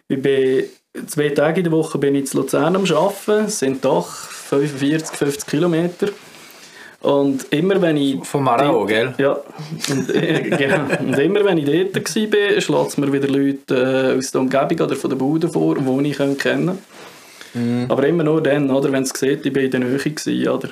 [0.07, 0.63] ich bin
[1.07, 5.17] zwei Tage in der Woche bin ich in Luzern am Arbeiten, es sind doch 45,
[5.17, 6.07] 50 Kilometer.
[7.01, 8.25] Und immer wenn ich...
[8.25, 9.13] Vom Marau, gell?
[9.19, 9.37] Ja,
[9.91, 10.07] und,
[10.57, 10.85] genau.
[10.99, 14.79] und immer wenn ich dort war, schlägt es mir wieder Leute äh, aus der Umgebung
[14.79, 16.77] oder von der Bude vor, die ich kennen könnte.
[17.53, 17.85] Mhm.
[17.89, 20.69] Aber immer nur dann, oder, wenn es sieht, ich bin in der Nähe gewesen, oder?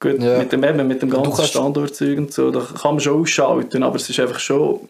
[0.00, 0.38] Gut, Ja.
[0.38, 3.96] mit dem, eben, mit dem ganzen Standortzeug und so, da kann man schon ausschalten, aber
[3.96, 4.80] es ist einfach schon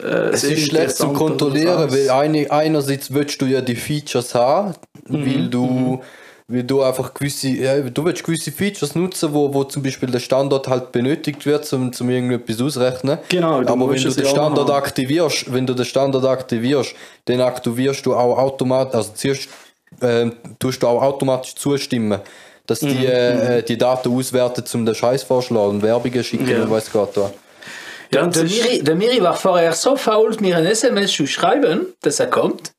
[0.00, 4.74] äh, Es ist schlecht zu kontrollieren, weil eine, einerseits willst du ja die Features haben,
[5.08, 6.00] Mhm, weil du
[6.48, 10.20] weil du einfach gewisse, ja, du willst gewisse Features nutzen, wo, wo zum Beispiel der
[10.20, 13.18] Standort halt benötigt wird, um, um irgendetwas ausrechnen.
[13.28, 14.70] Genau, Aber wenn du den haben.
[14.70, 16.94] aktivierst, wenn du den Standort aktivierst,
[17.24, 19.48] dann aktivierst du auch automatisch, also zuerst
[20.02, 22.20] ähm, tust du auch automatisch zustimmen,
[22.66, 26.62] dass Mhm, die, äh, die Daten auswerten, um den Scheiß vorschlagen und Werbungen schicken Ja.
[26.62, 27.30] und weiß Gott was.
[28.12, 32.20] Ja, Der, Miri, der Miri war vorher so faul, mir ein SMS zu schreiben, dass
[32.20, 32.72] er kommt.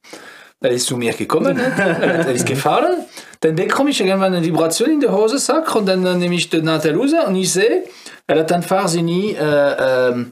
[0.61, 3.05] Er ist zu mir gekommen, er ist gefahren.
[3.41, 6.67] Dann bekomme ich irgendwann eine Vibration in der Hosensack und dann äh, nehme ich den
[6.67, 6.83] raus
[7.27, 7.83] und ich sehe,
[8.25, 10.31] er hat einfach seine äh, ähm,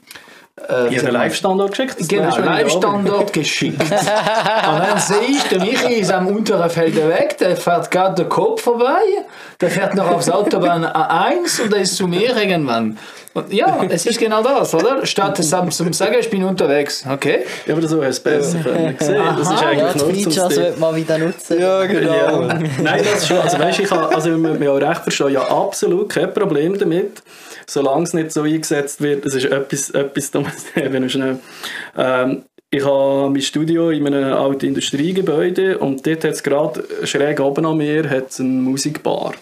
[0.56, 2.08] äh, den Live-Standort geschickt.
[2.08, 2.38] Genau.
[2.38, 3.82] Live-Standort geschickt.
[3.82, 8.30] und dann sehe ich, der Michi ist am unteren Felder weg, der fährt gerade den
[8.30, 9.02] Kopf vorbei,
[9.60, 12.98] der fährt noch aufs Autobahn A1 und der ist zu mir irgendwann.
[13.36, 15.06] Und ja, es ist genau das, oder?
[15.06, 17.04] Statt es am- zum sagen, ich bin unterwegs.
[17.08, 17.40] Okay?
[17.66, 19.20] Ja, aber du es besser können sehen.
[19.38, 20.64] Das ist Ja, eigentlich zum Features Stil.
[20.64, 21.60] sollte man wieder nutzen.
[21.60, 22.14] Ja, genau.
[22.14, 22.60] Ja.
[22.82, 23.38] Nein, das ist schon.
[23.40, 27.22] Also, weißt, ich habe, also, wir wir auch recht verstehen, ja, absolut kein Problem damit,
[27.68, 29.26] solange es nicht so eingesetzt wird.
[29.26, 30.54] Das ist etwas, etwas dummes.
[30.74, 31.40] Wenn du schnell.
[31.98, 37.42] Ähm, ich habe mein Studio in einem alten Industriegebäude und dort hat es gerade schräg
[37.42, 39.34] oben an mir hat's eine Musikbar.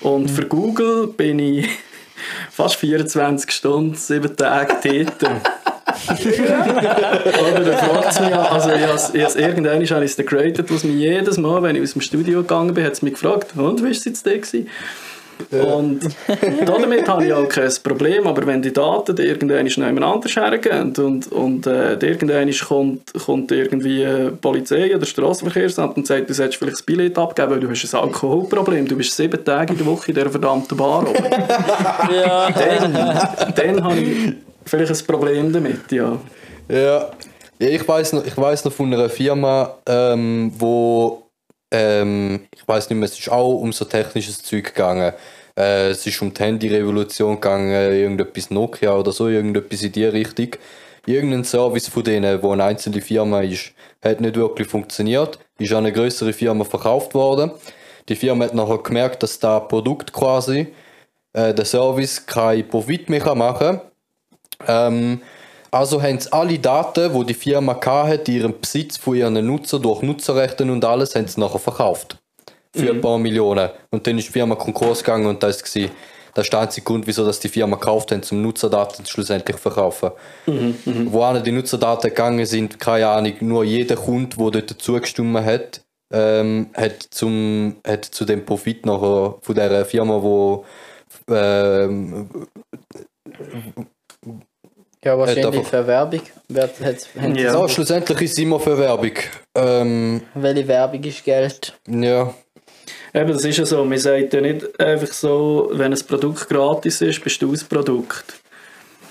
[0.00, 1.68] Und für Google bin ich
[2.50, 5.22] fast 24 Stunden, 7 Tage dort.
[6.02, 10.16] Oder dann fragt mich, also ich habe es- ich habe es irgendwann habe ich es
[10.16, 13.14] geratet, was mich jedes Mal, wenn ich aus dem Studio gegangen bin, hat es mich
[13.14, 14.68] gefragt, und wie war es jetzt da gewesen?
[15.50, 16.00] Und
[16.66, 20.94] damit habe ich auch kein Problem, aber wenn die Daten irgendwann noch jemand anders hergehen
[20.96, 26.28] und, und äh, irgendwann kommt, kommt irgendwie äh, die Polizei oder das Strassenverkehrsamt und sagt,
[26.30, 29.72] du solltest vielleicht das Billett abgeben, weil du hast ein Alkoholproblem, du bist sieben Tage
[29.72, 31.12] in der Woche in dieser verdammten Bar oben.
[32.12, 32.50] Ja.
[32.50, 34.34] dann, dann habe ich
[34.64, 36.18] vielleicht ein Problem damit, ja.
[36.68, 37.10] Ja,
[37.58, 41.21] ja ich weiß noch, ich weiß noch von einer Firma, ähm, wo
[41.72, 45.14] ähm, ich weiß nicht mehr, es ist auch um so technisches Zeug gegangen.
[45.56, 50.50] Äh, es ist um die Handy-Revolution gegangen, irgendetwas Nokia oder so, irgendetwas in die Richtung.
[51.06, 53.72] Irgendein Service von denen, wo eine einzelne Firma ist,
[54.04, 57.50] hat nicht wirklich funktioniert, ist an eine größere Firma verkauft worden.
[58.08, 60.68] Die Firma hat nachher gemerkt, dass das Produkt quasi,
[61.32, 63.80] äh, der Service, keinen Profit mehr machen
[64.66, 64.94] kann.
[64.94, 65.22] Ähm,
[65.72, 69.82] also haben sie alle Daten, die die Firma hatte, in ihrem Besitz von ihren Nutzern
[69.82, 72.18] durch Nutzerrechte und alles, haben sie nachher verkauft.
[72.74, 73.70] Für ein paar Millionen.
[73.90, 75.90] Und dann ist die Firma Konkurs gegangen und das war
[76.34, 80.12] das ist der einzige Grund, wieso die Firma gekauft haben, zum Nutzerdaten schlussendlich verkaufen.
[80.46, 85.82] Wo an die Nutzerdaten gegangen sind, keine Ahnung, nur jeder Kunde, der dort zugestimmt hat,
[86.10, 90.64] ähm, hat, zum, hat zu dem Profit nachher von dieser Firma, wo
[91.28, 92.28] ähm,
[95.04, 96.20] Ja, wahrscheinlich einfach- für Werbung.
[96.48, 97.28] Wer hat's- Ja.
[97.60, 99.12] Ja, schlussendlich ist es immer für Werbung.
[99.54, 101.72] Ähm, Welche Werbung ist Geld?
[101.88, 102.32] ja.
[103.14, 103.84] Eben, das ist ja so.
[103.84, 108.24] Man sagt ja nicht einfach so, wenn ein Produkt gratis ist, bist du das Produkt.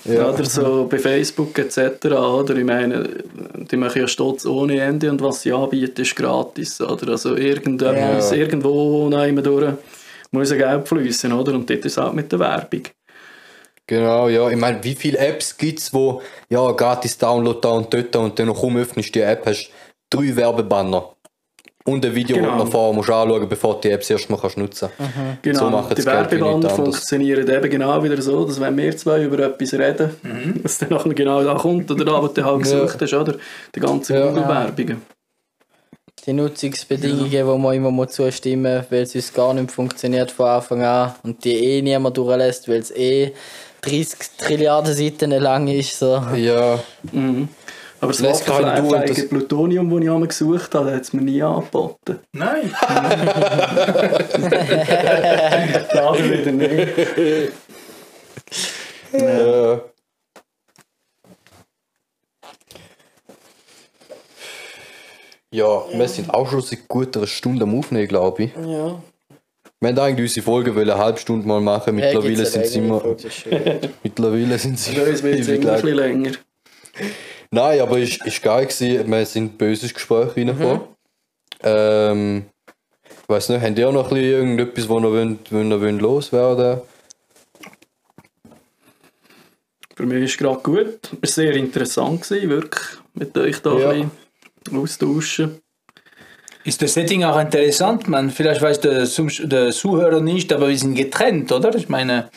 [0.06, 0.28] Ja.
[0.32, 2.06] Oder so bei Facebook etc.
[2.06, 3.08] Oder ich meine,
[3.56, 6.82] die machen ja Stolz ohne Ende und was sie anbieten ist gratis.
[6.82, 8.38] Oder also irgendetwas, Ja.
[8.38, 9.74] irgendwo nehmen durch
[10.32, 11.54] muss ja Geld fließen, oder?
[11.54, 12.82] Und dort ist es auch mit der Werbung.
[13.92, 14.50] Genau, ja.
[14.50, 18.40] Ich meine, wie viele Apps gibt es, wo ja, gratis Download da und dort und
[18.40, 19.70] dann noch kaum öffnest du die App, hast
[20.10, 21.10] drei Werbebanner.
[21.84, 22.52] Und ein Video, Genau.
[22.52, 25.14] das du noch vorher musst anschauen bevor du die Apps erst mal kannst nutzen kannst.
[25.42, 25.70] Genau, So
[26.34, 26.76] die anderes.
[26.78, 31.14] funktionieren eben genau wieder so, dass wenn wir zwei über etwas reden, dass dann nachher
[31.14, 32.84] genau da kommt oder da, wo du halt Ja.
[32.84, 33.36] gesucht hast, oder?
[33.76, 34.28] Die ganzen Ja.
[34.28, 35.02] Google-Werbungen.
[36.26, 40.46] Die Nutzungsbedingungen, wo man immer muss zustimmen muss, weil es uns gar nicht funktioniert von
[40.46, 43.34] Anfang an und die eh niemand durchlässt, weil es eh
[43.82, 46.00] 30 Trilliarden Seiten lang ist.
[46.00, 46.24] So.
[46.36, 46.80] Ja,
[47.12, 47.50] Mhm.
[48.00, 51.44] Aber das durch, wasserfleifige das- Plutonium, das ich einmal gesucht habe, hat es mir nie
[51.44, 52.20] angeboten.
[52.34, 52.72] Nein.
[55.94, 56.98] Laden wieder nicht.
[59.14, 59.78] äh,
[65.52, 68.52] ja, wir sind auch schon seit gut einer Stunde am Aufnehmen, glaube ich.
[68.56, 69.02] Ja.
[69.84, 73.04] Wir haben eigentlich unsere Folge wollen eine halbe Stunde mal machen, mittlerweile sind sie immer,
[74.04, 76.32] mittlerweile sind sie Bei uns wird immer ein bisschen länger.
[77.50, 79.12] Nein, aber es ist geil gewesen.
[79.12, 80.82] Wir sind böses Gespräch reingekommen.
[81.64, 82.46] Ähm,
[83.24, 85.82] ich weiß nicht, habt ihr auch noch ein bisschen irgendetwas, wo ihr, wollt, wo ihr
[85.82, 86.82] wollt loswerden
[89.96, 91.00] Für mich ist es gerade gut.
[91.22, 93.90] Es war sehr interessant, gewesen, wirklich, mit euch da Ja.
[93.90, 94.12] ein
[94.64, 95.62] bisschen austauschen.
[96.64, 98.30] Ist das Setting auch interessant, man?
[98.30, 99.06] Vielleicht weiß der,
[99.46, 101.74] der Zuhörer nicht, aber wir sind getrennt, oder?
[101.76, 102.30] Ich meine,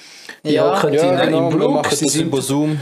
[0.45, 0.77] die Ja.
[0.83, 1.75] hocken Ja, in, genau, im wir Blog.
[1.75, 2.81] machen Sie das sind, über Zoom.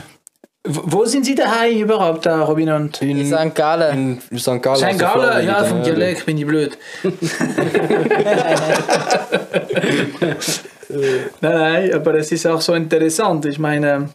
[0.65, 3.03] wo sind Sie daheim überhaupt, da, Robin und?
[3.03, 3.55] In St.
[3.55, 4.21] Gallen.
[4.31, 4.63] In St.
[4.63, 4.77] Gallen.
[4.79, 4.85] St.
[4.85, 5.47] also Gallen?
[5.47, 5.83] Ja, vom.
[5.83, 6.79] Dialekt bin ich blöd.
[11.41, 13.45] nein, nein, aber es ist auch so interessant.
[13.47, 14.11] Ich meine,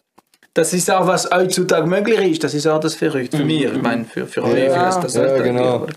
[0.53, 2.43] das ist auch, was heutzutage möglich ist.
[2.43, 3.63] Das ist auch das Verrückt für mich.
[3.65, 5.75] Ich meine, für, für euch Ja, ist das ja, genau.
[5.75, 5.87] aber,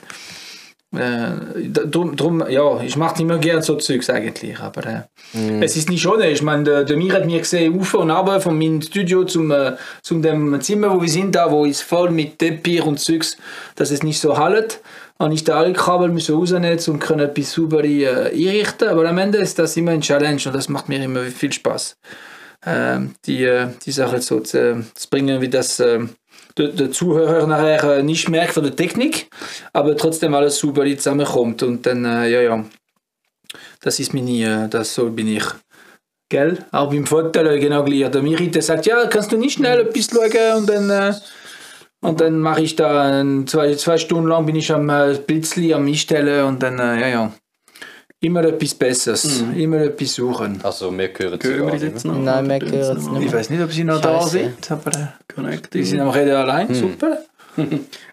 [0.97, 5.01] äh, drum, drum, ja, ich mache nicht mehr gerne so Zeugs eigentlich, aber äh,
[5.33, 5.63] Mhm.
[5.63, 6.29] es ist nicht ohne.
[6.31, 9.51] Ich meine, der, der Mir hat mir gesehen, auf und ab von meinem Studio zum,
[9.53, 13.37] äh, zum dem Zimmer, wo wir sind, da, wo ist voll mit Teppich und Zeugs,
[13.77, 14.81] dass es nicht so hallt.
[15.19, 18.89] Und ich da alle Kabel müssen rausnehmen und können etwas sauber äh, einrichten.
[18.89, 21.97] Aber am Ende ist das immer ein Challenge und das macht mir immer viel Spaß.
[22.67, 26.01] Ähm, die, äh, die Sache so zu, zu bringen, wie das äh,
[26.61, 29.29] der, der Zuhörer nachher äh, nicht merkt von der Technik,
[29.73, 31.63] aber trotzdem alles super zusammenkommt.
[31.63, 32.65] Und dann, äh, ja, ja,
[33.81, 35.45] das ist mir nie, äh, das so bin ich.
[36.29, 36.59] Gell?
[36.71, 38.11] Auch beim Foto äh, genau gleich.
[38.11, 41.15] Der Mirite sagt, ja, kannst du nicht schnell etwas schauen und dann, äh,
[42.17, 46.45] dann mache ich da zwei, zwei Stunden lang bin ich am äh, Blitzli am Einstellen
[46.45, 47.33] und dann, äh, ja, ja.
[48.23, 50.61] Immer etwas Besseres, immer etwas suchen.
[50.63, 51.93] Also, wir hören sie wir gar uns nicht.
[51.93, 52.19] jetzt noch?
[52.19, 53.27] Nein, wir hören es nicht.
[53.27, 54.31] Ich weiß nicht, ob sie noch da Scheiße.
[54.31, 54.91] sind, aber
[55.49, 57.19] äh, die sind am Reden allein, super.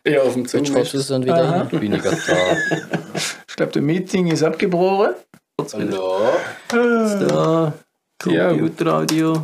[0.07, 1.03] Ja, auf dem Zoom Jetzt ist kommst du es.
[1.05, 1.57] es und wieder Aha.
[1.61, 1.79] rein.
[1.79, 2.35] Bin ich gerade da.
[3.49, 5.13] Ich glaube, der Meeting ist abgebrochen.
[5.73, 6.19] Hallo.
[6.69, 7.73] da.
[8.25, 8.49] Ja.
[8.49, 9.43] Computeraudio.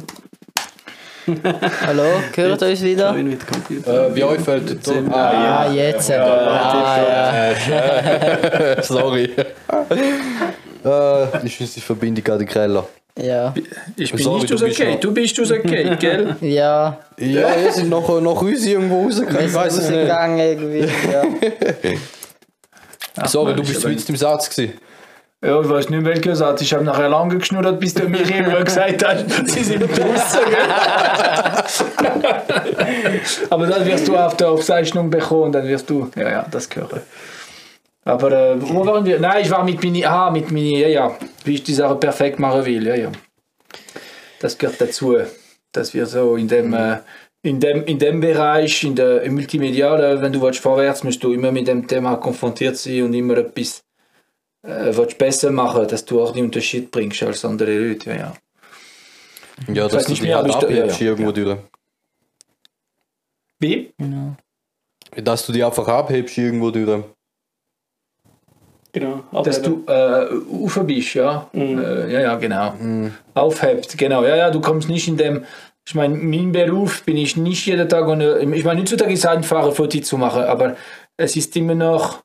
[1.26, 2.04] Hallo,
[2.36, 3.16] hört ihr uns wieder?
[3.16, 5.12] Äh, wie euch fällt der Ton?
[5.14, 6.12] Ah, jetzt.
[6.12, 8.84] Ah, ja.
[8.84, 9.24] Sorry.
[10.86, 12.86] äh, ist unsere Verbindung gerade Keller.
[13.22, 13.54] Ja.
[13.96, 16.36] Ich bin Sorry, nicht du aus bist okay, du bist aus okay, gell?
[16.42, 19.40] Ja, Ja, ihr sind noch, noch uns irgendwo rausgekommen.
[19.40, 20.00] wir Ich weiß es nicht.
[20.00, 20.88] rausgegangen irgendwie.
[23.16, 23.28] Ja.
[23.28, 24.74] Sorry, du bist weit im Satz gewesen.
[25.44, 26.62] Ja, ich weiß nicht, welcher Satz.
[26.62, 30.40] Ich habe nachher lange geschnurrt, bis der mir immer gesagt hat, sie sind draußen.
[33.50, 37.02] Aber dann wirst du auf der Aufzeichnung bekommen, dann wirst du, ja, ja, das hören.
[38.06, 39.20] Aber äh, wo waren wir?
[39.20, 41.12] Nein, ich war mit Mini, ah, mit Mini, ja, ja,
[41.44, 43.12] wie ich die Sache perfekt machen will, ja, ja.
[44.40, 45.18] Das gehört dazu,
[45.74, 47.00] dass wir so in dem, äh,
[47.42, 51.34] in dem, in dem Bereich, in der im Multimedialen, wenn du willst, vorwärts musst du
[51.34, 53.84] immer mit dem Thema konfrontiert sein und immer etwas
[54.64, 58.34] äh, willst besser machen, dass du auch den Unterschied bringst als andere Leute, ja, ja.
[59.68, 61.12] Ja, dass du nicht dich mehr, halt abhebst ja, ja.
[61.12, 61.58] irgendwo durch.
[63.60, 63.94] Wie?
[65.16, 67.04] Dass du dich einfach abhebst irgendwo durch.
[68.94, 69.24] Genau.
[69.44, 71.50] Dass du äh, rauf bist, ja.
[71.52, 71.80] Mhm.
[71.80, 72.74] Äh, ja, ja, genau.
[73.34, 74.24] Aufhebt, genau.
[74.24, 75.46] Ja, ja, du kommst nicht in dem.
[75.86, 78.08] Ich meine, mein Beruf bin ich nicht jeden Tag.
[78.08, 80.76] Und, äh, ich meine, heutzutage ist es einfacher, Foto zu machen, aber
[81.18, 82.24] es ist immer noch.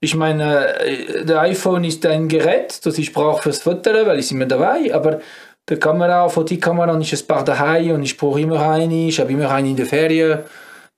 [0.00, 4.30] Ich meine, äh, der iPhone ist ein Gerät, das ich brauche fürs Foto, weil ich
[4.30, 5.20] immer dabei, aber
[5.68, 9.08] der Kamera, Fotokamera und ein paar daheim und ich brauche immer eine.
[9.08, 10.40] Ich habe immer eine in der Ferien.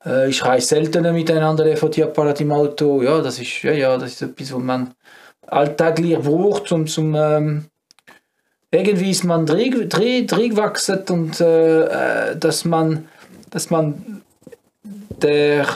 [0.04, 3.02] Äh, ich reise seltener mit einem anderen Fotoapparat im Auto.
[3.02, 4.94] Ja, das ist, ja, ja, das ist etwas, was man
[5.46, 7.64] alltäglich braucht, um zum ähm,
[8.70, 13.08] irgendwie ist man drin gewachsen und äh, äh, dass man
[13.50, 14.22] dass man
[15.22, 15.66] der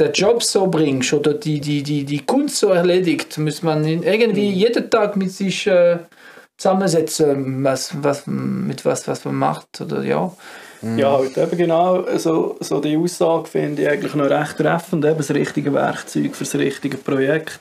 [0.00, 4.50] der Job so bringt oder die, die, die, die Kunst so erledigt, muss man irgendwie
[4.50, 5.98] jeden Tag mit sich äh,
[6.56, 9.80] zusammensetzen, was, was, mit was, was man macht.
[9.80, 10.32] Oder, ja.
[10.96, 15.04] Ja, halt eben genau so, so die Aussage finde ich eigentlich noch recht treffend.
[15.04, 17.60] Eben das richtige Werkzeug für das richtige Projekt.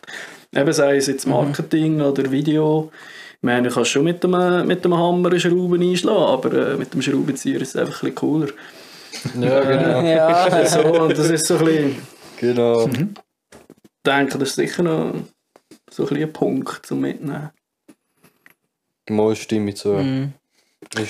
[0.56, 2.92] Eben sei es jetzt Marketing oder Video.
[3.34, 6.78] Ich meine, du kannst schon mit dem, mit dem Hammer eine Schraube einschlagen, aber äh,
[6.78, 8.48] mit dem Schraubenzieher ist es einfach ein bisschen cooler.
[9.40, 10.02] Ja, genau.
[10.10, 11.98] Ja, so, und das ist so ein bisschen,
[12.40, 12.88] genau.
[12.88, 13.06] ich
[14.06, 15.14] denke, das ist sicher noch
[15.92, 17.50] so ein, ein Punkt zum Mitnehmen.
[19.10, 19.90] Mal stimme ich zu.
[19.90, 20.34] Mhm.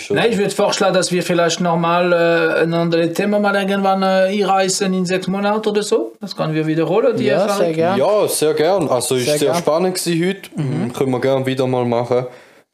[0.09, 4.41] Nein, ich würde vorschlagen, dass wir vielleicht nochmal äh, ein anderes Thema mal irgendwann äh,
[4.41, 6.13] einreißen in sechs Monaten oder so.
[6.19, 7.57] Das können wir wiederholen, die ja Erfahrung.
[7.65, 7.99] sehr gerne.
[7.99, 8.89] Ja, sehr gern.
[8.89, 9.61] Also ist Sehr sehr, gern.
[9.61, 10.49] spannend gewesen heute.
[10.55, 10.93] Mhm.
[10.93, 12.25] Können wir gerne wieder mal machen.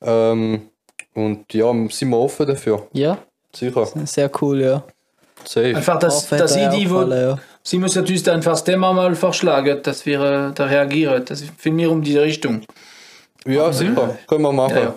[0.01, 0.69] Ähm,
[1.13, 2.87] und ja, sind wir offen dafür.
[2.93, 3.17] Ja,
[3.53, 3.85] Sicher.
[4.05, 4.83] sehr cool, ja.
[5.43, 5.75] Safe.
[5.75, 7.37] Einfach, dass, dass ich die, wo, ja.
[7.67, 11.25] Sie müssen natürlich einfach das Thema mal vorschlagen, dass wir äh, da reagieren.
[11.25, 12.61] Das ist mich um diese Richtung.
[13.43, 14.19] Ja, sicher.
[14.27, 14.77] Können wir machen.
[14.77, 14.95] Ja, ja.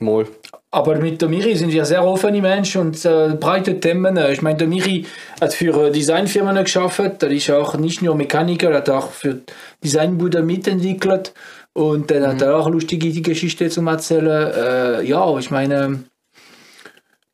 [0.00, 0.26] Mal.
[0.70, 4.18] Aber mit der Miri sind wir sehr offene Menschen und äh, breite Themen.
[4.30, 5.06] Ich meine, der Miri
[5.40, 7.22] hat für äh, Designfirmen geschafft.
[7.22, 9.40] Der ist auch nicht nur Mechaniker, er hat auch für
[9.82, 11.32] Designbude mitentwickelt.
[11.72, 14.52] Und dann hat er auch lustige Geschichte zum Erzählen.
[14.52, 16.04] Äh, ja, ich meine,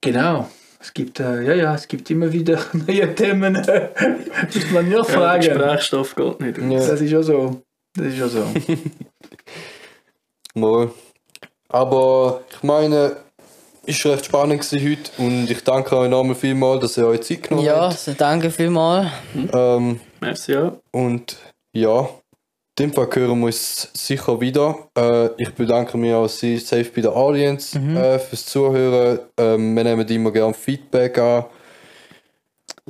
[0.01, 0.49] genau.
[0.89, 3.53] Es gibt, äh, ja, ja, es gibt immer wieder neue Themen.
[4.55, 5.43] Muss man nur Ja, der fragen.
[5.43, 6.57] Gesprächsstoff geht nicht.
[6.59, 6.79] Ja.
[6.89, 7.61] Das ist ja so.
[7.95, 8.43] Das ist ja so.
[10.55, 10.91] Mal.
[11.69, 13.17] Aber ich meine,
[13.85, 17.67] ist recht spannend heute und ich danke euch nochmal vielmals, dass ihr euch Zeit genommen
[17.67, 17.99] Ja, habt.
[17.99, 19.09] so danke vielmals.
[19.53, 20.73] Ähm, Merci, ja.
[20.91, 21.37] und
[21.75, 22.09] ja,
[22.79, 24.77] dem Fall hören wir uns sicher wieder.
[24.97, 29.21] Äh, ich bedanke mich auch sehr safe bei der Audience äh, fürs Zuhören.
[29.37, 31.45] Ähm, wir nehmen immer gerne Feedback an.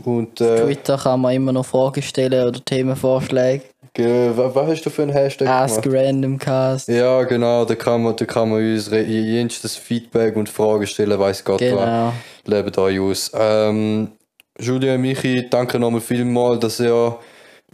[0.04, 3.64] Und äh, Twitter kann man immer noch Fragen stellen oder Themenvorschläge.
[3.94, 5.98] ge- wa- was hast du für einen Hashtag Ask gemacht?
[6.06, 6.88] Randomcast.
[6.88, 11.44] Ja, genau, da kann man, da kann man uns jenstes Feedback und Fragen stellen, weiß
[11.44, 11.68] Gott was.
[11.70, 12.12] Genau.
[12.44, 13.30] Lebt euch aus.
[13.34, 14.12] Ähm,
[14.60, 17.16] Julia und Michi, danke nochmal vielmals, dass ihr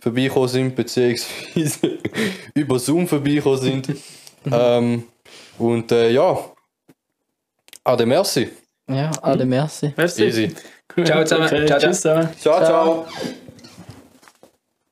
[0.01, 1.99] vorbeigekommen sind, beziehungsweise
[2.55, 3.89] über Zoom vorbeigekommen sind.
[4.51, 5.05] ähm,
[5.59, 6.39] und äh, ja,
[7.85, 8.51] ade merci.
[8.89, 9.93] Ja, alle merci.
[9.97, 10.25] Merci.
[10.25, 10.55] Easy.
[10.95, 11.47] Gut, Ciao zusammen.
[11.47, 11.91] Okay, Ciao, ciao.
[11.91, 12.29] tschüss zusammen.
[12.39, 13.07] Ciao, Ciao.
[13.07, 13.35] ciao.